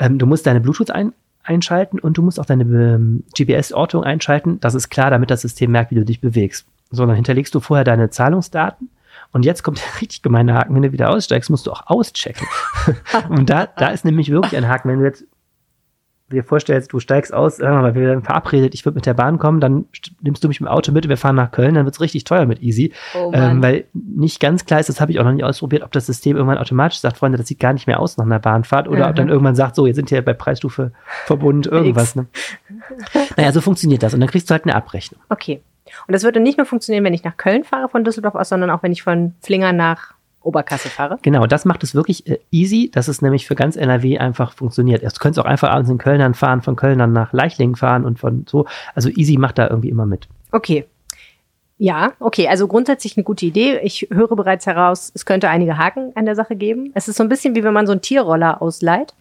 Ähm, 0.00 0.18
du 0.18 0.26
musst 0.26 0.44
deine 0.44 0.60
Bluetooth 0.60 0.90
ein, 0.90 1.12
einschalten 1.44 2.00
und 2.00 2.18
du 2.18 2.22
musst 2.22 2.40
auch 2.40 2.44
deine 2.44 2.64
ähm, 2.64 3.22
GPS-Ortung 3.38 4.02
einschalten. 4.02 4.58
Das 4.58 4.74
ist 4.74 4.88
klar, 4.88 5.10
damit 5.10 5.30
das 5.30 5.42
System 5.42 5.70
merkt, 5.70 5.92
wie 5.92 5.94
du 5.94 6.04
dich 6.04 6.20
bewegst. 6.20 6.66
So, 6.90 7.06
dann 7.06 7.14
hinterlegst 7.14 7.54
du 7.54 7.60
vorher 7.60 7.84
deine 7.84 8.10
Zahlungsdaten. 8.10 8.90
Und 9.30 9.44
jetzt 9.44 9.62
kommt 9.62 9.78
der 9.94 10.00
richtig 10.00 10.22
gemeine 10.22 10.54
Haken. 10.54 10.74
Wenn 10.74 10.82
du 10.82 10.90
wieder 10.90 11.10
aussteigst, 11.10 11.48
musst 11.48 11.68
du 11.68 11.70
auch 11.70 11.86
auschecken. 11.86 12.46
und 13.28 13.50
da, 13.50 13.66
da 13.66 13.88
ist 13.88 14.04
nämlich 14.04 14.30
wirklich 14.30 14.56
ein 14.56 14.66
Haken. 14.66 14.88
Wenn 14.88 14.98
du 14.98 15.04
jetzt 15.04 15.24
dir 16.32 16.44
vorstellst, 16.44 16.92
du 16.92 16.98
steigst 17.00 17.32
aus, 17.32 17.58
wir 17.60 17.68
mal, 17.70 17.94
wir 17.94 18.02
werden 18.02 18.22
verabredet, 18.22 18.74
ich 18.74 18.84
würde 18.84 18.96
mit 18.96 19.06
der 19.06 19.14
Bahn 19.14 19.38
kommen, 19.38 19.60
dann 19.60 19.84
st- 19.94 20.12
nimmst 20.20 20.42
du 20.42 20.48
mich 20.48 20.60
mit 20.60 20.68
dem 20.68 20.72
Auto 20.72 20.92
mit, 20.92 21.08
wir 21.08 21.16
fahren 21.16 21.36
nach 21.36 21.50
Köln, 21.50 21.74
dann 21.74 21.84
wird 21.84 21.94
es 21.94 22.00
richtig 22.00 22.24
teuer 22.24 22.46
mit 22.46 22.62
Easy. 22.62 22.92
Oh. 23.14 23.30
Ähm, 23.34 23.62
weil 23.62 23.84
nicht 23.92 24.40
ganz 24.40 24.64
klar 24.64 24.80
ist, 24.80 24.88
das 24.88 25.00
habe 25.00 25.12
ich 25.12 25.20
auch 25.20 25.24
noch 25.24 25.32
nicht 25.32 25.44
ausprobiert, 25.44 25.82
ob 25.82 25.92
das 25.92 26.06
System 26.06 26.36
irgendwann 26.36 26.58
automatisch 26.58 26.98
sagt, 26.98 27.16
Freunde, 27.16 27.38
das 27.38 27.48
sieht 27.48 27.60
gar 27.60 27.72
nicht 27.72 27.86
mehr 27.86 28.00
aus 28.00 28.16
nach 28.16 28.24
einer 28.24 28.38
Bahnfahrt 28.38 28.88
oder 28.88 29.08
ob 29.08 29.14
dann 29.16 29.26
Mhm. 29.26 29.32
irgendwann 29.32 29.54
sagt, 29.54 29.76
so, 29.76 29.86
jetzt 29.86 29.96
sind 29.96 30.10
wir 30.10 30.22
bei 30.24 30.34
Preisstufe 30.34 30.92
Verbund 31.26 31.66
irgendwas. 31.66 32.16
Ne? 32.16 32.26
naja, 33.36 33.52
so 33.52 33.60
funktioniert 33.60 34.02
das 34.02 34.14
und 34.14 34.20
dann 34.20 34.28
kriegst 34.28 34.48
du 34.50 34.52
halt 34.52 34.64
eine 34.64 34.74
Abrechnung. 34.74 35.20
okay. 35.28 35.60
Und 36.06 36.12
das 36.14 36.22
würde 36.22 36.40
nicht 36.40 36.56
nur 36.56 36.64
funktionieren, 36.66 37.04
wenn 37.04 37.12
ich 37.12 37.22
nach 37.24 37.36
Köln 37.36 37.64
fahre 37.64 37.88
von 37.88 38.02
Düsseldorf 38.02 38.34
aus, 38.34 38.48
sondern 38.48 38.70
auch 38.70 38.82
wenn 38.82 38.92
ich 38.92 39.02
von 39.02 39.34
Flingern 39.42 39.76
nach 39.76 40.14
Oberkassel 40.44 40.90
fahre. 40.90 41.18
Genau, 41.22 41.46
das 41.46 41.64
macht 41.64 41.82
es 41.84 41.94
wirklich 41.94 42.26
äh, 42.28 42.38
easy, 42.50 42.90
dass 42.92 43.08
es 43.08 43.22
nämlich 43.22 43.46
für 43.46 43.54
ganz 43.54 43.76
NRW 43.76 44.18
einfach 44.18 44.52
funktioniert. 44.52 45.02
Du 45.02 45.08
könntest 45.20 45.38
auch 45.38 45.48
einfach 45.48 45.70
abends 45.70 45.90
in 45.90 45.98
Köln 45.98 46.18
dann 46.18 46.34
fahren, 46.34 46.62
von 46.62 46.76
Köln 46.76 46.98
dann 46.98 47.12
nach 47.12 47.32
Leichlingen 47.32 47.76
fahren 47.76 48.04
und 48.04 48.18
von 48.18 48.44
so. 48.48 48.66
Also 48.94 49.08
easy 49.08 49.36
macht 49.36 49.58
da 49.58 49.68
irgendwie 49.68 49.88
immer 49.88 50.06
mit. 50.06 50.28
Okay. 50.50 50.84
Ja, 51.78 52.12
okay, 52.20 52.46
also 52.46 52.68
grundsätzlich 52.68 53.16
eine 53.16 53.24
gute 53.24 53.44
Idee. 53.44 53.80
Ich 53.82 54.06
höre 54.12 54.36
bereits 54.36 54.66
heraus, 54.66 55.10
es 55.14 55.26
könnte 55.26 55.48
einige 55.48 55.78
Haken 55.78 56.12
an 56.14 56.26
der 56.26 56.36
Sache 56.36 56.54
geben. 56.54 56.92
Es 56.94 57.08
ist 57.08 57.16
so 57.16 57.24
ein 57.24 57.28
bisschen 57.28 57.56
wie 57.56 57.64
wenn 57.64 57.72
man 57.72 57.86
so 57.86 57.92
einen 57.92 58.02
Tierroller 58.02 58.62
ausleiht 58.62 59.14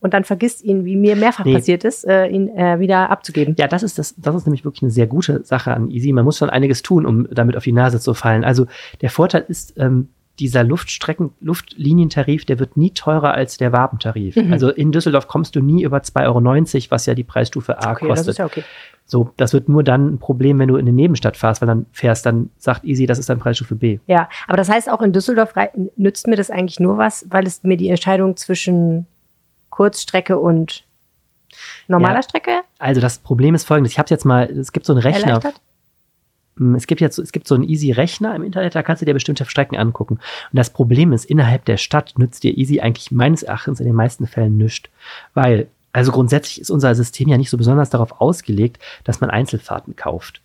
und 0.00 0.14
dann 0.14 0.22
vergisst 0.22 0.62
ihn, 0.62 0.84
wie 0.84 0.94
mir 0.94 1.16
mehrfach 1.16 1.44
Nee. 1.44 1.54
passiert 1.54 1.82
ist, 1.82 2.06
äh, 2.06 2.26
ihn 2.28 2.48
äh, 2.56 2.78
wieder 2.78 3.10
abzugeben. 3.10 3.56
Ja, 3.58 3.66
das 3.66 3.82
ist 3.82 3.98
das, 3.98 4.14
das 4.16 4.36
ist 4.36 4.46
nämlich 4.46 4.64
wirklich 4.64 4.82
eine 4.82 4.92
sehr 4.92 5.06
gute 5.08 5.42
Sache 5.44 5.72
an 5.74 5.90
Easy. 5.90 6.12
Man 6.12 6.24
muss 6.24 6.38
schon 6.38 6.50
einiges 6.50 6.82
tun, 6.82 7.06
um 7.06 7.26
damit 7.30 7.56
auf 7.56 7.64
die 7.64 7.72
Nase 7.72 7.98
zu 7.98 8.14
fallen. 8.14 8.44
Also 8.44 8.66
der 9.00 9.10
Vorteil 9.10 9.44
ist, 9.48 9.74
ähm, 9.76 10.08
dieser 10.38 10.64
Luftstrecken, 10.64 11.30
Luftlinientarif, 11.40 12.44
der 12.44 12.58
wird 12.58 12.76
nie 12.76 12.90
teurer 12.90 13.32
als 13.32 13.56
der 13.56 13.72
Wabentarif. 13.72 14.36
Mhm. 14.36 14.52
Also 14.52 14.70
in 14.70 14.92
Düsseldorf 14.92 15.28
kommst 15.28 15.56
du 15.56 15.60
nie 15.60 15.82
über 15.82 15.98
2,90 15.98 16.24
Euro, 16.76 16.90
was 16.90 17.06
ja 17.06 17.14
die 17.14 17.24
Preisstufe 17.24 17.78
A 17.78 17.92
Okay, 17.92 18.08
das 18.08 18.18
kostet. 18.18 18.28
ist 18.28 18.38
ja 18.38 18.44
okay. 18.46 18.64
So, 19.06 19.30
das 19.36 19.52
wird 19.52 19.68
nur 19.68 19.84
dann 19.84 20.14
ein 20.14 20.18
Problem, 20.18 20.58
wenn 20.58 20.68
du 20.68 20.74
in 20.76 20.80
eine 20.82 20.92
Nebenstadt 20.92 21.36
fährst, 21.36 21.62
weil 21.62 21.68
dann 21.68 21.86
fährst, 21.92 22.26
dann 22.26 22.50
sagt 22.58 22.84
Easy, 22.84 23.06
das 23.06 23.18
ist 23.18 23.28
dann 23.28 23.38
Preisstufe 23.38 23.76
B. 23.76 23.98
Ja, 24.06 24.28
aber 24.48 24.56
das 24.56 24.68
heißt 24.68 24.90
auch 24.90 25.00
in 25.00 25.12
Düsseldorf 25.12 25.54
nützt 25.96 26.26
mir 26.26 26.36
das 26.36 26.50
eigentlich 26.50 26.80
nur 26.80 26.98
was, 26.98 27.24
weil 27.30 27.46
es 27.46 27.62
mir 27.62 27.76
die 27.76 27.88
Entscheidung 27.88 28.36
zwischen 28.36 29.06
Kurzstrecke 29.70 30.38
und 30.38 30.84
normaler 31.88 32.16
Ja. 32.16 32.22
Strecke 32.22 32.50
Also 32.78 33.00
das 33.00 33.18
Problem 33.18 33.54
ist 33.54 33.64
folgendes, 33.64 33.92
ich 33.92 33.98
habe 33.98 34.08
jetzt 34.10 34.24
mal, 34.24 34.44
es 34.50 34.72
gibt 34.72 34.86
so 34.86 34.92
einen 34.92 35.02
Rechner, 35.02 35.26
erleichtert? 35.28 35.60
Mm, 36.56 36.74
Es 36.74 36.86
gibt 36.86 37.00
jetzt, 37.00 37.18
es 37.18 37.32
gibt 37.32 37.46
so 37.46 37.54
einen 37.54 37.64
Easy-Rechner 37.64 38.34
im 38.34 38.42
Internet, 38.42 38.74
da 38.74 38.82
kannst 38.82 39.02
du 39.02 39.06
dir 39.06 39.14
bestimmte 39.14 39.44
Strecken 39.44 39.76
angucken. 39.76 40.14
Und 40.14 40.56
das 40.56 40.70
Problem 40.70 41.12
ist, 41.12 41.24
innerhalb 41.24 41.64
der 41.64 41.76
Stadt 41.76 42.14
nützt 42.18 42.42
dir 42.42 42.56
Easy 42.56 42.80
eigentlich 42.80 43.10
meines 43.10 43.42
Erachtens 43.42 43.80
in 43.80 43.86
den 43.86 43.94
meisten 43.94 44.26
Fällen 44.26 44.56
nichts. 44.56 44.88
Weil, 45.34 45.68
also 45.92 46.12
grundsätzlich 46.12 46.60
ist 46.60 46.70
unser 46.70 46.94
System 46.94 47.28
ja 47.28 47.38
nicht 47.38 47.50
so 47.50 47.56
besonders 47.56 47.90
darauf 47.90 48.20
ausgelegt, 48.20 48.78
dass 49.04 49.20
man 49.20 49.30
Einzelfahrten 49.30 49.96
kauft. 49.96 50.40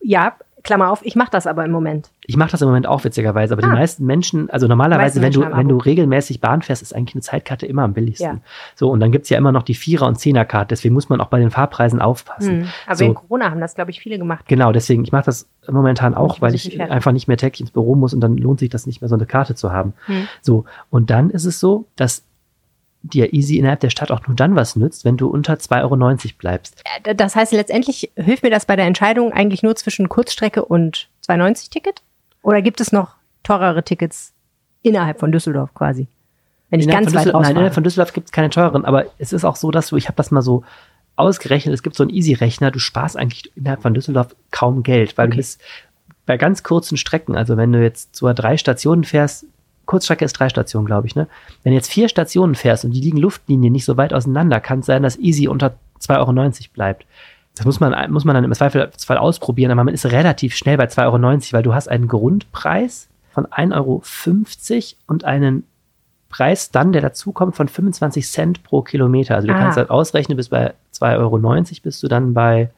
Ja, 0.00 0.36
Klammer 0.66 0.90
auf, 0.90 1.00
ich 1.04 1.16
mache 1.16 1.30
das 1.30 1.46
aber 1.46 1.64
im 1.64 1.70
Moment. 1.70 2.10
Ich 2.26 2.36
mache 2.36 2.50
das 2.50 2.60
im 2.60 2.68
Moment 2.68 2.86
auch 2.86 3.04
witzigerweise, 3.04 3.54
aber 3.54 3.64
Ah. 3.64 3.70
die 3.70 3.72
meisten 3.74 4.04
Menschen, 4.04 4.50
also 4.50 4.66
normalerweise, 4.66 5.22
wenn 5.22 5.32
du, 5.32 5.40
wenn 5.42 5.68
du 5.68 5.78
regelmäßig 5.78 6.40
Bahn 6.40 6.60
fährst, 6.62 6.82
ist 6.82 6.94
eigentlich 6.94 7.14
eine 7.14 7.22
Zeitkarte 7.22 7.66
immer 7.66 7.82
am 7.84 7.94
billigsten. 7.94 8.26
Ja. 8.26 8.40
So, 8.74 8.90
und 8.90 9.00
dann 9.00 9.12
gibt's 9.12 9.28
ja 9.30 9.38
immer 9.38 9.52
noch 9.52 9.62
die 9.62 9.74
Vierer- 9.74 10.06
und 10.06 10.16
Zehnerkarte, 10.20 10.68
deswegen 10.68 10.92
muss 10.94 11.08
man 11.08 11.20
auch 11.20 11.28
bei 11.28 11.38
den 11.38 11.50
Fahrpreisen 11.50 12.00
aufpassen. 12.00 12.62
Hm. 12.62 12.68
Aber 12.86 12.96
So. 12.96 13.04
in 13.06 13.14
Corona 13.14 13.50
haben 13.50 13.60
das, 13.60 13.74
glaube 13.74 13.90
ich, 13.90 14.00
viele 14.00 14.18
gemacht. 14.18 14.44
Genau, 14.48 14.72
deswegen, 14.72 15.02
ich 15.04 15.12
mache 15.12 15.24
das 15.26 15.48
momentan 15.68 16.14
auch, 16.14 16.36
Ich 16.36 16.42
weil 16.42 16.54
ich 16.54 16.80
einfach 16.80 17.12
nicht 17.12 17.28
mehr 17.28 17.36
täglich 17.36 17.60
ins 17.62 17.70
Büro 17.70 17.94
muss 17.94 18.12
und 18.12 18.20
dann 18.20 18.36
lohnt 18.36 18.58
sich 18.60 18.68
das 18.70 18.86
nicht 18.86 19.00
mehr, 19.00 19.08
so 19.08 19.14
eine 19.14 19.26
Karte 19.26 19.54
zu 19.54 19.72
haben. 19.72 19.94
Hm. 20.06 20.26
So, 20.42 20.64
und 20.90 21.10
dann 21.10 21.30
ist 21.30 21.44
es 21.44 21.60
so, 21.60 21.86
dass 21.96 22.24
dir 23.12 23.32
Easy 23.32 23.58
innerhalb 23.58 23.80
der 23.80 23.90
Stadt 23.90 24.10
auch 24.10 24.26
nur 24.26 24.36
dann 24.36 24.56
was 24.56 24.76
nützt, 24.76 25.04
wenn 25.04 25.16
du 25.16 25.28
unter 25.28 25.54
2,90 25.54 25.82
Euro 25.82 26.32
bleibst. 26.38 26.82
Das 27.16 27.36
heißt, 27.36 27.52
letztendlich 27.52 28.10
hilft 28.16 28.42
mir 28.42 28.50
das 28.50 28.66
bei 28.66 28.76
der 28.76 28.86
Entscheidung 28.86 29.32
eigentlich 29.32 29.62
nur 29.62 29.76
zwischen 29.76 30.08
Kurzstrecke 30.08 30.64
und 30.64 31.08
2,90-Ticket? 31.26 32.02
Oder 32.42 32.62
gibt 32.62 32.80
es 32.80 32.92
noch 32.92 33.14
teurere 33.42 33.82
Tickets 33.82 34.32
innerhalb 34.82 35.20
von 35.20 35.32
Düsseldorf 35.32 35.74
quasi? 35.74 36.08
Wenn 36.70 36.80
ich 36.80 36.86
Innerhalb 36.86 37.04
ganz 37.04 37.12
von 37.12 37.18
weit 37.18 37.24
Düsseldorf, 37.26 37.42
nein, 37.42 37.52
innerhalb 37.52 37.74
von 37.74 37.84
Düsseldorf 37.84 38.12
gibt 38.12 38.26
es 38.26 38.32
keine 38.32 38.50
teuren, 38.50 38.84
aber 38.84 39.06
es 39.18 39.32
ist 39.32 39.44
auch 39.44 39.56
so, 39.56 39.70
dass 39.70 39.88
du, 39.88 39.96
ich 39.96 40.06
habe 40.08 40.16
das 40.16 40.30
mal 40.30 40.42
so 40.42 40.64
ausgerechnet, 41.16 41.74
es 41.74 41.82
gibt 41.82 41.96
so 41.96 42.02
einen 42.04 42.10
Easy-Rechner, 42.10 42.70
du 42.70 42.78
sparst 42.78 43.16
eigentlich 43.16 43.50
innerhalb 43.56 43.82
von 43.82 43.94
Düsseldorf 43.94 44.34
kaum 44.50 44.82
Geld, 44.82 45.16
weil 45.16 45.28
du 45.28 45.32
Okay. 45.32 45.38
bist 45.38 45.60
bei 46.26 46.36
ganz 46.36 46.62
kurzen 46.62 46.96
Strecken, 46.96 47.36
also 47.36 47.56
wenn 47.56 47.72
du 47.72 47.82
jetzt 47.82 48.16
zur 48.16 48.34
drei 48.34 48.56
Stationen 48.56 49.04
fährst, 49.04 49.46
Kurzstrecke 49.86 50.24
ist 50.24 50.34
drei 50.34 50.48
Stationen, 50.48 50.86
glaube 50.86 51.06
ich, 51.06 51.14
ne? 51.14 51.28
Wenn 51.62 51.72
du 51.72 51.76
jetzt 51.76 51.90
vier 51.90 52.08
Stationen 52.08 52.54
fährst 52.54 52.84
und 52.84 52.90
die 52.90 53.00
liegen 53.00 53.18
Luftlinien 53.18 53.72
nicht 53.72 53.84
so 53.84 53.96
weit 53.96 54.12
auseinander, 54.12 54.60
kann 54.60 54.80
es 54.80 54.86
sein, 54.86 55.02
dass 55.02 55.18
Easy 55.18 55.48
unter 55.48 55.74
2,90 56.00 56.18
Euro 56.18 56.72
bleibt. 56.74 57.06
Das 57.54 57.64
muss 57.64 57.80
man, 57.80 58.12
muss 58.12 58.24
man 58.24 58.34
dann 58.34 58.44
im 58.44 58.52
Zweifelsfall 58.52 59.16
ausprobieren, 59.16 59.70
aber 59.70 59.84
man 59.84 59.94
ist 59.94 60.04
relativ 60.06 60.54
schnell 60.54 60.76
bei 60.76 60.84
2,90 60.84 61.04
Euro, 61.06 61.52
weil 61.52 61.62
du 61.62 61.74
hast 61.74 61.88
einen 61.88 62.06
Grundpreis 62.06 63.08
von 63.32 63.46
1,50 63.46 63.74
Euro 63.74 64.02
und 65.06 65.24
einen 65.24 65.64
Preis 66.28 66.70
dann, 66.70 66.92
der 66.92 67.00
dazukommt, 67.02 67.56
von 67.56 67.68
25 67.68 68.28
Cent 68.28 68.62
pro 68.62 68.82
Kilometer. 68.82 69.36
Also 69.36 69.48
du 69.48 69.54
Ah. 69.54 69.58
kannst 69.58 69.78
halt 69.78 69.90
ausrechnen, 69.90 70.36
bis 70.36 70.50
bei 70.50 70.74
2,90 70.92 71.18
Euro 71.18 71.80
bist 71.82 72.02
du 72.02 72.08
dann 72.08 72.34
bei 72.34 72.70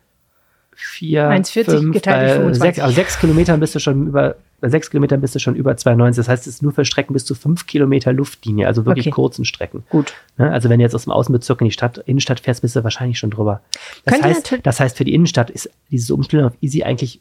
4, 0.77 1.29
1,40 1.29 1.65
5, 1.65 1.93
geteilt 1.93 2.21
durch 2.21 2.31
bei 2.31 2.35
25. 2.35 2.63
6, 2.63 2.79
also 2.81 2.95
6 2.95 3.19
Kilometern 3.19 3.61
bist 3.61 3.75
du 3.75 3.81
schon 3.81 4.07
über, 4.09 4.37
bei 4.61 4.69
6 4.69 4.91
Kilometern 4.91 5.21
bist 5.21 5.35
du 5.35 5.39
schon 5.39 5.55
über 5.55 5.73
2,90. 5.73 6.17
Das 6.17 6.29
heißt, 6.29 6.47
es 6.47 6.55
ist 6.55 6.63
nur 6.63 6.73
für 6.73 6.85
Strecken 6.85 7.13
bis 7.13 7.25
zu 7.25 7.35
5 7.35 7.67
Kilometer 7.67 8.13
Luftlinie, 8.13 8.67
also 8.67 8.85
wirklich 8.87 9.07
Okay. 9.07 9.15
kurzen 9.15 9.45
Strecken. 9.45 9.85
Gut. 9.91 10.15
Ne? 10.37 10.51
Also 10.51 10.69
wenn 10.69 10.79
du 10.79 10.85
jetzt 10.85 10.95
aus 10.95 11.05
dem 11.05 11.13
Außenbezirk 11.13 11.61
in 11.61 11.67
die 11.67 11.71
Stadt, 11.73 11.99
Innenstadt 11.99 12.41
fährst, 12.41 12.63
bist 12.63 12.75
du 12.75 12.83
wahrscheinlich 12.83 13.19
schon 13.19 13.31
drüber. 13.31 13.61
Das 14.05 14.21
heißt, 14.23 14.59
das 14.63 14.81
heißt, 14.81 14.97
für 14.97 15.05
die 15.05 15.15
Innenstadt 15.15 15.51
ist 15.51 15.71
dieses 15.91 16.11
Umstellen 16.11 16.45
auf 16.45 16.53
Easy 16.61 16.83
eigentlich 16.83 17.21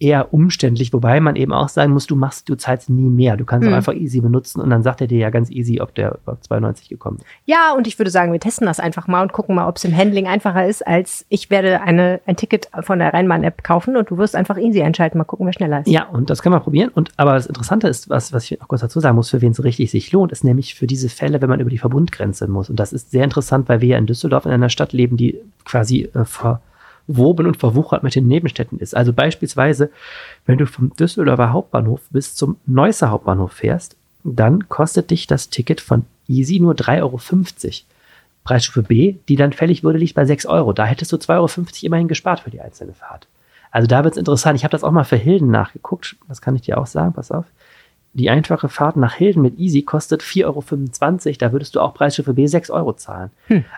eher 0.00 0.32
umständlich, 0.32 0.92
wobei 0.92 1.20
man 1.20 1.34
eben 1.34 1.52
auch 1.52 1.68
sagen 1.68 1.92
muss, 1.92 2.06
du 2.06 2.14
machst, 2.14 2.48
du 2.48 2.54
zahlst 2.54 2.88
nie 2.88 3.08
mehr. 3.08 3.36
Du 3.36 3.44
kannst 3.44 3.66
Hm. 3.66 3.72
auch 3.72 3.76
einfach 3.76 3.94
Easy 3.94 4.20
benutzen 4.20 4.60
und 4.60 4.70
dann 4.70 4.82
sagt 4.84 5.00
er 5.00 5.08
dir 5.08 5.18
ja 5.18 5.30
ganz 5.30 5.50
easy, 5.50 5.80
ob 5.80 5.94
der 5.94 6.18
auf 6.26 6.40
92 6.42 6.88
gekommen 6.88 7.16
ist. 7.18 7.26
Ja, 7.46 7.72
und 7.76 7.86
ich 7.88 7.98
würde 7.98 8.10
sagen, 8.10 8.30
wir 8.32 8.38
testen 8.38 8.66
das 8.66 8.78
einfach 8.78 9.08
mal 9.08 9.22
und 9.22 9.32
gucken 9.32 9.56
mal, 9.56 9.66
ob 9.68 9.76
es 9.76 9.84
im 9.84 9.96
Handling 9.96 10.28
einfacher 10.28 10.66
ist, 10.66 10.86
als 10.86 11.26
ich 11.28 11.50
werde 11.50 11.80
eine, 11.80 12.20
ein 12.26 12.36
Ticket 12.36 12.68
von 12.82 13.00
der 13.00 13.12
Rheinbahn-App 13.12 13.64
kaufen 13.64 13.96
und 13.96 14.10
du 14.10 14.18
wirst 14.18 14.36
einfach 14.36 14.56
easy 14.56 14.82
einschalten. 14.82 15.18
Mal 15.18 15.24
gucken, 15.24 15.46
wer 15.46 15.52
schneller 15.52 15.80
ist. 15.80 15.88
Ja, 15.88 16.04
und 16.04 16.30
das 16.30 16.42
können 16.42 16.54
wir 16.54 16.60
probieren. 16.60 16.90
Und 16.94 17.10
aber 17.16 17.34
das 17.34 17.46
Interessante 17.46 17.88
ist, 17.88 18.08
was, 18.08 18.32
was 18.32 18.48
ich 18.50 18.60
noch 18.60 18.68
kurz 18.68 18.82
dazu 18.82 19.00
sagen 19.00 19.16
muss, 19.16 19.30
für 19.30 19.40
wen 19.40 19.50
es 19.50 19.64
richtig 19.64 19.90
sich 19.90 20.12
lohnt, 20.12 20.30
ist 20.30 20.44
nämlich 20.44 20.74
für 20.76 20.86
diese 20.86 21.08
Fälle, 21.08 21.40
wenn 21.42 21.48
man 21.48 21.58
über 21.60 21.70
die 21.70 21.78
Verbundgrenze 21.78 22.46
muss. 22.46 22.70
Und 22.70 22.78
das 22.78 22.92
ist 22.92 23.10
sehr 23.10 23.24
interessant, 23.24 23.68
weil 23.68 23.80
wir 23.80 23.88
ja 23.88 23.98
in 23.98 24.06
Düsseldorf 24.06 24.46
in 24.46 24.52
einer 24.52 24.68
Stadt 24.68 24.92
leben, 24.92 25.16
die 25.16 25.40
quasi 25.64 26.08
äh, 26.14 26.24
verwoben 27.08 27.46
und 27.46 27.56
verwuchert 27.56 28.02
mit 28.02 28.14
den 28.14 28.26
Nebenstädten 28.26 28.78
ist. 28.78 28.94
Also 28.94 29.12
beispielsweise, 29.12 29.90
wenn 30.46 30.58
du 30.58 30.66
vom 30.66 30.94
Düsseldorfer 30.94 31.52
Hauptbahnhof 31.52 32.02
bis 32.10 32.34
zum 32.34 32.56
Neusser 32.66 33.10
Hauptbahnhof 33.10 33.52
fährst, 33.52 33.96
dann 34.24 34.68
kostet 34.68 35.10
dich 35.10 35.26
das 35.26 35.48
Ticket 35.48 35.80
von 35.80 36.04
Easy 36.28 36.60
nur 36.60 36.74
3,50 36.74 37.00
Euro. 37.00 37.20
Preisstufe 38.44 38.82
B, 38.82 39.16
die 39.28 39.36
dann 39.36 39.52
fällig 39.52 39.82
würde, 39.82 39.98
liegt 39.98 40.14
bei 40.14 40.24
6 40.24 40.46
Euro. 40.46 40.72
Da 40.72 40.84
hättest 40.84 41.12
du 41.12 41.16
2,50 41.16 41.34
Euro 41.36 41.48
immerhin 41.82 42.08
gespart 42.08 42.40
für 42.40 42.50
die 42.50 42.60
einzelne 42.60 42.92
Fahrt. 42.94 43.26
Also 43.70 43.86
da 43.86 44.04
wird 44.04 44.14
es 44.14 44.18
interessant. 44.18 44.56
Ich 44.56 44.64
habe 44.64 44.72
das 44.72 44.84
auch 44.84 44.90
mal 44.90 45.04
für 45.04 45.16
Hilden 45.16 45.50
nachgeguckt. 45.50 46.16
Das 46.28 46.40
kann 46.40 46.56
ich 46.56 46.62
dir 46.62 46.78
auch 46.78 46.86
sagen. 46.86 47.12
Pass 47.12 47.30
auf. 47.30 47.44
Die 48.18 48.30
einfache 48.30 48.68
Fahrt 48.68 48.96
nach 48.96 49.14
Hilden 49.14 49.42
mit 49.42 49.60
Easy 49.60 49.82
kostet 49.82 50.22
4,25 50.22 50.44
Euro. 50.44 51.36
Da 51.38 51.52
würdest 51.52 51.76
du 51.76 51.80
auch 51.80 51.94
Preisstufe 51.94 52.34
B 52.34 52.48
6 52.48 52.68
Euro 52.70 52.94
zahlen. 52.94 53.30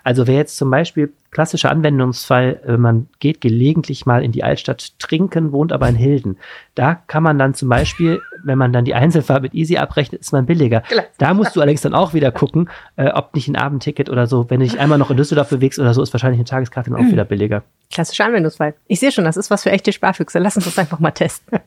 Also 0.02 0.26
wer 0.26 0.36
jetzt 0.36 0.56
zum 0.56 0.70
Beispiel 0.70 1.12
klassischer 1.30 1.70
Anwendungsfall, 1.70 2.60
äh, 2.66 2.76
man 2.78 3.08
geht 3.18 3.42
gelegentlich 3.42 4.06
mal 4.06 4.24
in 4.24 4.32
die 4.32 4.42
Altstadt 4.42 4.98
trinken, 4.98 5.52
wohnt 5.52 5.72
aber 5.72 5.88
in 5.88 5.94
Hilden. 5.94 6.38
Da 6.74 6.94
kann 6.94 7.22
man 7.22 7.38
dann 7.38 7.52
zum 7.52 7.68
Beispiel, 7.68 8.22
wenn 8.42 8.56
man 8.56 8.72
dann 8.72 8.86
die 8.86 8.94
Einzelfahrt 8.94 9.42
mit 9.42 9.54
Easy 9.54 9.76
abrechnet, 9.76 10.22
ist 10.22 10.32
man 10.32 10.46
billiger. 10.46 10.82
Da 11.18 11.34
musst 11.34 11.54
du 11.54 11.60
allerdings 11.60 11.82
dann 11.82 11.94
auch 11.94 12.14
wieder 12.14 12.32
gucken, 12.32 12.70
äh, 12.96 13.10
ob 13.10 13.34
nicht 13.34 13.46
ein 13.46 13.56
Abendticket 13.56 14.08
oder 14.08 14.26
so, 14.26 14.48
wenn 14.48 14.60
du 14.60 14.66
dich 14.66 14.80
einmal 14.80 14.96
noch 14.96 15.10
in 15.10 15.18
Düsseldorf 15.18 15.50
bewegst 15.50 15.78
oder 15.78 15.92
so, 15.92 16.02
ist 16.02 16.14
wahrscheinlich 16.14 16.38
eine 16.38 16.46
Tageskarte 16.46 16.90
dann 16.90 16.98
auch 16.98 17.12
wieder 17.12 17.26
billiger. 17.26 17.62
Klassischer 17.92 18.24
Anwendungsfall. 18.24 18.74
Ich 18.86 19.00
sehe 19.00 19.12
schon, 19.12 19.24
das 19.24 19.36
ist 19.36 19.50
was 19.50 19.64
für 19.64 19.70
echte 19.70 19.92
Sparfüchse. 19.92 20.38
Lass 20.38 20.56
uns 20.56 20.64
das 20.64 20.78
einfach 20.78 20.98
mal 20.98 21.10
testen. 21.10 21.58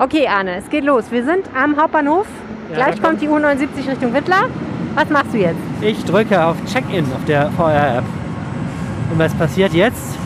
Okay, 0.00 0.26
Arne, 0.26 0.56
es 0.56 0.70
geht 0.70 0.84
los. 0.84 1.10
Wir 1.10 1.26
sind 1.26 1.44
am 1.54 1.76
Hauptbahnhof. 1.76 2.26
Ja, 2.70 2.76
Gleich 2.76 3.02
kommt 3.02 3.20
die 3.20 3.28
U79 3.28 3.86
Richtung 3.86 4.14
Wittler. 4.14 4.46
Was 4.94 5.10
machst 5.10 5.34
du 5.34 5.36
jetzt? 5.36 5.58
Ich 5.82 6.02
drücke 6.06 6.42
auf 6.42 6.56
Check-in 6.72 7.04
auf 7.04 7.22
der 7.26 7.50
VR-App. 7.50 8.04
Und 9.12 9.18
was 9.18 9.34
passiert 9.34 9.74
jetzt? 9.74 10.16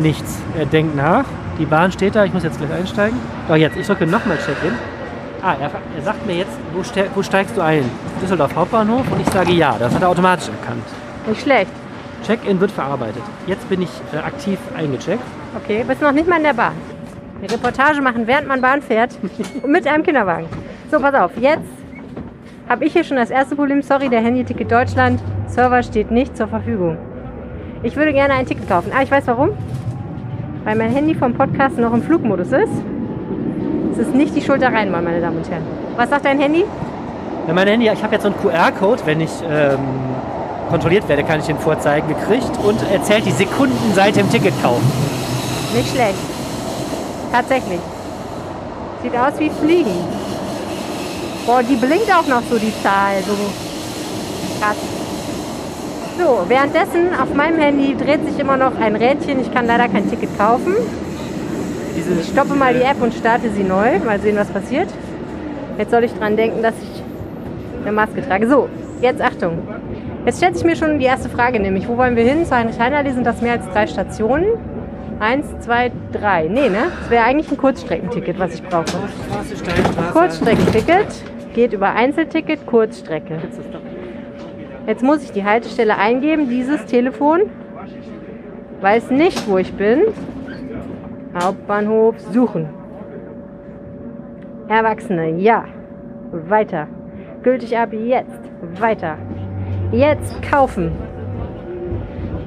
Nichts. 0.00 0.38
Er 0.58 0.64
denkt 0.64 0.96
nach. 0.96 1.26
Die 1.58 1.66
Bahn 1.66 1.92
steht 1.92 2.14
da. 2.14 2.24
Ich 2.24 2.32
muss 2.32 2.42
jetzt 2.42 2.58
gleich 2.58 2.72
einsteigen. 2.72 3.18
Doch 3.48 3.56
jetzt. 3.56 3.76
Ich 3.76 3.86
drücke 3.86 4.06
nochmal 4.06 4.38
Check-in. 4.38 4.72
Ah, 5.42 5.56
er, 5.60 5.70
er 5.94 6.02
sagt 6.02 6.26
mir 6.26 6.36
jetzt, 6.36 6.56
wo, 6.72 6.82
ste 6.82 7.04
wo 7.14 7.22
steigst 7.22 7.54
du 7.54 7.60
ein? 7.60 7.84
Düsseldorf 8.22 8.56
Hauptbahnhof. 8.56 9.12
Und 9.12 9.20
ich 9.20 9.28
sage 9.28 9.52
ja. 9.52 9.76
Das 9.78 9.94
hat 9.94 10.00
er 10.00 10.08
automatisch 10.08 10.48
erkannt. 10.48 10.84
Nicht 11.26 11.42
schlecht. 11.42 11.70
Check-in 12.26 12.58
wird 12.60 12.70
verarbeitet. 12.70 13.22
Jetzt 13.46 13.68
bin 13.68 13.82
ich 13.82 13.90
äh, 14.14 14.16
aktiv 14.16 14.58
eingecheckt. 14.74 15.24
Okay, 15.62 15.84
bist 15.86 16.00
noch 16.00 16.12
nicht 16.12 16.26
mal 16.26 16.38
in 16.38 16.44
der 16.44 16.54
Bahn. 16.54 16.72
Eine 17.42 17.54
Reportage 17.54 18.00
machen, 18.00 18.28
während 18.28 18.46
man 18.46 18.60
Bahn 18.60 18.82
fährt. 18.82 19.18
und 19.20 19.66
mit 19.66 19.84
einem 19.88 20.04
Kinderwagen. 20.04 20.46
So, 20.92 21.00
pass 21.00 21.12
auf. 21.14 21.32
Jetzt 21.40 21.66
habe 22.68 22.84
ich 22.84 22.92
hier 22.92 23.02
schon 23.02 23.16
das 23.16 23.30
erste 23.30 23.56
Problem. 23.56 23.82
Sorry, 23.82 24.08
der 24.08 24.20
Handy-Ticket 24.20 24.70
Deutschland. 24.70 25.20
Server 25.48 25.82
steht 25.82 26.12
nicht 26.12 26.36
zur 26.36 26.46
Verfügung. 26.46 26.96
Ich 27.82 27.96
würde 27.96 28.12
gerne 28.12 28.34
ein 28.34 28.46
Ticket 28.46 28.68
kaufen. 28.68 28.92
Ah, 28.96 29.02
ich 29.02 29.10
weiß 29.10 29.26
warum. 29.26 29.50
Weil 30.62 30.76
mein 30.76 30.92
Handy 30.92 31.16
vom 31.16 31.34
Podcast 31.34 31.78
noch 31.78 31.92
im 31.92 32.00
Flugmodus 32.00 32.52
ist. 32.52 32.70
Es 33.90 33.98
ist 33.98 34.14
nicht 34.14 34.36
die 34.36 34.40
Schuld 34.40 34.62
der 34.62 34.72
Rheinbahn, 34.72 35.02
meine 35.02 35.20
Damen 35.20 35.38
und 35.38 35.50
Herren. 35.50 35.64
Was 35.96 36.10
sagt 36.10 36.24
dein 36.24 36.38
Handy? 36.38 36.64
Ja, 37.48 37.54
mein 37.54 37.66
Handy, 37.66 37.90
ich 37.92 38.02
habe 38.04 38.14
jetzt 38.14 38.22
so 38.22 38.28
einen 38.28 38.38
QR-Code, 38.38 39.02
wenn 39.04 39.20
ich 39.20 39.32
ähm, 39.50 39.80
kontrolliert 40.70 41.08
werde, 41.08 41.24
kann 41.24 41.40
ich 41.40 41.46
den 41.46 41.58
vorzeigen 41.58 42.06
gekriegt 42.06 42.52
und 42.62 42.78
erzählt 42.92 43.26
die 43.26 43.32
Sekunden 43.32 43.92
seit 43.94 44.14
dem 44.14 44.30
Ticketkauf. 44.30 44.80
Nicht 45.74 45.92
schlecht. 45.92 46.31
Tatsächlich. 47.32 47.80
Sieht 49.02 49.16
aus 49.16 49.32
wie 49.38 49.50
Fliegen. 49.50 49.96
Boah, 51.46 51.62
die 51.62 51.76
blinkt 51.76 52.12
auch 52.12 52.26
noch 52.28 52.42
so, 52.48 52.58
die 52.58 52.72
Zahl. 52.82 53.16
So 53.26 53.34
krass. 54.60 54.76
So, 56.18 56.44
währenddessen 56.46 57.08
auf 57.20 57.34
meinem 57.34 57.58
Handy 57.58 57.96
dreht 57.96 58.24
sich 58.28 58.38
immer 58.38 58.56
noch 58.56 58.78
ein 58.78 58.94
Rädchen. 58.94 59.40
Ich 59.40 59.52
kann 59.52 59.66
leider 59.66 59.88
kein 59.88 60.08
Ticket 60.08 60.38
kaufen. 60.38 60.74
Ich 61.96 62.28
stoppe 62.28 62.54
mal 62.54 62.74
die 62.74 62.82
App 62.82 63.00
und 63.00 63.14
starte 63.14 63.50
sie 63.50 63.64
neu. 63.64 63.98
Mal 64.04 64.20
sehen, 64.20 64.36
was 64.36 64.48
passiert. 64.48 64.88
Jetzt 65.78 65.90
soll 65.90 66.04
ich 66.04 66.12
dran 66.12 66.36
denken, 66.36 66.62
dass 66.62 66.74
ich 66.82 67.02
eine 67.82 67.92
Maske 67.92 68.26
trage. 68.26 68.46
So, 68.46 68.68
jetzt 69.00 69.22
Achtung. 69.22 69.58
Jetzt 70.26 70.36
stellt 70.36 70.56
sich 70.56 70.64
mir 70.64 70.76
schon 70.76 70.98
die 70.98 71.06
erste 71.06 71.28
Frage, 71.28 71.58
nämlich, 71.58 71.88
wo 71.88 71.96
wollen 71.96 72.14
wir 72.14 72.24
hin? 72.24 72.44
Zu 72.44 72.54
Heinrich-Heinerli 72.54 73.12
sind 73.12 73.26
das 73.26 73.40
mehr 73.40 73.54
als 73.54 73.68
drei 73.72 73.86
Stationen. 73.86 74.46
Eins, 75.22 75.46
zwei, 75.60 75.92
drei. 76.10 76.48
Nee, 76.48 76.68
ne? 76.68 76.90
Das 76.98 77.08
wäre 77.08 77.24
eigentlich 77.24 77.48
ein 77.48 77.56
Kurzstreckenticket, 77.56 78.40
was 78.40 78.56
ich 78.56 78.62
brauche. 78.64 78.86
Kurzstreckenticket 80.12 81.06
geht 81.54 81.72
über 81.72 81.92
Einzelticket, 81.92 82.66
Kurzstrecke. 82.66 83.38
Jetzt 84.84 85.04
muss 85.04 85.22
ich 85.22 85.30
die 85.30 85.44
Haltestelle 85.44 85.96
eingeben, 85.96 86.48
dieses 86.48 86.86
Telefon. 86.86 87.42
Weiß 88.80 89.10
nicht, 89.10 89.48
wo 89.48 89.58
ich 89.58 89.72
bin. 89.74 90.06
Hauptbahnhof 91.40 92.18
suchen. 92.18 92.68
Erwachsene, 94.66 95.38
ja. 95.38 95.66
Weiter. 96.32 96.88
Gültig 97.44 97.78
ab 97.78 97.92
jetzt. 97.92 98.40
Weiter. 98.80 99.18
Jetzt 99.92 100.42
kaufen. 100.42 100.90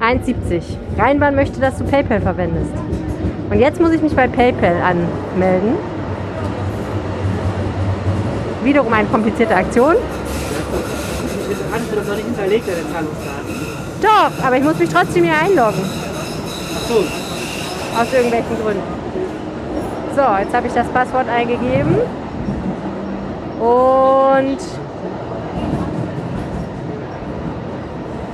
1,70. 0.06 0.62
Rheinbahn 0.96 1.34
möchte, 1.34 1.60
dass 1.60 1.78
du 1.78 1.84
PayPal 1.84 2.20
verwendest. 2.20 2.70
Und 3.50 3.58
jetzt 3.58 3.80
muss 3.80 3.90
ich 3.90 4.00
mich 4.02 4.14
bei 4.14 4.28
PayPal 4.28 4.76
anmelden. 4.82 5.74
Wiederum 8.62 8.92
eine 8.92 9.08
komplizierte 9.08 9.54
Aktion. 9.54 9.96
Hattest 11.72 11.92
du 11.92 11.96
das 11.96 12.06
noch 12.06 12.14
nicht 12.14 12.26
hinterlegt, 12.26 12.68
deine 12.68 12.92
Zahlungsdaten? 12.92 13.66
Doch, 14.00 14.46
aber 14.46 14.56
ich 14.56 14.64
muss 14.64 14.78
mich 14.78 14.88
trotzdem 14.88 15.24
hier 15.24 15.34
einloggen. 15.34 15.82
Ach 15.82 16.88
so. 16.88 17.04
Aus 18.00 18.12
irgendwelchen 18.12 18.56
Gründen. 18.62 18.82
So, 20.14 20.22
jetzt 20.40 20.54
habe 20.54 20.66
ich 20.66 20.72
das 20.72 20.86
Passwort 20.88 21.28
eingegeben. 21.28 21.96
Und 23.60 24.58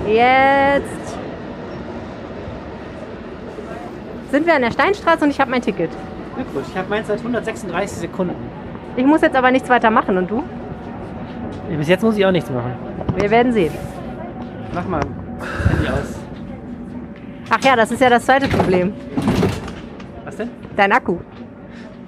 jetzt 0.08 1.01
sind 4.32 4.46
wir 4.46 4.54
an 4.54 4.62
der 4.62 4.70
Steinstraße 4.72 5.24
und 5.24 5.30
ich 5.30 5.38
habe 5.38 5.50
mein 5.50 5.60
Ticket. 5.60 5.90
Glückwunsch, 6.34 6.66
ich 6.70 6.76
habe 6.76 6.88
meins 6.88 7.06
seit 7.06 7.18
136 7.18 7.98
Sekunden. 7.98 8.34
Ich 8.96 9.04
muss 9.04 9.20
jetzt 9.20 9.36
aber 9.36 9.50
nichts 9.50 9.68
weiter 9.68 9.90
machen 9.90 10.16
und 10.16 10.30
du? 10.30 10.42
Bis 11.68 11.88
jetzt 11.88 12.02
muss 12.02 12.16
ich 12.16 12.24
auch 12.24 12.32
nichts 12.32 12.50
machen. 12.50 12.72
Wir 13.16 13.30
werden 13.30 13.52
sehen. 13.52 13.72
Mach 14.74 14.86
mal 14.88 15.00
Handy 15.68 15.88
aus. 15.88 16.18
Ach 17.50 17.62
ja, 17.62 17.76
das 17.76 17.90
ist 17.92 18.00
ja 18.00 18.08
das 18.08 18.24
zweite 18.24 18.48
Problem. 18.48 18.94
Was 20.24 20.36
denn? 20.36 20.48
Dein 20.76 20.92
Akku. 20.92 21.18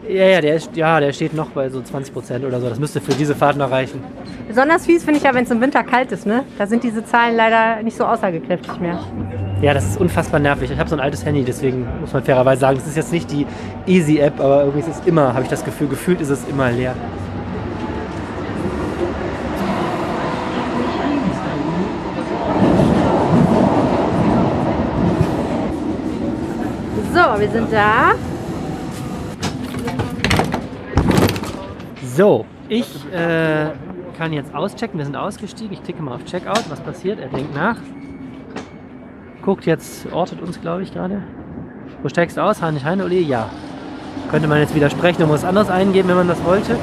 Ja, 0.09 0.27
ja, 0.27 0.41
der, 0.41 0.57
ist, 0.57 0.77
ja, 0.77 1.01
der 1.01 1.13
steht 1.13 1.33
noch 1.33 1.51
bei 1.51 1.71
so 1.71 1.79
20% 1.79 2.47
oder 2.47 2.61
so. 2.61 2.69
Das 2.69 2.79
müsste 2.79 3.01
für 3.01 3.15
diese 3.15 3.35
Fahrt 3.35 3.57
noch 3.57 3.71
reichen. 3.71 4.03
Besonders 4.47 4.85
fies 4.85 5.03
finde 5.03 5.19
ich 5.19 5.25
ja, 5.25 5.33
wenn 5.33 5.45
es 5.45 5.51
im 5.51 5.61
Winter 5.63 5.83
kalt 5.83 6.13
ist, 6.13 6.27
ne? 6.27 6.45
Da 6.59 6.67
sind 6.67 6.83
diese 6.83 7.05
Zahlen 7.05 7.35
leider 7.37 7.83
nicht 7.83 7.97
so 7.97 8.05
aussagekräftig 8.05 8.79
mehr. 8.81 8.99
Ja, 9.63 9.73
das 9.73 9.87
ist 9.87 9.99
unfassbar 9.99 10.41
nervig. 10.41 10.71
Ich 10.71 10.79
habe 10.79 10.91
so 10.91 10.97
ein 10.97 11.01
altes 11.01 11.25
Handy, 11.25 11.43
deswegen 11.43 11.87
muss 12.01 12.13
man 12.13 12.23
fairerweise 12.23 12.61
sagen, 12.61 12.77
das 12.77 12.87
ist 12.87 12.97
jetzt 12.97 13.13
nicht 13.13 13.31
die 13.31 13.47
Easy-App, 13.87 14.39
aber 14.39 14.65
irgendwie 14.65 14.81
ist 14.81 14.89
es 14.89 15.07
immer, 15.07 15.33
habe 15.33 15.45
ich 15.45 15.49
das 15.49 15.65
Gefühl, 15.65 15.89
gefühlt 15.89 16.21
ist 16.21 16.29
es 16.29 16.47
immer 16.49 16.71
leer. 16.71 16.95
So, 27.15 27.41
wir 27.41 27.49
sind 27.49 27.73
da. 27.73 28.34
So, 32.13 32.45
ich 32.69 32.87
äh, 33.13 33.71
kann 34.17 34.33
jetzt 34.33 34.55
auschecken. 34.55 34.99
Wir 34.99 35.05
sind 35.05 35.17
ausgestiegen. 35.17 35.73
Ich 35.73 35.83
klicke 35.83 36.03
mal 36.03 36.15
auf 36.15 36.25
Checkout. 36.25 36.65
Was 36.69 36.81
passiert? 36.81 37.19
Er 37.19 37.29
denkt 37.29 37.55
nach. 37.55 37.77
Guckt 39.43 39.67
jetzt, 39.67 40.11
ortet 40.13 40.41
uns, 40.41 40.61
glaube 40.61 40.83
ich, 40.83 40.93
gerade. 40.93 41.23
Wo 42.03 42.09
steigst 42.09 42.37
du 42.37 42.43
aus? 42.43 42.63
Heinrich 42.63 42.85
Heine, 42.85 43.05
Uli? 43.05 43.21
Ja. 43.21 43.51
Könnte 44.31 44.49
man 44.49 44.59
jetzt 44.59 44.75
widersprechen 44.75 45.23
und 45.23 45.31
was 45.31 45.45
anderes 45.45 45.71
eingeben, 45.71 46.09
wenn 46.09 46.17
man 46.17 46.29
das 46.29 46.43
wollte. 46.45 46.79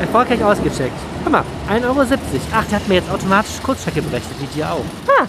Erfolgreich 0.00 0.42
ausgecheckt. 0.42 0.98
Guck 1.22 1.32
mal, 1.32 1.44
1,70 1.70 1.84
Euro. 1.84 2.00
Ach, 2.52 2.64
der 2.66 2.78
hat 2.78 2.88
mir 2.88 2.94
jetzt 2.96 3.10
automatisch 3.10 3.62
Kurzstrecke 3.62 4.02
berechnet, 4.02 4.40
wie 4.40 4.46
dir 4.46 4.70
auch. 4.70 4.84
Ah. 5.08 5.26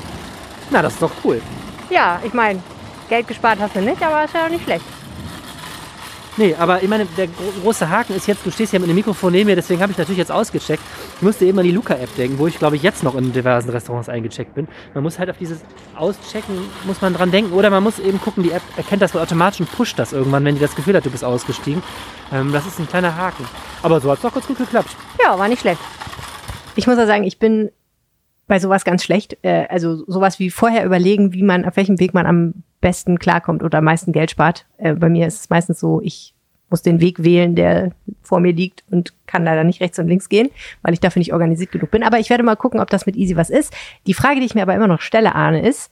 Na, 0.71 0.81
das 0.81 0.93
ist 0.93 1.01
doch 1.01 1.11
cool. 1.23 1.41
Ja, 1.89 2.19
ich 2.23 2.33
meine, 2.33 2.59
Geld 3.07 3.27
gespart 3.27 3.59
hast 3.59 3.75
du 3.75 3.81
nicht, 3.81 4.01
aber 4.03 4.25
ist 4.25 4.33
ja 4.33 4.45
auch 4.45 4.49
nicht 4.49 4.63
schlecht. 4.63 4.96
Nee, 6.37 6.55
aber 6.57 6.83
ich 6.83 6.89
meine, 6.89 7.05
der 7.17 7.25
gro 7.25 7.51
große 7.63 7.89
Haken 7.89 8.15
ist 8.15 8.27
jetzt, 8.27 8.45
du 8.45 8.51
stehst 8.51 8.71
ja 8.71 8.77
mit 8.77 8.87
dem 8.87 8.95
Mikrofon 8.95 9.31
neben 9.31 9.47
mir, 9.49 9.55
deswegen 9.55 9.81
habe 9.81 9.91
ich 9.91 9.97
natürlich 9.97 10.19
jetzt 10.19 10.31
ausgecheckt. 10.31 10.83
Ich 11.15 11.21
musste 11.23 11.45
eben 11.45 11.57
an 11.57 11.65
die 11.65 11.71
Luca-App 11.71 12.15
denken, 12.15 12.37
wo 12.37 12.45
ich 12.45 12.59
glaube 12.59 12.75
ich 12.75 12.83
jetzt 12.83 13.03
noch 13.03 13.15
in 13.15 13.33
diversen 13.33 13.71
Restaurants 13.71 14.07
eingecheckt 14.07 14.53
bin. 14.53 14.67
Man 14.93 15.03
muss 15.03 15.17
halt 15.17 15.31
auf 15.31 15.37
dieses 15.37 15.61
Auschecken, 15.95 16.55
muss 16.85 17.01
man 17.01 17.15
dran 17.15 17.31
denken 17.31 17.53
oder 17.53 17.71
man 17.71 17.81
muss 17.81 17.97
eben 17.97 18.21
gucken, 18.21 18.43
die 18.43 18.51
App 18.51 18.61
erkennt 18.75 19.01
das 19.01 19.15
wohl 19.15 19.21
automatisch 19.21 19.61
und 19.61 19.71
pusht 19.71 19.97
das 19.97 20.13
irgendwann, 20.13 20.45
wenn 20.45 20.53
die 20.53 20.61
das 20.61 20.75
Gefühl 20.75 20.95
hat, 20.95 21.05
du 21.05 21.09
bist 21.09 21.23
ausgestiegen. 21.23 21.81
Ähm, 22.31 22.51
das 22.53 22.67
ist 22.67 22.79
ein 22.79 22.87
kleiner 22.87 23.17
Haken. 23.17 23.45
Aber 23.81 23.99
so 23.99 24.11
hat 24.11 24.17
es 24.17 24.21
doch 24.21 24.33
ganz 24.33 24.45
gut 24.45 24.59
geklappt. 24.59 24.95
Ja, 25.19 25.39
war 25.39 25.47
nicht 25.47 25.61
schlecht. 25.61 25.81
Ich 26.75 26.85
muss 26.85 26.97
ja 26.97 27.07
sagen, 27.07 27.23
ich 27.23 27.39
bin 27.39 27.71
bei 28.45 28.59
sowas 28.59 28.85
ganz 28.85 29.03
schlecht. 29.03 29.37
Äh, 29.41 29.65
also 29.69 30.03
sowas 30.05 30.37
wie 30.37 30.51
vorher 30.51 30.85
überlegen, 30.85 31.33
wie 31.33 31.41
man, 31.41 31.65
auf 31.65 31.77
welchem 31.77 31.99
Weg 31.99 32.13
man 32.13 32.27
am 32.27 32.53
besten 32.87 33.19
klarkommt 33.19 33.63
oder 33.63 33.79
am 33.79 33.83
meisten 33.83 34.13
Geld 34.13 34.31
spart. 34.31 34.65
Äh, 34.77 34.93
bei 34.93 35.09
mir 35.09 35.27
ist 35.27 35.41
es 35.41 35.49
meistens 35.49 35.79
so, 35.81 35.99
ich 36.01 36.33
muss 36.69 36.81
den 36.81 37.01
Weg 37.01 37.21
wählen, 37.23 37.53
der 37.55 37.91
vor 38.21 38.39
mir 38.39 38.53
liegt 38.53 38.83
und 38.89 39.13
kann 39.25 39.43
leider 39.43 39.65
nicht 39.65 39.81
rechts 39.81 39.99
und 39.99 40.07
links 40.07 40.29
gehen, 40.29 40.49
weil 40.83 40.93
ich 40.93 41.01
dafür 41.01 41.19
nicht 41.19 41.33
organisiert 41.33 41.71
genug 41.71 41.91
bin. 41.91 42.03
Aber 42.03 42.19
ich 42.19 42.29
werde 42.29 42.43
mal 42.43 42.55
gucken, 42.55 42.79
ob 42.79 42.89
das 42.89 43.05
mit 43.05 43.17
Easy 43.17 43.35
was 43.35 43.49
ist. 43.49 43.73
Die 44.05 44.13
Frage, 44.13 44.39
die 44.39 44.45
ich 44.45 44.55
mir 44.55 44.61
aber 44.61 44.75
immer 44.75 44.87
noch 44.87 45.01
stelle, 45.01 45.35
Arne, 45.35 45.61
ist, 45.67 45.91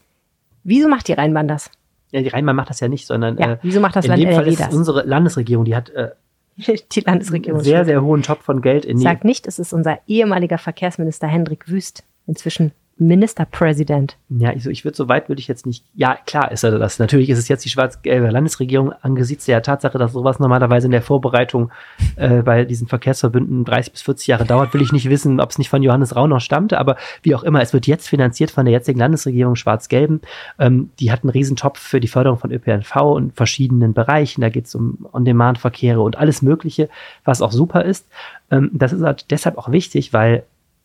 wieso 0.64 0.88
macht 0.88 1.08
die 1.10 1.14
Rheinbahn 1.14 1.48
das? 1.50 1.70
Ja, 2.12 2.22
die 2.22 2.30
Rheinbahn 2.30 2.56
macht 2.56 2.70
das 2.70 2.80
ja 2.80 2.88
nicht, 2.88 3.08
sondern 3.08 3.38
Ja, 3.38 3.54
äh, 3.54 3.58
wieso 3.62 3.82
macht 3.82 3.96
das 3.98 4.06
in 4.06 4.12
Land 4.12 4.24
dem 4.24 4.34
Fall 4.34 4.48
ist 4.48 4.60
es 4.60 4.66
das? 4.68 4.74
unsere 4.76 5.04
Landesregierung, 5.04 5.66
die 5.66 5.76
hat 5.76 5.90
äh, 5.90 6.12
Die 6.92 7.00
Landesregierung. 7.02 7.60
einen 7.60 7.66
sehr, 7.66 7.84
sehr 7.84 8.02
hohen 8.02 8.22
Top 8.24 8.42
von 8.42 8.62
Geld 8.62 8.86
in 8.86 8.98
die 8.98 9.04
Sagt 9.04 9.26
nicht, 9.26 9.48
es 9.48 9.60
ist 9.60 9.74
unser 9.74 10.00
ehemaliger 10.08 10.58
Verkehrsminister 10.58 11.28
Hendrik 11.28 11.68
Wüst, 11.68 12.04
inzwischen 12.28 12.72
Ministerpräsident. 12.98 14.16
Ja, 14.30 14.54
ich, 14.54 14.66
ich 14.66 14.86
würde 14.86 14.96
so 14.96 15.10
weit 15.10 15.28
würde 15.28 15.42
ich 15.42 15.50
jetzt 15.50 15.66
nicht. 15.66 15.84
Ja, 15.96 16.18
klar 16.26 16.52
ist 16.54 16.64
er 16.64 16.80
das. 16.80 16.98
Natürlich 16.98 17.30
ist 17.30 17.40
es 17.40 17.50
jetzt 17.50 17.66
die 17.66 17.70
schwarz-gelbe 17.70 18.30
Landesregierung 18.30 18.94
angesichts 18.94 19.46
der 19.46 19.62
Tatsache, 19.62 19.98
dass 19.98 20.14
sowas 20.14 20.40
normalerweise 20.40 20.88
in 20.88 20.92
der 20.92 21.02
Vorbereitung 21.02 21.72
äh, 22.16 22.42
bei 22.42 22.64
diesen 22.64 22.88
Verkehrsverbünden 22.88 23.66
30 23.66 23.92
bis 23.92 24.02
40 24.02 24.28
Jahre 24.28 24.46
dauert, 24.46 24.74
will 24.74 24.82
ich 24.82 24.94
nicht 24.94 25.10
wissen, 25.10 25.42
ob 25.42 25.50
es 25.50 25.58
nicht 25.58 25.68
von 25.68 25.84
Johannes 25.84 26.16
Rau 26.16 26.26
noch 26.26 26.40
stammte, 26.40 26.80
aber 26.80 26.96
wie 27.22 27.36
auch 27.36 27.44
immer, 27.44 27.62
es 27.62 27.74
wird 27.74 27.86
jetzt 27.86 28.08
finanziert 28.08 28.50
von 28.50 28.64
der 28.64 28.72
jetzigen 28.72 29.00
Landesregierung 29.00 29.58
schwarz-gelben. 29.58 30.22
Ähm, 30.58 30.92
die 31.00 31.12
hat 31.12 31.24
einen 31.24 31.32
Riesentopf 31.32 31.80
für 31.80 32.00
die 32.00 32.08
Förderung 32.08 32.40
von 32.40 32.54
ÖPNV 32.54 32.96
in 33.18 33.32
verschiedenen 33.32 33.94
Bereichen. 33.94 34.40
Da 34.40 34.48
geht 34.48 34.68
es 34.68 34.76
um 34.76 35.06
On-Demand-Verkehre 35.12 36.02
und 36.02 36.16
alles 36.18 36.42
Mögliche, 36.42 36.88
was 37.26 37.42
auch 37.42 37.52
super 37.52 37.84
ist. 37.84 38.08
Ähm, 38.52 38.70
das 38.72 38.94
ist 38.94 39.02
halt 39.02 39.32
deshalb 39.32 39.58
auch 39.58 39.70
wichtig, 39.70 40.14
weil 40.14 40.44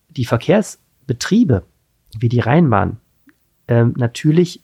die 0.08 0.24
Verkehrsbetriebe 0.24 1.62
wie 2.18 2.28
die 2.28 2.40
Rheinbahn 2.40 2.98
ähm, 3.68 3.94
natürlich 3.96 4.61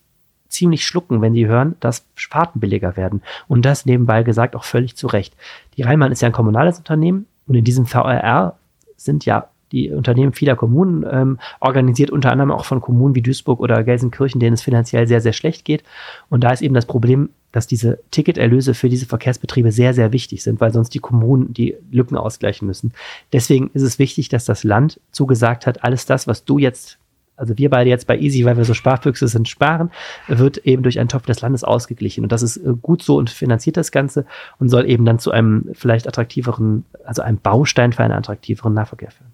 ziemlich 0.49 0.87
schlucken, 0.87 1.21
wenn 1.21 1.35
sie 1.35 1.47
hören, 1.47 1.77
dass 1.81 2.07
Fahrten 2.15 2.61
billiger 2.61 2.97
werden. 2.97 3.23
Und 3.49 3.65
das 3.65 3.87
nebenbei 3.87 4.23
gesagt 4.23 4.57
auch 4.57 4.65
völlig 4.65 4.97
zu 4.97 5.07
Recht. 5.07 5.37
Die 5.77 5.83
Rheinbahn 5.83 6.13
ist 6.13 6.23
ja 6.23 6.29
ein 6.29 6.33
kommunales 6.33 6.79
Unternehmen 6.79 7.27
und 7.47 7.55
in 7.55 7.65
diesem 7.65 7.87
VRR 7.87 8.57
sind 8.97 9.25
ja 9.27 9.49
die 9.73 9.91
Unternehmen 9.91 10.33
vieler 10.33 10.55
Kommunen 10.55 11.05
ähm, 11.11 11.39
organisiert, 11.61 12.11
unter 12.11 12.31
anderem 12.31 12.53
auch 12.53 12.65
von 12.65 12.81
Kommunen 12.81 13.15
wie 13.15 13.23
Duisburg 13.23 13.61
oder 13.61 13.83
Gelsenkirchen, 13.83 14.41
denen 14.41 14.55
es 14.55 14.63
finanziell 14.63 15.09
sehr, 15.09 15.21
sehr 15.21 15.33
schlecht 15.33 15.65
geht. 15.65 15.83
Und 16.29 16.45
da 16.45 16.51
ist 16.51 16.63
eben 16.63 16.75
das 16.75 16.87
Problem, 16.87 17.31
dass 17.51 17.67
diese 17.67 17.99
Ticketerlöse 18.11 18.75
für 18.75 18.89
diese 18.89 19.07
Verkehrsbetriebe 19.07 19.73
sehr, 19.73 19.93
sehr 19.93 20.13
wichtig 20.13 20.43
sind, 20.43 20.61
weil 20.61 20.73
sonst 20.73 20.91
die 20.91 21.01
Kommunen 21.01 21.53
die 21.53 21.75
Lücken 21.91 22.17
ausgleichen 22.17 22.67
müssen. 22.67 22.93
Deswegen 23.33 23.71
ist 23.73 23.83
es 23.83 23.99
wichtig, 23.99 24.29
dass 24.29 24.45
das 24.45 24.63
Land 24.63 25.01
zugesagt 25.11 25.67
hat, 25.67 25.83
alles 25.83 26.07
das, 26.07 26.29
was 26.29 26.45
du 26.45 26.59
jetzt 26.59 26.99
also 27.37 27.57
wir 27.59 27.71
beide 27.71 27.91
jetzt 27.91 28.07
bei 28.07 28.19
Easy, 28.19 28.45
weil 28.45 28.57
wir 28.57 28.65
so 28.65 28.75
Sparfüchse 28.75 29.29
sind, 29.29 29.49
sparen, 29.49 29.91
wird 30.27 30.59
eben 30.59 30.83
durch 30.83 30.99
einen 30.99 31.09
Topf 31.09 31.27
des 31.27 31.41
Landes 31.41 31.65
ausgeglichen. 31.65 32.25
Und 32.25 32.33
das 32.33 32.43
ist 32.43 32.57
äh, 32.57 32.73
gut 32.81 33.03
so 33.03 33.17
und 33.17 33.31
finanziert 33.31 33.77
das 33.77 33.93
Ganze 33.93 34.25
und 34.59 34.69
soll 34.69 34.89
eben 34.89 35.05
dann 35.05 35.19
zu 35.19 35.31
einem 35.31 35.71
vielleicht 35.73 36.09
attraktiveren, 36.09 36.85
also 37.05 37.23
einem 37.23 37.39
Baustein 37.39 37.93
für 37.93 38.03
einen 38.03 38.15
attraktiveren 38.15 38.75
Nahverkehr 38.75 39.11
führen. 39.11 39.33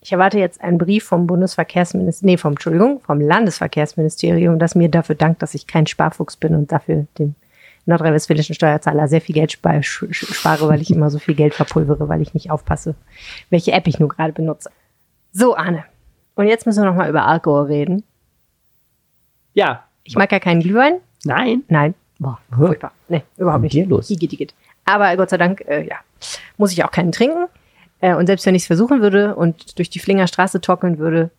Ich 0.00 0.12
erwarte 0.12 0.38
jetzt 0.38 0.60
einen 0.60 0.76
Brief 0.76 1.04
vom 1.04 1.26
Bundesverkehrsministerium, 1.26 2.30
nee, 2.30 2.36
vom, 2.36 2.52
Entschuldigung, 2.52 3.00
vom 3.00 3.20
Landesverkehrsministerium, 3.20 4.58
das 4.58 4.74
mir 4.74 4.90
dafür 4.90 5.14
dankt, 5.14 5.40
dass 5.40 5.54
ich 5.54 5.66
kein 5.66 5.86
Sparfuchs 5.86 6.36
bin 6.36 6.54
und 6.54 6.72
dafür 6.72 7.06
dem 7.18 7.34
nordrhein-westfälischen 7.86 8.54
Steuerzahler 8.54 9.08
sehr 9.08 9.20
viel 9.20 9.34
Geld 9.34 9.52
spare, 9.52 10.68
weil 10.68 10.82
ich 10.82 10.90
immer 10.90 11.10
so 11.10 11.18
viel 11.18 11.34
Geld 11.34 11.54
verpulvere, 11.54 12.08
weil 12.08 12.20
ich 12.20 12.34
nicht 12.34 12.50
aufpasse, 12.50 12.94
welche 13.48 13.72
App 13.72 13.86
ich 13.86 13.98
nun 13.98 14.10
gerade 14.10 14.32
benutze. 14.32 14.70
So, 15.32 15.56
Arne. 15.56 15.84
Und 16.34 16.46
jetzt 16.46 16.66
müssen 16.66 16.82
wir 16.82 16.88
nochmal 16.90 17.08
über 17.08 17.26
Alkohol 17.26 17.66
reden. 17.66 18.02
Ja, 19.54 19.84
Ich 20.02 20.16
mag 20.16 20.30
ja 20.32 20.40
keinen 20.40 20.60
Glühwein. 20.60 21.00
nein. 21.24 21.62
Nein. 21.68 21.94
Boah, 22.18 22.38
furchtbar. 22.56 22.92
Nee, 23.08 23.22
überhaupt 23.36 23.62
nicht. 23.62 23.72
Dir 23.72 23.86
los. 23.86 24.08
Igitt, 24.10 24.32
igitt. 24.32 24.54
Aber 24.84 25.16
Gott 25.16 25.30
sei 25.30 25.36
Dank, 25.36 25.62
äh, 25.66 25.86
ja, 25.86 25.96
muss 26.56 26.72
ich 26.72 26.84
auch 26.84 26.90
keinen 26.90 27.10
trinken. 27.12 27.46
Äh, 28.00 28.14
und 28.14 28.26
selbst 28.26 28.46
wenn 28.46 28.54
ich 28.54 28.62
es 28.62 28.66
versuchen 28.66 29.00
würde 29.02 29.34
und 29.34 29.78
durch 29.78 29.90
die 29.90 29.98
Flingerstraße 29.98 30.60
torkeln 30.60 30.98
würde, 30.98 31.30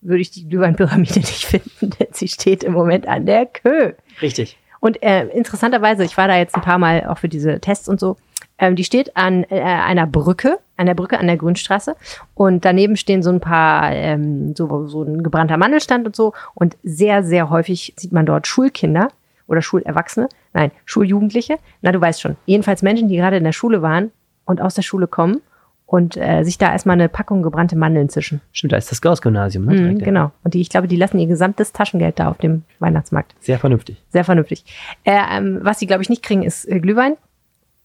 würde 0.00 0.20
ich 0.20 0.30
die 0.30 0.48
Glühweinpyramide 0.48 1.14
nicht 1.18 1.44
finden, 1.44 1.90
denn 1.98 2.08
sie 2.12 2.28
steht 2.28 2.64
im 2.64 2.72
Moment 2.72 3.06
an 3.08 3.26
der 3.26 3.46
Kö. 3.46 3.92
Richtig. 4.22 4.56
Und 4.80 5.02
äh, 5.02 5.26
interessanterweise, 5.28 6.04
ich 6.04 6.16
war 6.16 6.28
da 6.28 6.36
jetzt 6.38 6.54
ein 6.54 6.62
paar 6.62 6.78
Mal 6.78 7.06
auch 7.08 7.18
für 7.18 7.28
diese 7.28 7.60
Tests 7.60 7.88
und 7.88 7.98
so, 8.00 8.16
ähm, 8.58 8.76
die 8.76 8.84
steht 8.84 9.16
an 9.16 9.44
äh, 9.50 9.60
einer 9.60 10.06
Brücke, 10.06 10.58
an 10.76 10.86
der 10.86 10.94
Brücke 10.94 11.18
an 11.18 11.26
der 11.26 11.36
Grünstraße. 11.36 11.96
Und 12.34 12.64
daneben 12.64 12.96
stehen 12.96 13.22
so 13.22 13.30
ein 13.30 13.40
paar, 13.40 13.92
ähm, 13.92 14.54
so, 14.56 14.86
so 14.86 15.02
ein 15.02 15.22
gebrannter 15.22 15.56
Mandelstand 15.56 16.06
und 16.06 16.16
so. 16.16 16.32
Und 16.54 16.76
sehr, 16.82 17.22
sehr 17.22 17.50
häufig 17.50 17.94
sieht 17.96 18.12
man 18.12 18.26
dort 18.26 18.46
Schulkinder 18.46 19.08
oder 19.46 19.62
Schulerwachsene, 19.62 20.28
nein, 20.52 20.70
Schuljugendliche. 20.84 21.56
Na, 21.82 21.92
du 21.92 22.00
weißt 22.00 22.20
schon. 22.20 22.36
Jedenfalls 22.46 22.82
Menschen, 22.82 23.08
die 23.08 23.16
gerade 23.16 23.36
in 23.36 23.44
der 23.44 23.52
Schule 23.52 23.82
waren 23.82 24.10
und 24.44 24.60
aus 24.60 24.74
der 24.74 24.82
Schule 24.82 25.06
kommen 25.06 25.40
und 25.86 26.18
äh, 26.18 26.42
sich 26.42 26.58
da 26.58 26.70
erstmal 26.70 26.94
eine 26.94 27.08
Packung 27.08 27.42
gebrannte 27.42 27.74
Mandeln 27.74 28.10
zischen. 28.10 28.42
Stimmt, 28.52 28.74
da 28.74 28.76
ist 28.76 28.90
das 28.90 29.00
Gauss-Gymnasium, 29.00 29.64
ne? 29.64 29.92
Ja. 29.92 30.04
genau. 30.04 30.32
Und 30.44 30.52
die, 30.52 30.60
ich 30.60 30.68
glaube, 30.68 30.86
die 30.86 30.96
lassen 30.96 31.18
ihr 31.18 31.26
gesamtes 31.26 31.72
Taschengeld 31.72 32.18
da 32.18 32.28
auf 32.28 32.36
dem 32.36 32.64
Weihnachtsmarkt. 32.78 33.34
Sehr 33.40 33.58
vernünftig. 33.58 34.02
Sehr 34.10 34.22
vernünftig. 34.22 34.64
Äh, 35.04 35.18
ähm, 35.32 35.60
was 35.62 35.78
sie, 35.78 35.86
glaube 35.86 36.02
ich, 36.02 36.10
nicht 36.10 36.22
kriegen, 36.22 36.42
ist 36.42 36.66
äh, 36.66 36.78
Glühwein. 36.78 37.16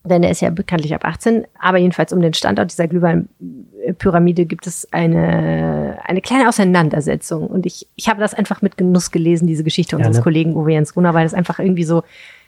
Denn 0.03 0.23
er 0.23 0.31
ist 0.31 0.41
ja 0.41 0.49
bekanntlich 0.49 0.93
ab 0.93 1.05
18. 1.05 1.45
Aber 1.59 1.77
jedenfalls 1.77 2.11
um 2.11 2.21
den 2.21 2.33
Standort 2.33 2.71
dieser 2.71 2.87
Glühweinpyramide 2.87 4.45
gibt 4.45 4.67
es 4.67 4.91
eine, 4.91 5.97
eine 6.03 6.21
kleine 6.21 6.49
Auseinandersetzung. 6.49 7.47
Und 7.47 7.65
ich, 7.65 7.87
ich 7.95 8.09
habe 8.09 8.19
das 8.19 8.33
einfach 8.33 8.61
mit 8.61 8.77
Genuss 8.77 9.11
gelesen, 9.11 9.47
diese 9.47 9.63
Geschichte 9.63 9.95
unseres 9.95 10.17
ne? 10.17 10.23
Kollegen 10.23 10.55
Uwe 10.55 10.73
Jens 10.73 10.93
Gruner, 10.93 11.13
weil 11.13 11.23
das 11.23 11.33
einfach 11.33 11.59
irgendwie 11.59 11.85
so, 11.85 12.03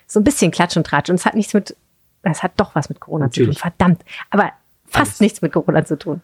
so 0.06 0.20
ein 0.20 0.26
bisschen 0.26 0.52
Klatsch 0.52 0.76
und 0.76 0.86
Tratsch. 0.86 1.10
Und 1.10 1.16
es 1.16 1.26
hat 1.26 1.36
nichts 1.36 1.54
mit, 1.54 1.76
es 2.24 2.44
hat 2.44 2.52
doch 2.58 2.76
was 2.76 2.90
mit 2.90 3.00
Corona 3.00 3.26
Natürlich. 3.26 3.58
zu 3.58 3.64
tun. 3.64 3.72
Verdammt. 3.72 4.06
Aber 4.30 4.52
fast 4.88 5.12
Alles. 5.12 5.20
nichts 5.22 5.42
mit 5.42 5.54
Corona 5.54 5.86
zu 5.86 5.98
tun. 5.98 6.22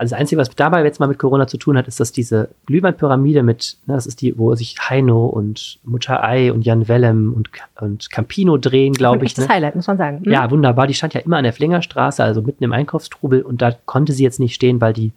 Also 0.00 0.14
das 0.14 0.20
Einzige, 0.20 0.40
was 0.40 0.48
dabei 0.48 0.82
jetzt 0.82 0.98
mal 0.98 1.08
mit 1.08 1.18
Corona 1.18 1.46
zu 1.46 1.58
tun 1.58 1.76
hat, 1.76 1.86
ist, 1.86 2.00
dass 2.00 2.10
diese 2.10 2.48
Glühweinpyramide 2.64 3.42
mit, 3.42 3.76
ne, 3.84 3.96
das 3.96 4.06
ist 4.06 4.22
die, 4.22 4.38
wo 4.38 4.54
sich 4.54 4.76
Heino 4.80 5.26
und 5.26 5.78
Mutter 5.84 6.24
Ei 6.24 6.50
und 6.50 6.64
Jan 6.64 6.88
Wellem 6.88 7.34
und, 7.34 7.50
und 7.82 8.10
Campino 8.10 8.56
drehen, 8.56 8.94
glaube 8.94 9.26
ich. 9.26 9.32
echtes 9.32 9.46
Ne? 9.46 9.54
Highlight, 9.54 9.76
muss 9.76 9.88
man 9.88 9.98
sagen. 9.98 10.22
Hm? 10.24 10.32
Ja, 10.32 10.50
wunderbar. 10.50 10.86
Die 10.86 10.94
stand 10.94 11.12
ja 11.12 11.20
immer 11.20 11.36
an 11.36 11.44
der 11.44 11.52
Flingerstraße, 11.52 12.24
also 12.24 12.40
mitten 12.40 12.64
im 12.64 12.72
Einkaufstrubel. 12.72 13.42
Und 13.42 13.60
da 13.60 13.72
konnte 13.84 14.14
sie 14.14 14.22
jetzt 14.24 14.40
nicht 14.40 14.54
stehen, 14.54 14.80
weil 14.80 14.94
die, 14.94 15.12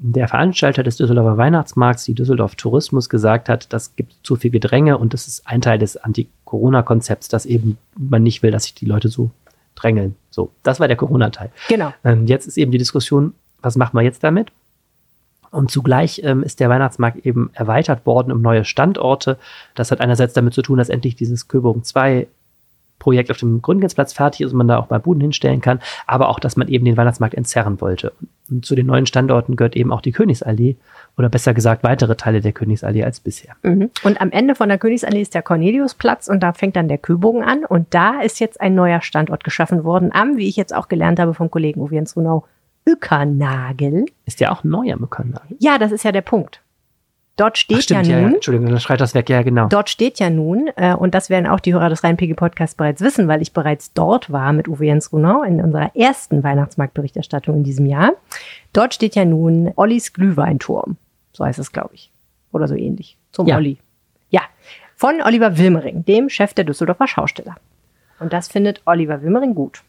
der 0.00 0.26
Veranstalter 0.26 0.82
des 0.82 0.96
Düsseldorfer 0.96 1.36
Weihnachtsmarkts, 1.36 2.02
die 2.02 2.14
Düsseldorf 2.14 2.56
Tourismus, 2.56 3.10
gesagt 3.10 3.48
hat, 3.48 3.72
das 3.72 3.94
gibt 3.94 4.14
zu 4.24 4.34
viel 4.34 4.50
Gedränge 4.50 4.98
und 4.98 5.14
das 5.14 5.28
ist 5.28 5.46
ein 5.46 5.60
Teil 5.60 5.78
des 5.78 5.96
Anti-Corona-Konzepts, 5.96 7.28
dass 7.28 7.46
eben 7.46 7.78
man 7.96 8.24
nicht 8.24 8.42
will, 8.42 8.50
dass 8.50 8.64
sich 8.64 8.74
die 8.74 8.86
Leute 8.86 9.08
so 9.08 9.30
drängeln. 9.76 10.16
So, 10.30 10.50
das 10.64 10.80
war 10.80 10.88
der 10.88 10.96
Corona-Teil. 10.96 11.50
Genau. 11.68 11.92
Ähm, 12.02 12.26
jetzt 12.26 12.48
ist 12.48 12.58
eben 12.58 12.72
die 12.72 12.78
Diskussion, 12.78 13.34
was 13.62 13.76
machen 13.76 13.96
wir 13.96 14.02
jetzt 14.02 14.24
damit? 14.24 14.52
Und 15.50 15.70
zugleich 15.70 16.20
ähm, 16.24 16.42
ist 16.42 16.60
der 16.60 16.68
Weihnachtsmarkt 16.68 17.26
eben 17.26 17.50
erweitert 17.52 18.06
worden 18.06 18.32
um 18.32 18.40
neue 18.40 18.64
Standorte. 18.64 19.36
Das 19.74 19.90
hat 19.90 20.00
einerseits 20.00 20.32
damit 20.32 20.54
zu 20.54 20.62
tun, 20.62 20.78
dass 20.78 20.88
endlich 20.88 21.16
dieses 21.16 21.48
Köbogen 21.48 21.82
2 21.82 22.28
Projekt 23.00 23.32
auf 23.32 23.38
dem 23.38 23.60
Gründgensplatz 23.60 24.12
fertig 24.12 24.42
ist 24.42 24.52
und 24.52 24.58
man 24.58 24.68
da 24.68 24.78
auch 24.78 24.90
mal 24.90 25.00
Buden 25.00 25.22
hinstellen 25.22 25.60
kann, 25.60 25.80
aber 26.06 26.28
auch, 26.28 26.38
dass 26.38 26.56
man 26.56 26.68
eben 26.68 26.84
den 26.84 26.96
Weihnachtsmarkt 26.96 27.34
entzerren 27.34 27.80
wollte. 27.80 28.12
Und 28.48 28.64
zu 28.64 28.76
den 28.76 28.86
neuen 28.86 29.06
Standorten 29.06 29.56
gehört 29.56 29.74
eben 29.74 29.90
auch 29.90 30.02
die 30.02 30.12
Königsallee 30.12 30.76
oder 31.16 31.28
besser 31.28 31.54
gesagt 31.54 31.82
weitere 31.82 32.14
Teile 32.14 32.40
der 32.40 32.52
Königsallee 32.52 33.02
als 33.02 33.18
bisher. 33.18 33.56
Mhm. 33.62 33.90
Und 34.04 34.20
am 34.20 34.30
Ende 34.30 34.54
von 34.54 34.68
der 34.68 34.78
Königsallee 34.78 35.22
ist 35.22 35.34
der 35.34 35.42
Corneliusplatz 35.42 36.28
und 36.28 36.40
da 36.40 36.52
fängt 36.52 36.76
dann 36.76 36.88
der 36.88 36.98
Kühlbogen 36.98 37.42
an. 37.42 37.64
Und 37.64 37.88
da 37.90 38.20
ist 38.20 38.38
jetzt 38.38 38.60
ein 38.60 38.74
neuer 38.74 39.00
Standort 39.00 39.42
geschaffen 39.42 39.82
worden 39.82 40.10
am, 40.12 40.36
wie 40.36 40.48
ich 40.48 40.56
jetzt 40.56 40.74
auch 40.74 40.88
gelernt 40.88 41.18
habe 41.18 41.34
vom 41.34 41.50
Kollegen 41.50 41.80
Uwe 41.80 41.94
Jens 41.94 42.16
Runau, 42.16 42.44
Ückernagel. 42.88 44.06
Ist 44.26 44.40
der 44.40 44.52
auch 44.52 44.64
neu 44.64 44.92
am 44.92 45.08
Kanal? 45.10 45.42
Ja, 45.58 45.78
das 45.78 45.92
ist 45.92 46.04
ja 46.04 46.12
der 46.12 46.22
Punkt. 46.22 46.60
Dort 47.36 47.56
steht 47.56 47.78
Ach, 47.78 47.82
stimmt, 47.82 48.06
ja 48.06 48.16
ja, 48.16 48.20
nun, 48.20 48.30
ja. 48.30 48.36
Entschuldigung, 48.36 48.68
dann 48.68 48.80
schreit 48.80 49.00
das 49.00 49.14
weg, 49.14 49.30
ja, 49.30 49.40
genau. 49.42 49.66
dort 49.68 49.88
steht 49.88 50.18
ja 50.18 50.28
nun, 50.28 50.68
äh, 50.76 50.94
und 50.94 51.14
das 51.14 51.30
werden 51.30 51.46
auch 51.46 51.60
die 51.60 51.72
Hörer 51.72 51.88
des 51.88 52.04
Rheinpegel 52.04 52.36
Podcasts 52.36 52.74
bereits 52.74 53.00
wissen, 53.00 53.28
weil 53.28 53.40
ich 53.40 53.54
bereits 53.54 53.94
dort 53.94 54.30
war 54.30 54.52
mit 54.52 54.68
Uwe 54.68 54.84
Jens 54.84 55.10
Runau 55.10 55.42
in 55.42 55.62
unserer 55.62 55.96
ersten 55.96 56.42
Weihnachtsmarktberichterstattung 56.42 57.56
in 57.56 57.64
diesem 57.64 57.86
Jahr. 57.86 58.12
Dort 58.74 58.92
steht 58.92 59.14
ja 59.14 59.24
nun 59.24 59.72
Ollis 59.76 60.12
Glühweinturm. 60.12 60.98
So 61.32 61.44
heißt 61.44 61.58
es, 61.58 61.72
glaube 61.72 61.94
ich. 61.94 62.10
Oder 62.52 62.68
so 62.68 62.74
ähnlich. 62.74 63.16
Zum 63.32 63.46
Ja. 63.46 63.56
Olli. 63.56 63.78
Ja. 64.28 64.42
Von 64.96 65.22
Oliver 65.22 65.56
Wilmering, 65.56 66.04
dem 66.04 66.28
Chef 66.28 66.52
der 66.52 66.64
Düsseldorfer 66.64 67.06
Schausteller. 67.06 67.54
Und 68.18 68.34
das 68.34 68.48
findet 68.48 68.82
Oliver 68.84 69.22
Wilmering 69.22 69.54
gut. 69.54 69.82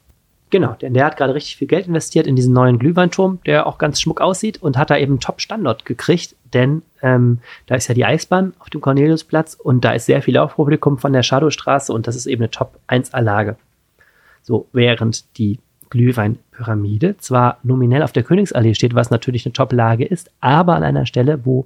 Genau, 0.51 0.73
denn 0.73 0.93
der 0.93 1.05
hat 1.05 1.15
gerade 1.15 1.33
richtig 1.33 1.55
viel 1.55 1.67
Geld 1.67 1.87
investiert 1.87 2.27
in 2.27 2.35
diesen 2.35 2.53
neuen 2.53 2.77
Glühweinturm, 2.77 3.39
der 3.45 3.67
auch 3.67 3.77
ganz 3.77 4.01
schmuck 4.01 4.19
aussieht 4.19 4.61
und 4.61 4.77
hat 4.77 4.89
da 4.89 4.97
eben 4.97 5.13
einen 5.13 5.19
Top-Standort 5.21 5.85
gekriegt, 5.85 6.35
denn 6.53 6.81
ähm, 7.01 7.39
da 7.67 7.75
ist 7.75 7.87
ja 7.87 7.95
die 7.95 8.03
Eisbahn 8.03 8.53
auf 8.59 8.69
dem 8.69 8.81
Corneliusplatz 8.81 9.53
und 9.53 9.85
da 9.85 9.91
ist 9.93 10.07
sehr 10.07 10.21
viel 10.21 10.35
Laufpublikum 10.35 10.97
von 10.97 11.13
der 11.13 11.23
Shadowstraße 11.23 11.93
und 11.93 12.05
das 12.05 12.17
ist 12.17 12.25
eben 12.25 12.41
eine 12.41 12.51
Top-1-Anlage. 12.51 13.55
So, 14.43 14.67
während 14.73 15.37
die 15.37 15.59
Glühweinpyramide 15.89 17.15
zwar 17.17 17.59
nominell 17.63 18.03
auf 18.03 18.11
der 18.11 18.23
Königsallee 18.23 18.73
steht, 18.73 18.93
was 18.93 19.09
natürlich 19.09 19.45
eine 19.45 19.53
Top-Lage 19.53 20.03
ist, 20.03 20.31
aber 20.41 20.75
an 20.75 20.83
einer 20.83 21.05
Stelle, 21.05 21.45
wo 21.45 21.65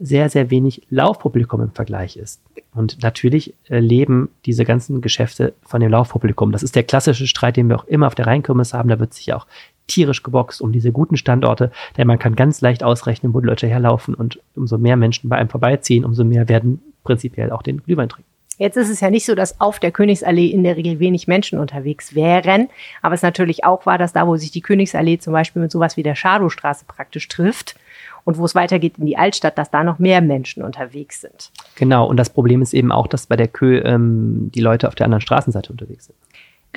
sehr, 0.00 0.28
sehr 0.28 0.50
wenig 0.50 0.82
Laufpublikum 0.90 1.62
im 1.62 1.70
Vergleich 1.70 2.16
ist. 2.16 2.40
Und 2.74 3.02
natürlich 3.02 3.54
äh, 3.68 3.78
leben 3.78 4.28
diese 4.44 4.64
ganzen 4.64 5.00
Geschäfte 5.00 5.54
von 5.62 5.80
dem 5.80 5.90
Laufpublikum. 5.90 6.52
Das 6.52 6.62
ist 6.62 6.76
der 6.76 6.82
klassische 6.82 7.26
Streit, 7.26 7.56
den 7.56 7.68
wir 7.68 7.76
auch 7.76 7.86
immer 7.86 8.06
auf 8.06 8.14
der 8.14 8.26
Rheinkirmes 8.26 8.74
haben. 8.74 8.88
Da 8.88 8.98
wird 8.98 9.14
sich 9.14 9.32
auch 9.32 9.46
tierisch 9.86 10.22
geboxt 10.22 10.60
um 10.60 10.72
diese 10.72 10.92
guten 10.92 11.16
Standorte, 11.16 11.70
denn 11.96 12.06
man 12.06 12.18
kann 12.18 12.34
ganz 12.34 12.60
leicht 12.60 12.82
ausrechnen, 12.82 13.34
wo 13.34 13.40
die 13.40 13.46
Leute 13.46 13.68
herlaufen 13.68 14.14
und 14.14 14.40
umso 14.54 14.78
mehr 14.78 14.96
Menschen 14.96 15.28
bei 15.28 15.36
einem 15.36 15.48
vorbeiziehen, 15.48 16.04
umso 16.04 16.24
mehr 16.24 16.48
werden 16.48 16.82
prinzipiell 17.04 17.52
auch 17.52 17.62
den 17.62 17.82
Glühwein 17.82 18.08
trinken. 18.08 18.28
Jetzt 18.58 18.76
ist 18.76 18.88
es 18.88 19.00
ja 19.00 19.10
nicht 19.10 19.26
so, 19.26 19.34
dass 19.34 19.60
auf 19.60 19.78
der 19.78 19.92
Königsallee 19.92 20.46
in 20.46 20.64
der 20.64 20.76
Regel 20.76 20.98
wenig 20.98 21.28
Menschen 21.28 21.58
unterwegs 21.58 22.14
wären. 22.14 22.68
Aber 23.02 23.14
es 23.14 23.20
natürlich 23.20 23.64
auch 23.64 23.84
war, 23.84 23.98
dass 23.98 24.14
da, 24.14 24.26
wo 24.26 24.36
sich 24.36 24.50
die 24.50 24.62
Königsallee 24.62 25.18
zum 25.18 25.34
Beispiel 25.34 25.60
mit 25.60 25.70
sowas 25.70 25.98
wie 25.98 26.02
der 26.02 26.14
Schadowstraße 26.14 26.86
praktisch 26.86 27.28
trifft 27.28 27.76
und 28.24 28.38
wo 28.38 28.44
es 28.44 28.54
weitergeht 28.54 28.98
in 28.98 29.06
die 29.06 29.16
Altstadt, 29.16 29.56
dass 29.58 29.70
da 29.70 29.84
noch 29.84 29.98
mehr 29.98 30.20
Menschen 30.20 30.62
unterwegs 30.62 31.20
sind. 31.20 31.50
Genau, 31.76 32.06
und 32.06 32.16
das 32.16 32.30
Problem 32.30 32.62
ist 32.62 32.74
eben 32.74 32.92
auch, 32.92 33.06
dass 33.06 33.26
bei 33.26 33.36
der 33.36 33.48
Kö 33.48 33.78
ähm, 33.78 34.50
die 34.54 34.60
Leute 34.60 34.88
auf 34.88 34.94
der 34.94 35.04
anderen 35.04 35.20
Straßenseite 35.20 35.72
unterwegs 35.72 36.06
sind. 36.06 36.16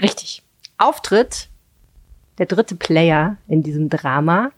Richtig. 0.02 0.44
Auftritt 0.78 1.50
der 2.38 2.46
dritte 2.46 2.76
Player 2.76 3.38
in 3.48 3.64
diesem 3.64 3.90
Drama, 3.90 4.52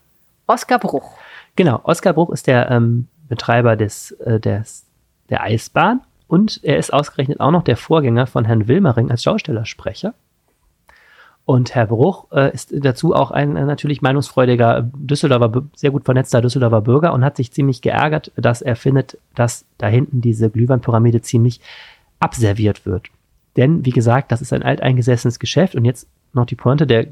Oskar 0.47 0.79
Bruch. 0.79 1.17
Genau, 1.55 1.79
Oskar 1.83 2.13
Bruch 2.13 2.29
ist 2.31 2.47
der 2.47 2.69
ähm, 2.69 3.07
Betreiber 3.27 3.75
des, 3.75 4.11
äh, 4.11 4.39
des, 4.39 4.85
der 5.29 5.43
Eisbahn 5.43 6.01
und 6.27 6.59
er 6.63 6.77
ist 6.77 6.93
ausgerechnet 6.93 7.39
auch 7.39 7.51
noch 7.51 7.63
der 7.63 7.77
Vorgänger 7.77 8.27
von 8.27 8.45
Herrn 8.45 8.67
Wilmering 8.67 9.09
als 9.09 9.23
Schaustellersprecher. 9.23 10.13
Und 11.45 11.75
Herr 11.75 11.87
Bruch 11.87 12.27
äh, 12.31 12.53
ist 12.53 12.71
dazu 12.71 13.15
auch 13.15 13.31
ein 13.31 13.57
äh, 13.57 13.65
natürlich 13.65 14.01
meinungsfreudiger 14.01 14.89
Düsseldorfer, 14.95 15.49
Bu- 15.49 15.67
sehr 15.75 15.91
gut 15.91 16.05
vernetzter 16.05 16.41
Düsseldorfer 16.41 16.81
Bürger 16.81 17.13
und 17.13 17.25
hat 17.25 17.35
sich 17.35 17.51
ziemlich 17.51 17.81
geärgert, 17.81 18.31
dass 18.35 18.61
er 18.61 18.75
findet, 18.75 19.17
dass 19.35 19.65
da 19.77 19.87
hinten 19.87 20.21
diese 20.21 20.49
Glühweinpyramide 20.49 21.21
ziemlich 21.21 21.59
abserviert 22.19 22.85
wird. 22.85 23.07
Denn, 23.57 23.85
wie 23.85 23.91
gesagt, 23.91 24.31
das 24.31 24.41
ist 24.41 24.53
ein 24.53 24.63
alteingesessenes 24.63 25.39
Geschäft 25.39 25.75
und 25.75 25.83
jetzt 25.83 26.07
noch 26.33 26.45
die 26.45 26.55
Pointe, 26.55 26.87
der 26.87 27.07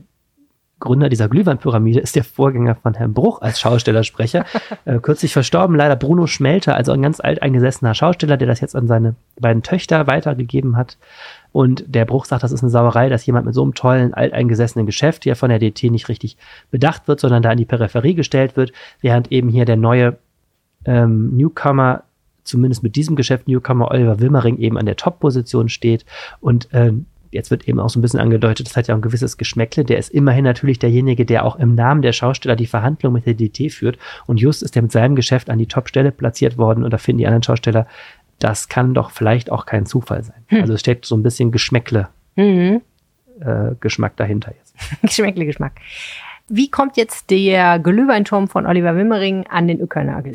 Gründer 0.80 1.10
dieser 1.10 1.28
Glühweinpyramide 1.28 2.00
ist 2.00 2.16
der 2.16 2.24
Vorgänger 2.24 2.76
von 2.76 2.94
Herrn 2.94 3.14
Bruch 3.14 3.42
als 3.42 3.60
Schaustellersprecher. 3.60 4.46
äh, 4.86 5.00
kürzlich 5.00 5.34
verstorben, 5.34 5.76
leider 5.76 5.96
Bruno 5.96 6.26
Schmelter, 6.26 6.76
also 6.76 6.92
ein 6.92 7.02
ganz 7.02 7.20
alteingesessener 7.20 7.94
Schausteller, 7.94 8.38
der 8.38 8.48
das 8.48 8.62
jetzt 8.62 8.76
an 8.76 8.88
seine 8.88 9.16
beiden 9.40 9.62
Töchter 9.62 10.08
weitergegeben 10.08 10.78
hat. 10.78 10.98
Und 11.52 11.84
der 11.88 12.06
Bruch 12.06 12.26
sagt, 12.26 12.44
das 12.44 12.52
ist 12.52 12.62
eine 12.62 12.70
Sauerei, 12.70 13.10
dass 13.10 13.26
jemand 13.26 13.46
mit 13.46 13.56
so 13.56 13.64
einem 13.64 13.74
tollen, 13.74 14.14
alteingesessenen 14.14 14.86
Geschäft 14.86 15.24
hier 15.24 15.36
von 15.36 15.50
der 15.50 15.60
DT 15.60 15.92
nicht 15.92 16.08
richtig 16.08 16.38
bedacht 16.72 17.08
wird, 17.08 17.20
sondern 17.20 17.42
da 17.42 17.52
in 17.52 17.58
die 17.58 17.66
Peripherie 17.66 18.14
gestellt 18.14 18.56
wird, 18.56 18.72
während 19.02 19.32
eben 19.32 19.50
hier 19.50 19.66
der 19.66 19.78
neue 19.78 20.18
ähm, 20.86 21.36
Newcomer, 21.36 22.04
zumindest 22.44 22.84
mit 22.84 22.96
diesem 22.96 23.16
Geschäft 23.16 23.48
Newcomer 23.48 23.92
Oliver 23.92 24.20
Wilmering 24.20 24.58
eben 24.60 24.78
an 24.78 24.86
der 24.86 24.96
Top-Position 24.96 25.70
steht. 25.70 26.06
Und 26.40 26.70
ähm, 26.72 27.06
jetzt 27.32 27.52
wird 27.52 27.68
eben 27.68 27.80
auch 27.80 27.90
so 27.90 28.00
ein 28.00 28.02
bisschen 28.02 28.20
angedeutet, 28.20 28.68
das 28.68 28.76
hat 28.78 28.88
ja 28.88 28.94
auch 28.96 29.00
ein 29.00 29.02
gewisses 29.04 29.38
Geschmäckle. 29.38 29.84
Der 29.86 29.98
ist 29.98 30.10
immerhin 30.10 30.44
natürlich 30.44 30.80
derjenige, 30.80 31.26
der 31.26 31.46
auch 31.46 31.58
im 31.58 31.76
Namen 31.76 32.02
der 32.02 32.14
Schausteller 32.14 32.56
die 32.56 32.66
Verhandlung 32.68 33.14
mit 33.14 33.26
der 33.26 33.34
DT 33.36 33.72
führt. 33.72 33.98
Und 34.26 34.40
just 34.40 34.64
ist 34.64 34.76
er 34.76 34.82
mit 34.82 34.92
seinem 34.92 35.16
Geschäft 35.16 35.50
an 35.50 35.60
die 35.60 35.68
Top-Stelle 35.68 36.12
platziert 36.12 36.58
worden. 36.58 36.84
Und 36.84 36.92
da 36.92 36.98
finden 36.98 37.20
die 37.20 37.28
anderen 37.28 37.44
Schausteller, 37.44 37.88
das 38.40 38.70
kann 38.70 38.94
doch 38.94 39.12
vielleicht 39.12 39.52
auch 39.52 39.66
kein 39.66 39.86
Zufall 39.86 40.24
sein. 40.24 40.44
Also 40.50 40.74
es 40.74 40.80
steckt 40.80 41.06
so 41.06 41.16
ein 41.16 41.24
bisschen 41.24 41.52
Geschmäckle, 41.52 42.08
Mhm. 42.36 42.82
äh, 43.42 43.72
Geschmack 43.80 44.16
dahinter 44.16 44.54
jetzt. 44.58 44.76
Geschmäckle 45.02 45.46
Geschmack. 45.46 45.74
Wie 46.48 46.72
kommt 46.72 46.98
jetzt 46.98 47.30
der 47.30 47.78
Glühweinturm 47.80 48.48
von 48.48 48.66
Oliver 48.66 48.96
Wimmering 48.96 49.46
an 49.48 49.68
den 49.68 49.80
Öckernagel? 49.82 50.34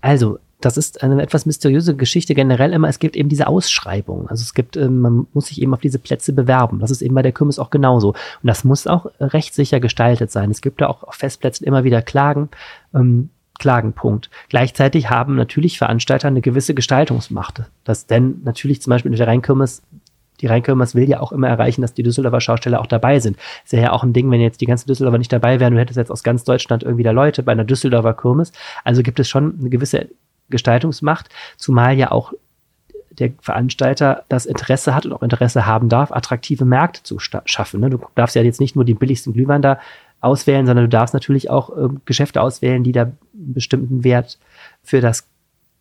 Also, 0.00 0.38
das 0.64 0.76
ist 0.76 1.02
eine 1.02 1.22
etwas 1.22 1.46
mysteriöse 1.46 1.94
Geschichte 1.94 2.34
generell 2.34 2.72
immer. 2.72 2.88
Es 2.88 2.98
gibt 2.98 3.16
eben 3.16 3.28
diese 3.28 3.46
Ausschreibungen. 3.46 4.28
Also 4.28 4.42
es 4.42 4.54
gibt, 4.54 4.76
ähm, 4.76 5.00
man 5.00 5.26
muss 5.32 5.46
sich 5.46 5.60
eben 5.60 5.74
auf 5.74 5.80
diese 5.80 5.98
Plätze 5.98 6.32
bewerben. 6.32 6.78
Das 6.78 6.90
ist 6.90 7.02
eben 7.02 7.14
bei 7.14 7.22
der 7.22 7.32
Kirmes 7.32 7.58
auch 7.58 7.70
genauso. 7.70 8.10
Und 8.10 8.46
das 8.46 8.64
muss 8.64 8.86
auch 8.86 9.06
rechtssicher 9.20 9.80
gestaltet 9.80 10.30
sein. 10.30 10.50
Es 10.50 10.62
gibt 10.62 10.80
da 10.80 10.86
auch 10.86 11.02
auf 11.02 11.16
Festplätzen 11.16 11.66
immer 11.66 11.84
wieder 11.84 12.00
Klagen. 12.02 12.48
Ähm, 12.94 13.30
Klagenpunkt. 13.58 14.30
Gleichzeitig 14.48 15.10
haben 15.10 15.36
natürlich 15.36 15.78
Veranstalter 15.78 16.26
eine 16.26 16.40
gewisse 16.40 16.74
Gestaltungsmacht. 16.74 17.62
Das 17.84 18.06
denn 18.06 18.40
natürlich 18.42 18.82
zum 18.82 18.90
Beispiel 18.90 19.12
in 19.12 19.16
der 19.16 19.28
Rheinkirmes 19.28 19.82
die 20.40 20.46
Rheinkirmes 20.48 20.94
will 20.94 21.08
ja 21.08 21.20
auch 21.20 21.32
immer 21.32 21.48
erreichen, 21.48 21.82
dass 21.82 21.94
die 21.94 22.02
Düsseldorfer 22.02 22.40
Schausteller 22.40 22.80
auch 22.80 22.86
dabei 22.86 23.20
sind. 23.20 23.36
Ist 23.64 23.72
ja 23.72 23.92
auch 23.92 24.02
ein 24.02 24.12
Ding, 24.12 24.30
wenn 24.30 24.40
jetzt 24.40 24.60
die 24.60 24.66
ganzen 24.66 24.88
Düsseldorfer 24.88 25.18
nicht 25.18 25.32
dabei 25.32 25.60
wären, 25.60 25.74
du 25.74 25.80
hättest 25.80 25.96
jetzt 25.96 26.10
aus 26.10 26.24
ganz 26.24 26.44
Deutschland 26.44 26.82
irgendwie 26.82 27.04
da 27.04 27.12
Leute 27.12 27.42
bei 27.42 27.52
einer 27.52 27.64
Düsseldorfer 27.64 28.14
Kirmes. 28.14 28.52
Also 28.82 29.02
gibt 29.02 29.20
es 29.20 29.28
schon 29.28 29.56
eine 29.60 29.70
gewisse 29.70 30.08
Gestaltungsmacht, 30.50 31.28
zumal 31.56 31.96
ja 31.96 32.10
auch 32.10 32.32
der 33.18 33.32
Veranstalter 33.40 34.24
das 34.28 34.46
Interesse 34.46 34.94
hat 34.94 35.06
und 35.06 35.12
auch 35.12 35.22
Interesse 35.22 35.66
haben 35.66 35.88
darf, 35.88 36.10
attraktive 36.10 36.64
Märkte 36.64 37.02
zu 37.02 37.18
schaffen. 37.18 37.80
Ne? 37.80 37.90
Du 37.90 38.00
darfst 38.14 38.34
ja 38.34 38.42
jetzt 38.42 38.60
nicht 38.60 38.74
nur 38.74 38.84
die 38.84 38.94
billigsten 38.94 39.32
Glühwein 39.32 39.62
da 39.62 39.78
auswählen, 40.20 40.66
sondern 40.66 40.86
du 40.86 40.88
darfst 40.88 41.14
natürlich 41.14 41.50
auch 41.50 41.76
ähm, 41.76 42.00
Geschäfte 42.06 42.40
auswählen, 42.40 42.82
die 42.82 42.92
da 42.92 43.02
einen 43.02 43.16
bestimmten 43.32 44.04
Wert 44.04 44.38
für 44.82 45.00
das 45.00 45.28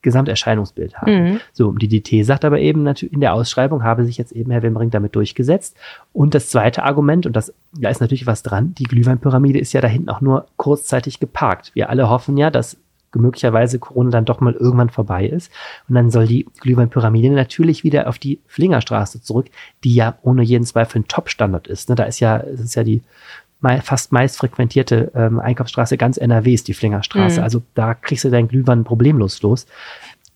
Gesamterscheinungsbild 0.03 0.97
haben. 0.97 1.11
Mhm. 1.13 1.39
So, 1.53 1.71
die 1.71 1.87
DT 1.87 2.25
sagt 2.25 2.45
aber 2.45 2.59
eben 2.59 2.83
natürlich 2.83 3.13
in 3.13 3.21
der 3.21 3.33
Ausschreibung 3.33 3.83
habe 3.83 4.03
sich 4.03 4.17
jetzt 4.17 4.33
eben 4.33 4.51
Herr 4.51 4.61
Wemmering 4.61 4.91
damit 4.91 5.15
durchgesetzt. 5.15 5.77
Und 6.11 6.35
das 6.35 6.49
zweite 6.49 6.83
Argument, 6.83 7.25
und 7.25 7.35
das, 7.35 7.53
da 7.71 7.89
ist 7.89 8.01
natürlich 8.01 8.27
was 8.27 8.43
dran, 8.43 8.75
die 8.77 8.83
Glühweinpyramide 8.83 9.59
ist 9.59 9.71
ja 9.73 9.79
da 9.81 9.87
hinten 9.87 10.09
auch 10.09 10.19
nur 10.19 10.45
kurzzeitig 10.57 11.21
geparkt. 11.21 11.71
Wir 11.73 11.89
alle 11.89 12.09
hoffen 12.09 12.35
ja, 12.35 12.51
dass 12.51 12.77
möglicherweise 13.19 13.79
Corona 13.79 14.11
dann 14.11 14.25
doch 14.25 14.39
mal 14.39 14.53
irgendwann 14.53 14.89
vorbei 14.89 15.27
ist. 15.27 15.51
Und 15.87 15.95
dann 15.95 16.11
soll 16.11 16.27
die 16.27 16.45
Glühweinpyramide 16.61 17.29
natürlich 17.31 17.83
wieder 17.83 18.07
auf 18.07 18.19
die 18.19 18.39
Flingerstraße 18.47 19.21
zurück, 19.21 19.47
die 19.83 19.93
ja 19.93 20.17
ohne 20.21 20.43
jeden 20.43 20.65
Zweifel 20.65 21.01
ein 21.01 21.07
Top-Standort 21.07 21.67
ist. 21.67 21.89
Ne? 21.89 21.95
Da 21.95 22.03
ist 22.03 22.19
ja, 22.19 22.37
es 22.37 22.59
ist 22.59 22.75
ja 22.75 22.83
die 22.83 23.01
fast 23.81 24.11
meist 24.11 24.37
frequentierte 24.37 25.11
ähm, 25.15 25.39
Einkaufsstraße 25.39 25.97
ganz 25.97 26.17
NRWs, 26.17 26.63
die 26.63 26.73
Flingerstraße. 26.73 27.39
Mhm. 27.39 27.43
Also 27.43 27.61
da 27.75 27.93
kriegst 27.93 28.25
du 28.25 28.29
deinen 28.29 28.49
Glühwein 28.49 28.83
problemlos 28.83 29.41
los. 29.41 29.67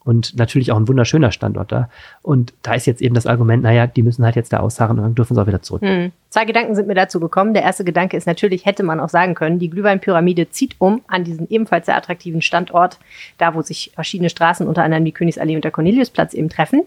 Und 0.08 0.38
natürlich 0.38 0.72
auch 0.72 0.78
ein 0.78 0.88
wunderschöner 0.88 1.34
Standort 1.34 1.70
da. 1.70 1.90
Und 2.22 2.54
da 2.62 2.76
ist 2.76 2.86
jetzt 2.86 3.02
eben 3.02 3.14
das 3.14 3.28
Argument, 3.28 3.62
naja, 3.62 3.88
die 3.88 4.04
müssen 4.04 4.24
halt 4.24 4.38
jetzt 4.38 4.54
da 4.54 4.62
ausharren 4.62 4.98
und 5.00 5.04
dann 5.04 5.16
dürfen 5.16 5.36
sie 5.36 5.42
auch 5.42 5.48
wieder 5.48 5.62
zurück. 5.62 5.82
Hm. 5.82 6.14
Zwei 6.30 6.46
Gedanken 6.46 6.76
sind 6.76 6.88
mir 6.88 6.96
dazu 6.96 7.20
gekommen. 7.20 7.54
Der 7.54 7.64
erste 7.64 7.84
Gedanke 7.84 8.16
ist 8.16 8.26
natürlich, 8.26 8.66
hätte 8.66 8.84
man 8.84 9.02
auch 9.02 9.10
sagen 9.10 9.36
können, 9.36 9.60
die 9.60 9.70
Glühweinpyramide 9.70 10.50
zieht 10.50 10.76
um 10.78 11.02
an 11.08 11.26
diesen 11.26 11.50
ebenfalls 11.50 11.88
sehr 11.88 11.98
attraktiven 11.98 12.42
Standort, 12.42 13.00
da 13.38 13.54
wo 13.54 13.62
sich 13.62 13.92
verschiedene 13.96 14.30
Straßen, 14.30 14.66
unter 14.66 14.82
anderem 14.82 15.04
die 15.04 15.12
Königsallee 15.12 15.58
und 15.58 15.66
der 15.66 15.72
Corneliusplatz 15.72 16.34
eben 16.34 16.48
treffen. 16.48 16.84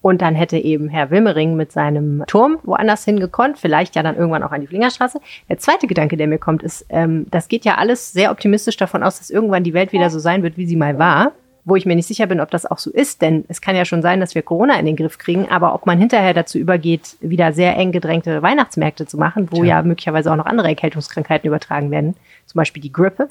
Und 0.00 0.22
dann 0.22 0.34
hätte 0.34 0.56
eben 0.56 0.88
Herr 0.88 1.10
Wilmering 1.10 1.56
mit 1.56 1.72
seinem 1.72 2.24
Turm 2.26 2.58
woanders 2.62 3.04
hingekonnt, 3.04 3.58
vielleicht 3.58 3.96
ja 3.96 4.02
dann 4.02 4.16
irgendwann 4.16 4.44
auch 4.44 4.50
an 4.50 4.62
die 4.62 4.66
Flingerstraße. 4.66 5.20
Der 5.50 5.58
zweite 5.58 5.86
Gedanke, 5.86 6.16
der 6.16 6.26
mir 6.26 6.38
kommt, 6.38 6.62
ist, 6.62 6.86
ähm, 6.88 7.26
das 7.30 7.48
geht 7.48 7.66
ja 7.66 7.74
alles 7.74 8.12
sehr 8.12 8.30
optimistisch 8.30 8.78
davon 8.78 9.02
aus, 9.02 9.18
dass 9.18 9.28
irgendwann 9.28 9.62
die 9.62 9.74
Welt 9.74 9.92
wieder 9.92 10.08
so 10.08 10.18
sein 10.18 10.42
wird, 10.42 10.56
wie 10.56 10.66
sie 10.66 10.76
mal 10.76 10.98
war. 10.98 11.32
Wo 11.64 11.76
ich 11.76 11.86
mir 11.86 11.94
nicht 11.94 12.08
sicher 12.08 12.26
bin, 12.26 12.40
ob 12.40 12.50
das 12.50 12.66
auch 12.66 12.78
so 12.78 12.90
ist, 12.90 13.22
denn 13.22 13.44
es 13.48 13.60
kann 13.60 13.76
ja 13.76 13.84
schon 13.84 14.02
sein, 14.02 14.18
dass 14.18 14.34
wir 14.34 14.42
Corona 14.42 14.78
in 14.80 14.86
den 14.86 14.96
Griff 14.96 15.18
kriegen, 15.18 15.48
aber 15.48 15.74
ob 15.74 15.86
man 15.86 15.98
hinterher 15.98 16.34
dazu 16.34 16.58
übergeht, 16.58 17.16
wieder 17.20 17.52
sehr 17.52 17.76
eng 17.76 17.92
gedrängte 17.92 18.42
Weihnachtsmärkte 18.42 19.06
zu 19.06 19.16
machen, 19.16 19.48
wo 19.52 19.58
Tja. 19.58 19.64
ja 19.66 19.82
möglicherweise 19.82 20.32
auch 20.32 20.36
noch 20.36 20.46
andere 20.46 20.68
Erkältungskrankheiten 20.68 21.46
übertragen 21.46 21.92
werden, 21.92 22.16
zum 22.46 22.58
Beispiel 22.58 22.82
die 22.82 22.92
Grippe, 22.92 23.28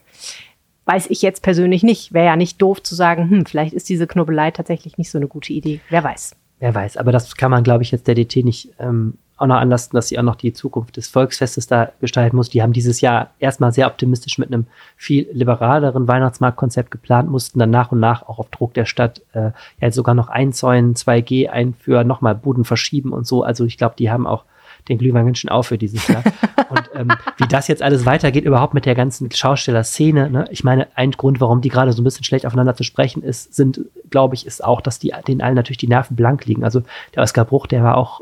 weiß 0.86 1.08
ich 1.10 1.22
jetzt 1.22 1.44
persönlich 1.44 1.84
nicht. 1.84 2.14
Wäre 2.14 2.28
ja 2.28 2.36
nicht 2.36 2.62
doof 2.62 2.82
zu 2.82 2.96
sagen, 2.96 3.30
hm, 3.30 3.46
vielleicht 3.46 3.74
ist 3.74 3.90
diese 3.90 4.08
Knubbelei 4.08 4.52
tatsächlich 4.52 4.98
nicht 4.98 5.12
so 5.12 5.18
eine 5.18 5.28
gute 5.28 5.54
Idee. 5.54 5.80
Wer 5.90 6.04
weiß. 6.04 6.36
Wer 6.60 6.76
weiß, 6.76 6.98
aber 6.98 7.12
das 7.12 7.36
kann 7.36 7.50
man, 7.50 7.64
glaube 7.64 7.84
ich, 7.84 7.92
jetzt 7.92 8.08
der 8.08 8.16
DT 8.16 8.46
nicht 8.46 8.70
ähm, 8.80 9.18
auch 9.42 9.48
noch 9.48 9.58
anlassen, 9.58 9.92
dass 9.94 10.08
sie 10.08 10.20
auch 10.20 10.24
noch 10.24 10.36
die 10.36 10.54
Zukunft 10.54 10.98
des 10.98 11.08
Volksfestes 11.08 11.68
da 11.68 11.92
gestalten 12.00 12.36
muss. 12.36 12.50
Die 12.50 12.62
haben 12.62 12.74
dieses 12.74 13.02
Jahr 13.02 13.32
erstmal 13.40 13.72
sehr 13.72 13.88
optimistisch 13.88 14.38
mit 14.38 14.50
einem 14.50 14.68
viel 14.96 15.28
liberaleren 15.34 16.08
Weihnachtsmarktkonzept 16.08 16.92
geplant, 16.92 17.30
mussten 17.30 17.60
dann 17.60 17.72
nach 17.72 17.92
und 17.92 18.00
nach 18.00 18.24
auch 18.24 18.40
auf 18.40 18.50
Druck 18.50 18.74
der 18.74 18.86
Stadt 18.86 19.22
äh, 19.34 19.52
ja 19.80 19.92
sogar 19.92 20.16
noch 20.16 20.30
einzäunen, 20.30 20.96
2G 20.96 21.50
einführen, 21.50 22.08
nochmal 22.08 22.36
Buden 22.36 22.66
verschieben 22.66 23.14
und 23.14 23.26
so. 23.26 23.44
Also 23.44 23.66
ich 23.66 23.78
glaube, 23.78 23.96
die 23.98 24.12
haben 24.12 24.28
auch 24.28 24.46
den 24.90 24.98
Glühwein 24.98 25.26
ganz 25.26 25.40
schön 25.40 25.50
auf 25.50 25.68
für 25.68 25.78
dieses 25.78 26.08
Jahr. 26.08 26.24
und 26.70 26.90
ähm, 26.96 27.10
wie 27.38 27.48
das 27.48 27.68
jetzt 27.68 27.82
alles 27.82 28.06
weitergeht, 28.06 28.46
überhaupt 28.46 28.74
mit 28.74 28.86
der 28.86 28.96
ganzen 28.96 29.32
Schaustellerszene, 29.32 30.30
ne? 30.30 30.46
ich 30.50 30.64
meine, 30.64 30.88
ein 30.96 31.12
Grund, 31.12 31.42
warum 31.42 31.62
die 31.62 31.70
gerade 31.70 31.94
so 31.94 32.02
ein 32.02 32.04
bisschen 32.04 32.24
schlecht 32.24 32.46
aufeinander 32.46 32.76
zu 32.76 32.84
sprechen 32.84 33.24
ist, 33.24 33.54
sind, 33.54 33.82
glaube 34.10 34.36
ich, 34.36 34.46
ist 34.46 34.64
auch, 34.64 34.82
dass 34.82 35.00
die 35.00 35.14
denen 35.28 35.42
allen 35.42 35.56
natürlich 35.56 35.78
die 35.78 35.88
Nerven 35.88 36.16
blank 36.16 36.46
liegen. 36.46 36.64
Also 36.64 36.82
der 37.16 37.24
Oskar 37.24 37.46
Bruch, 37.46 37.68
der 37.68 37.84
war 37.84 37.98
auch 37.98 38.22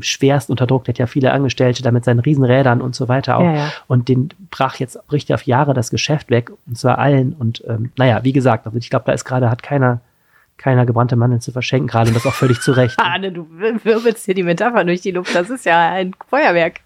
schwerst 0.00 0.50
unter 0.50 0.66
Druck, 0.66 0.84
der 0.84 0.94
hat 0.94 0.98
ja 0.98 1.06
viele 1.06 1.32
Angestellte 1.32 1.82
da 1.82 1.90
mit 1.90 2.04
seinen 2.04 2.20
Riesenrädern 2.20 2.80
und 2.80 2.94
so 2.94 3.08
weiter 3.08 3.38
auch. 3.38 3.44
Ja, 3.44 3.54
ja. 3.54 3.72
Und 3.88 4.08
den 4.08 4.30
brach 4.50 4.76
jetzt, 4.76 5.04
bricht 5.08 5.32
auf 5.32 5.42
Jahre 5.42 5.74
das 5.74 5.90
Geschäft 5.90 6.30
weg, 6.30 6.50
und 6.66 6.78
zwar 6.78 6.98
allen. 6.98 7.32
Und 7.32 7.64
ähm, 7.66 7.92
naja, 7.96 8.22
wie 8.22 8.32
gesagt, 8.32 8.66
also 8.66 8.78
ich 8.78 8.90
glaube, 8.90 9.04
da 9.06 9.12
ist 9.12 9.24
gerade, 9.24 9.50
hat 9.50 9.62
keiner, 9.62 10.00
keiner 10.58 10.86
gebrannte 10.86 11.16
Mandeln 11.16 11.40
zu 11.40 11.52
verschenken, 11.52 11.88
gerade 11.88 12.08
und 12.08 12.14
das 12.14 12.26
auch 12.26 12.34
völlig 12.34 12.60
zu 12.60 12.72
Recht. 12.72 12.98
Arne, 12.98 13.32
du 13.32 13.46
wirbelst 13.50 14.24
hier 14.24 14.34
die 14.34 14.42
Metapher 14.42 14.84
durch 14.84 15.00
die 15.00 15.10
Luft. 15.10 15.34
Das 15.34 15.50
ist 15.50 15.64
ja 15.64 15.90
ein 15.90 16.14
Feuerwerk. 16.28 16.80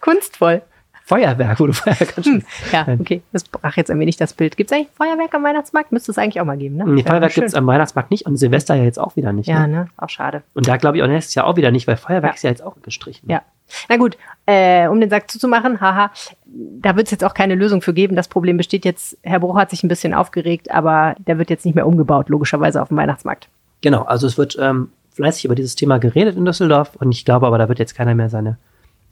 Kunstvoll. 0.00 0.62
Feuerwerk, 1.06 1.60
wo 1.60 1.66
du 1.66 1.72
Feuerwerk 1.74 2.14
kannst. 2.14 2.28
Hm. 2.30 2.42
Ja, 2.72 2.86
okay. 2.98 3.20
Das 3.32 3.44
brach 3.44 3.76
jetzt 3.76 3.90
ein 3.90 4.00
wenig 4.00 4.16
das 4.16 4.32
Bild. 4.32 4.56
Gibt 4.56 4.70
es 4.70 4.76
eigentlich 4.76 4.88
Feuerwerk 4.96 5.34
am 5.34 5.42
Weihnachtsmarkt? 5.44 5.92
Müsste 5.92 6.10
es 6.12 6.18
eigentlich 6.18 6.40
auch 6.40 6.46
mal 6.46 6.56
geben, 6.56 6.76
ne? 6.76 6.84
Nee, 6.86 7.02
Feuerwerk 7.02 7.32
schön. 7.32 7.42
gibt 7.42 7.48
es 7.48 7.54
am 7.54 7.66
Weihnachtsmarkt 7.66 8.10
nicht 8.10 8.24
und 8.26 8.36
Silvester 8.38 8.74
ja 8.74 8.84
jetzt 8.84 8.98
auch 8.98 9.14
wieder 9.16 9.32
nicht. 9.32 9.46
Ja, 9.46 9.66
Ne? 9.66 9.74
ne? 9.74 9.88
Auch 9.98 10.08
schade. 10.08 10.42
Und 10.54 10.66
da 10.66 10.76
glaube 10.78 10.96
ich 10.96 11.02
auch 11.02 11.06
nächstes 11.06 11.34
Jahr 11.34 11.46
auch 11.46 11.56
wieder 11.56 11.70
nicht, 11.70 11.86
weil 11.86 11.96
Feuerwerk 11.96 12.32
Ja. 12.32 12.34
ist 12.36 12.42
ja 12.42 12.50
jetzt 12.50 12.62
auch 12.62 12.76
gestrichen. 12.82 13.30
Ja. 13.30 13.42
Na 13.88 13.96
gut, 13.96 14.16
äh, 14.46 14.88
um 14.88 15.00
den 15.00 15.10
Sack 15.10 15.30
zuzumachen, 15.30 15.80
haha, 15.80 16.10
da 16.46 16.96
wird 16.96 17.06
es 17.06 17.10
jetzt 17.10 17.24
auch 17.24 17.34
keine 17.34 17.54
Lösung 17.54 17.82
für 17.82 17.92
geben. 17.94 18.14
Das 18.16 18.28
Problem 18.28 18.56
besteht 18.56 18.84
jetzt, 18.84 19.16
Herr 19.22 19.40
Bruch 19.40 19.56
hat 19.56 19.70
sich 19.70 19.82
ein 19.84 19.88
bisschen 19.88 20.14
aufgeregt, 20.14 20.70
aber 20.70 21.16
der 21.18 21.38
wird 21.38 21.50
jetzt 21.50 21.64
nicht 21.66 21.74
mehr 21.74 21.86
umgebaut, 21.86 22.28
logischerweise 22.28 22.80
auf 22.80 22.88
dem 22.88 22.96
Weihnachtsmarkt. 22.96 23.48
Genau, 23.82 24.02
also 24.02 24.26
es 24.26 24.38
wird 24.38 24.56
ähm, 24.60 24.90
fleißig 25.12 25.44
über 25.46 25.54
dieses 25.54 25.74
Thema 25.74 25.98
geredet 25.98 26.36
in 26.36 26.44
Düsseldorf 26.44 26.96
und 26.96 27.10
ich 27.12 27.24
glaube 27.24 27.46
aber, 27.46 27.58
da 27.58 27.68
wird 27.68 27.78
jetzt 27.78 27.94
keiner 27.94 28.14
mehr 28.14 28.28
seine, 28.30 28.56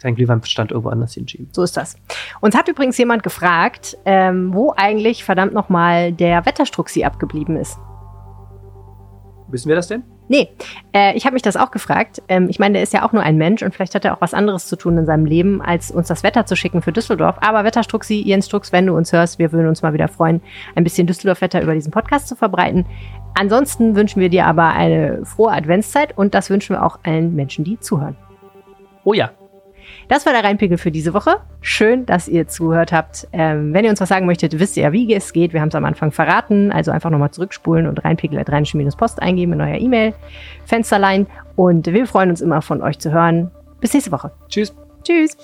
seinen 0.03 0.17
Glühweinstand 0.17 0.71
irgendwo 0.71 0.91
anders 0.91 1.15
hinschieben. 1.15 1.49
So 1.53 1.63
ist 1.63 1.77
das. 1.77 1.97
Uns 2.41 2.57
hat 2.57 2.69
übrigens 2.69 2.99
jemand 2.99 3.23
gefragt, 3.23 3.97
ähm, 4.05 4.53
wo 4.53 4.75
eigentlich 4.77 5.25
verdammt 5.25 5.55
nochmal 5.55 6.13
der 6.13 6.45
Wetterstruxi 6.45 7.05
abgeblieben 7.05 7.57
ist. 7.57 7.79
Wissen 9.49 9.69
wir 9.69 9.77
das 9.77 9.89
denn? 9.89 10.03
Nee, 10.29 10.49
äh, 10.95 11.15
ich 11.15 11.27
habe 11.27 11.35
mich 11.35 11.43
das 11.43 11.57
auch 11.59 11.71
gefragt. 11.71 12.23
Ähm, 12.29 12.49
ich 12.49 12.59
meine, 12.59 12.75
der 12.75 12.83
ist 12.83 12.95
ja 12.95 13.05
auch 13.05 13.13
nur 13.13 13.23
ein 13.23 13.37
Mensch 13.37 13.63
und 13.63 13.75
vielleicht 13.75 13.95
hat 13.95 14.05
er 14.05 14.17
auch 14.17 14.21
was 14.23 14.33
anderes 14.33 14.67
zu 14.67 14.77
tun 14.77 14.97
in 14.97 15.05
seinem 15.05 15.27
Leben, 15.27 15.61
als 15.61 15.91
uns 15.91 16.09
das 16.09 16.23
Wetter 16.23 16.47
zu 16.47 16.57
schicken 16.57 16.81
für 16.81 16.93
Düsseldorf. 16.93 17.37
Aber 17.43 17.65
Wetterstruxi, 17.65 18.23
Jens 18.25 18.47
Strux, 18.47 18.73
wenn 18.73 18.87
du 18.87 18.97
uns 18.97 19.13
hörst, 19.13 19.39
wir 19.39 19.53
würden 19.53 19.69
uns 19.69 19.83
mal 19.83 19.93
wieder 19.93 20.09
freuen, 20.09 20.41
ein 20.75 20.85
bisschen 20.85 21.07
Düsseldorf-Wetter 21.07 21.63
über 21.63 21.75
diesen 21.75 21.93
Podcast 21.93 22.29
zu 22.29 22.37
verbreiten. 22.37 22.87
Ansonsten 23.35 23.95
wünschen 23.95 24.21
wir 24.21 24.31
dir 24.31 24.47
aber 24.47 24.69
eine 24.69 25.25
frohe 25.27 25.53
Adventszeit 25.53 26.17
und 26.17 26.35
das 26.35 26.49
wünschen 26.49 26.77
wir 26.77 26.85
auch 26.85 27.01
allen 27.03 27.35
Menschen, 27.35 27.65
die 27.65 27.79
zuhören. 27.79 28.17
Oh 29.05 29.13
ja. 29.13 29.33
Das 30.13 30.27
war 30.27 30.35
der 30.35 30.45
Rheinpegel 30.45 30.77
für 30.77 30.91
diese 30.91 31.15
Woche. 31.15 31.37
Schön, 31.63 32.05
dass 32.05 32.29
ihr 32.29 32.47
zugehört 32.47 32.93
habt. 32.93 33.27
Ähm, 33.33 33.73
wenn 33.73 33.83
ihr 33.87 33.91
uns 33.91 33.99
was 33.99 34.11
sagen 34.11 34.27
möchtet, 34.27 34.59
wisst 34.59 34.77
ihr 34.77 34.83
ja, 34.83 34.93
wie 34.93 35.15
es 35.15 35.33
geht. 35.33 35.55
Wir 35.55 35.63
haben 35.63 35.71
es 35.71 35.75
am 35.75 35.87
Anfang 35.87 36.13
verraten. 36.13 36.71
Also 36.71 36.91
einfach 36.91 37.09
nochmal 37.09 37.31
zurückspulen 37.31 37.87
und 37.87 38.05
rheinpegel.rheinische-post 38.05 39.23
eingeben 39.23 39.55
in 39.55 39.63
euer 39.63 39.79
E-Mail-Fensterlein. 39.79 41.29
Und 41.57 41.87
wir 41.87 42.07
freuen 42.07 42.29
uns 42.29 42.43
immer 42.43 42.61
von 42.61 42.83
euch 42.83 42.99
zu 42.99 43.11
hören. 43.11 43.53
Bis 43.81 43.95
nächste 43.95 44.13
Woche. 44.13 44.33
Tschüss. 44.51 44.75
Tschüss. 45.03 45.35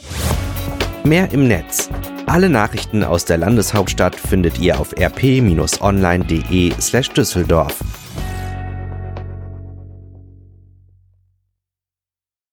Mehr 1.03 1.33
im 1.33 1.49
Netz. 1.49 1.89
Alle 2.27 2.51
Nachrichten 2.51 3.05
aus 3.05 3.25
der 3.25 3.39
Landeshauptstadt 3.39 4.17
findet 4.17 4.59
ihr 4.59 4.79
auf 4.79 4.93
rp-online.de 4.93 6.73
slash 6.79 7.09
Düsseldorf. 7.09 7.83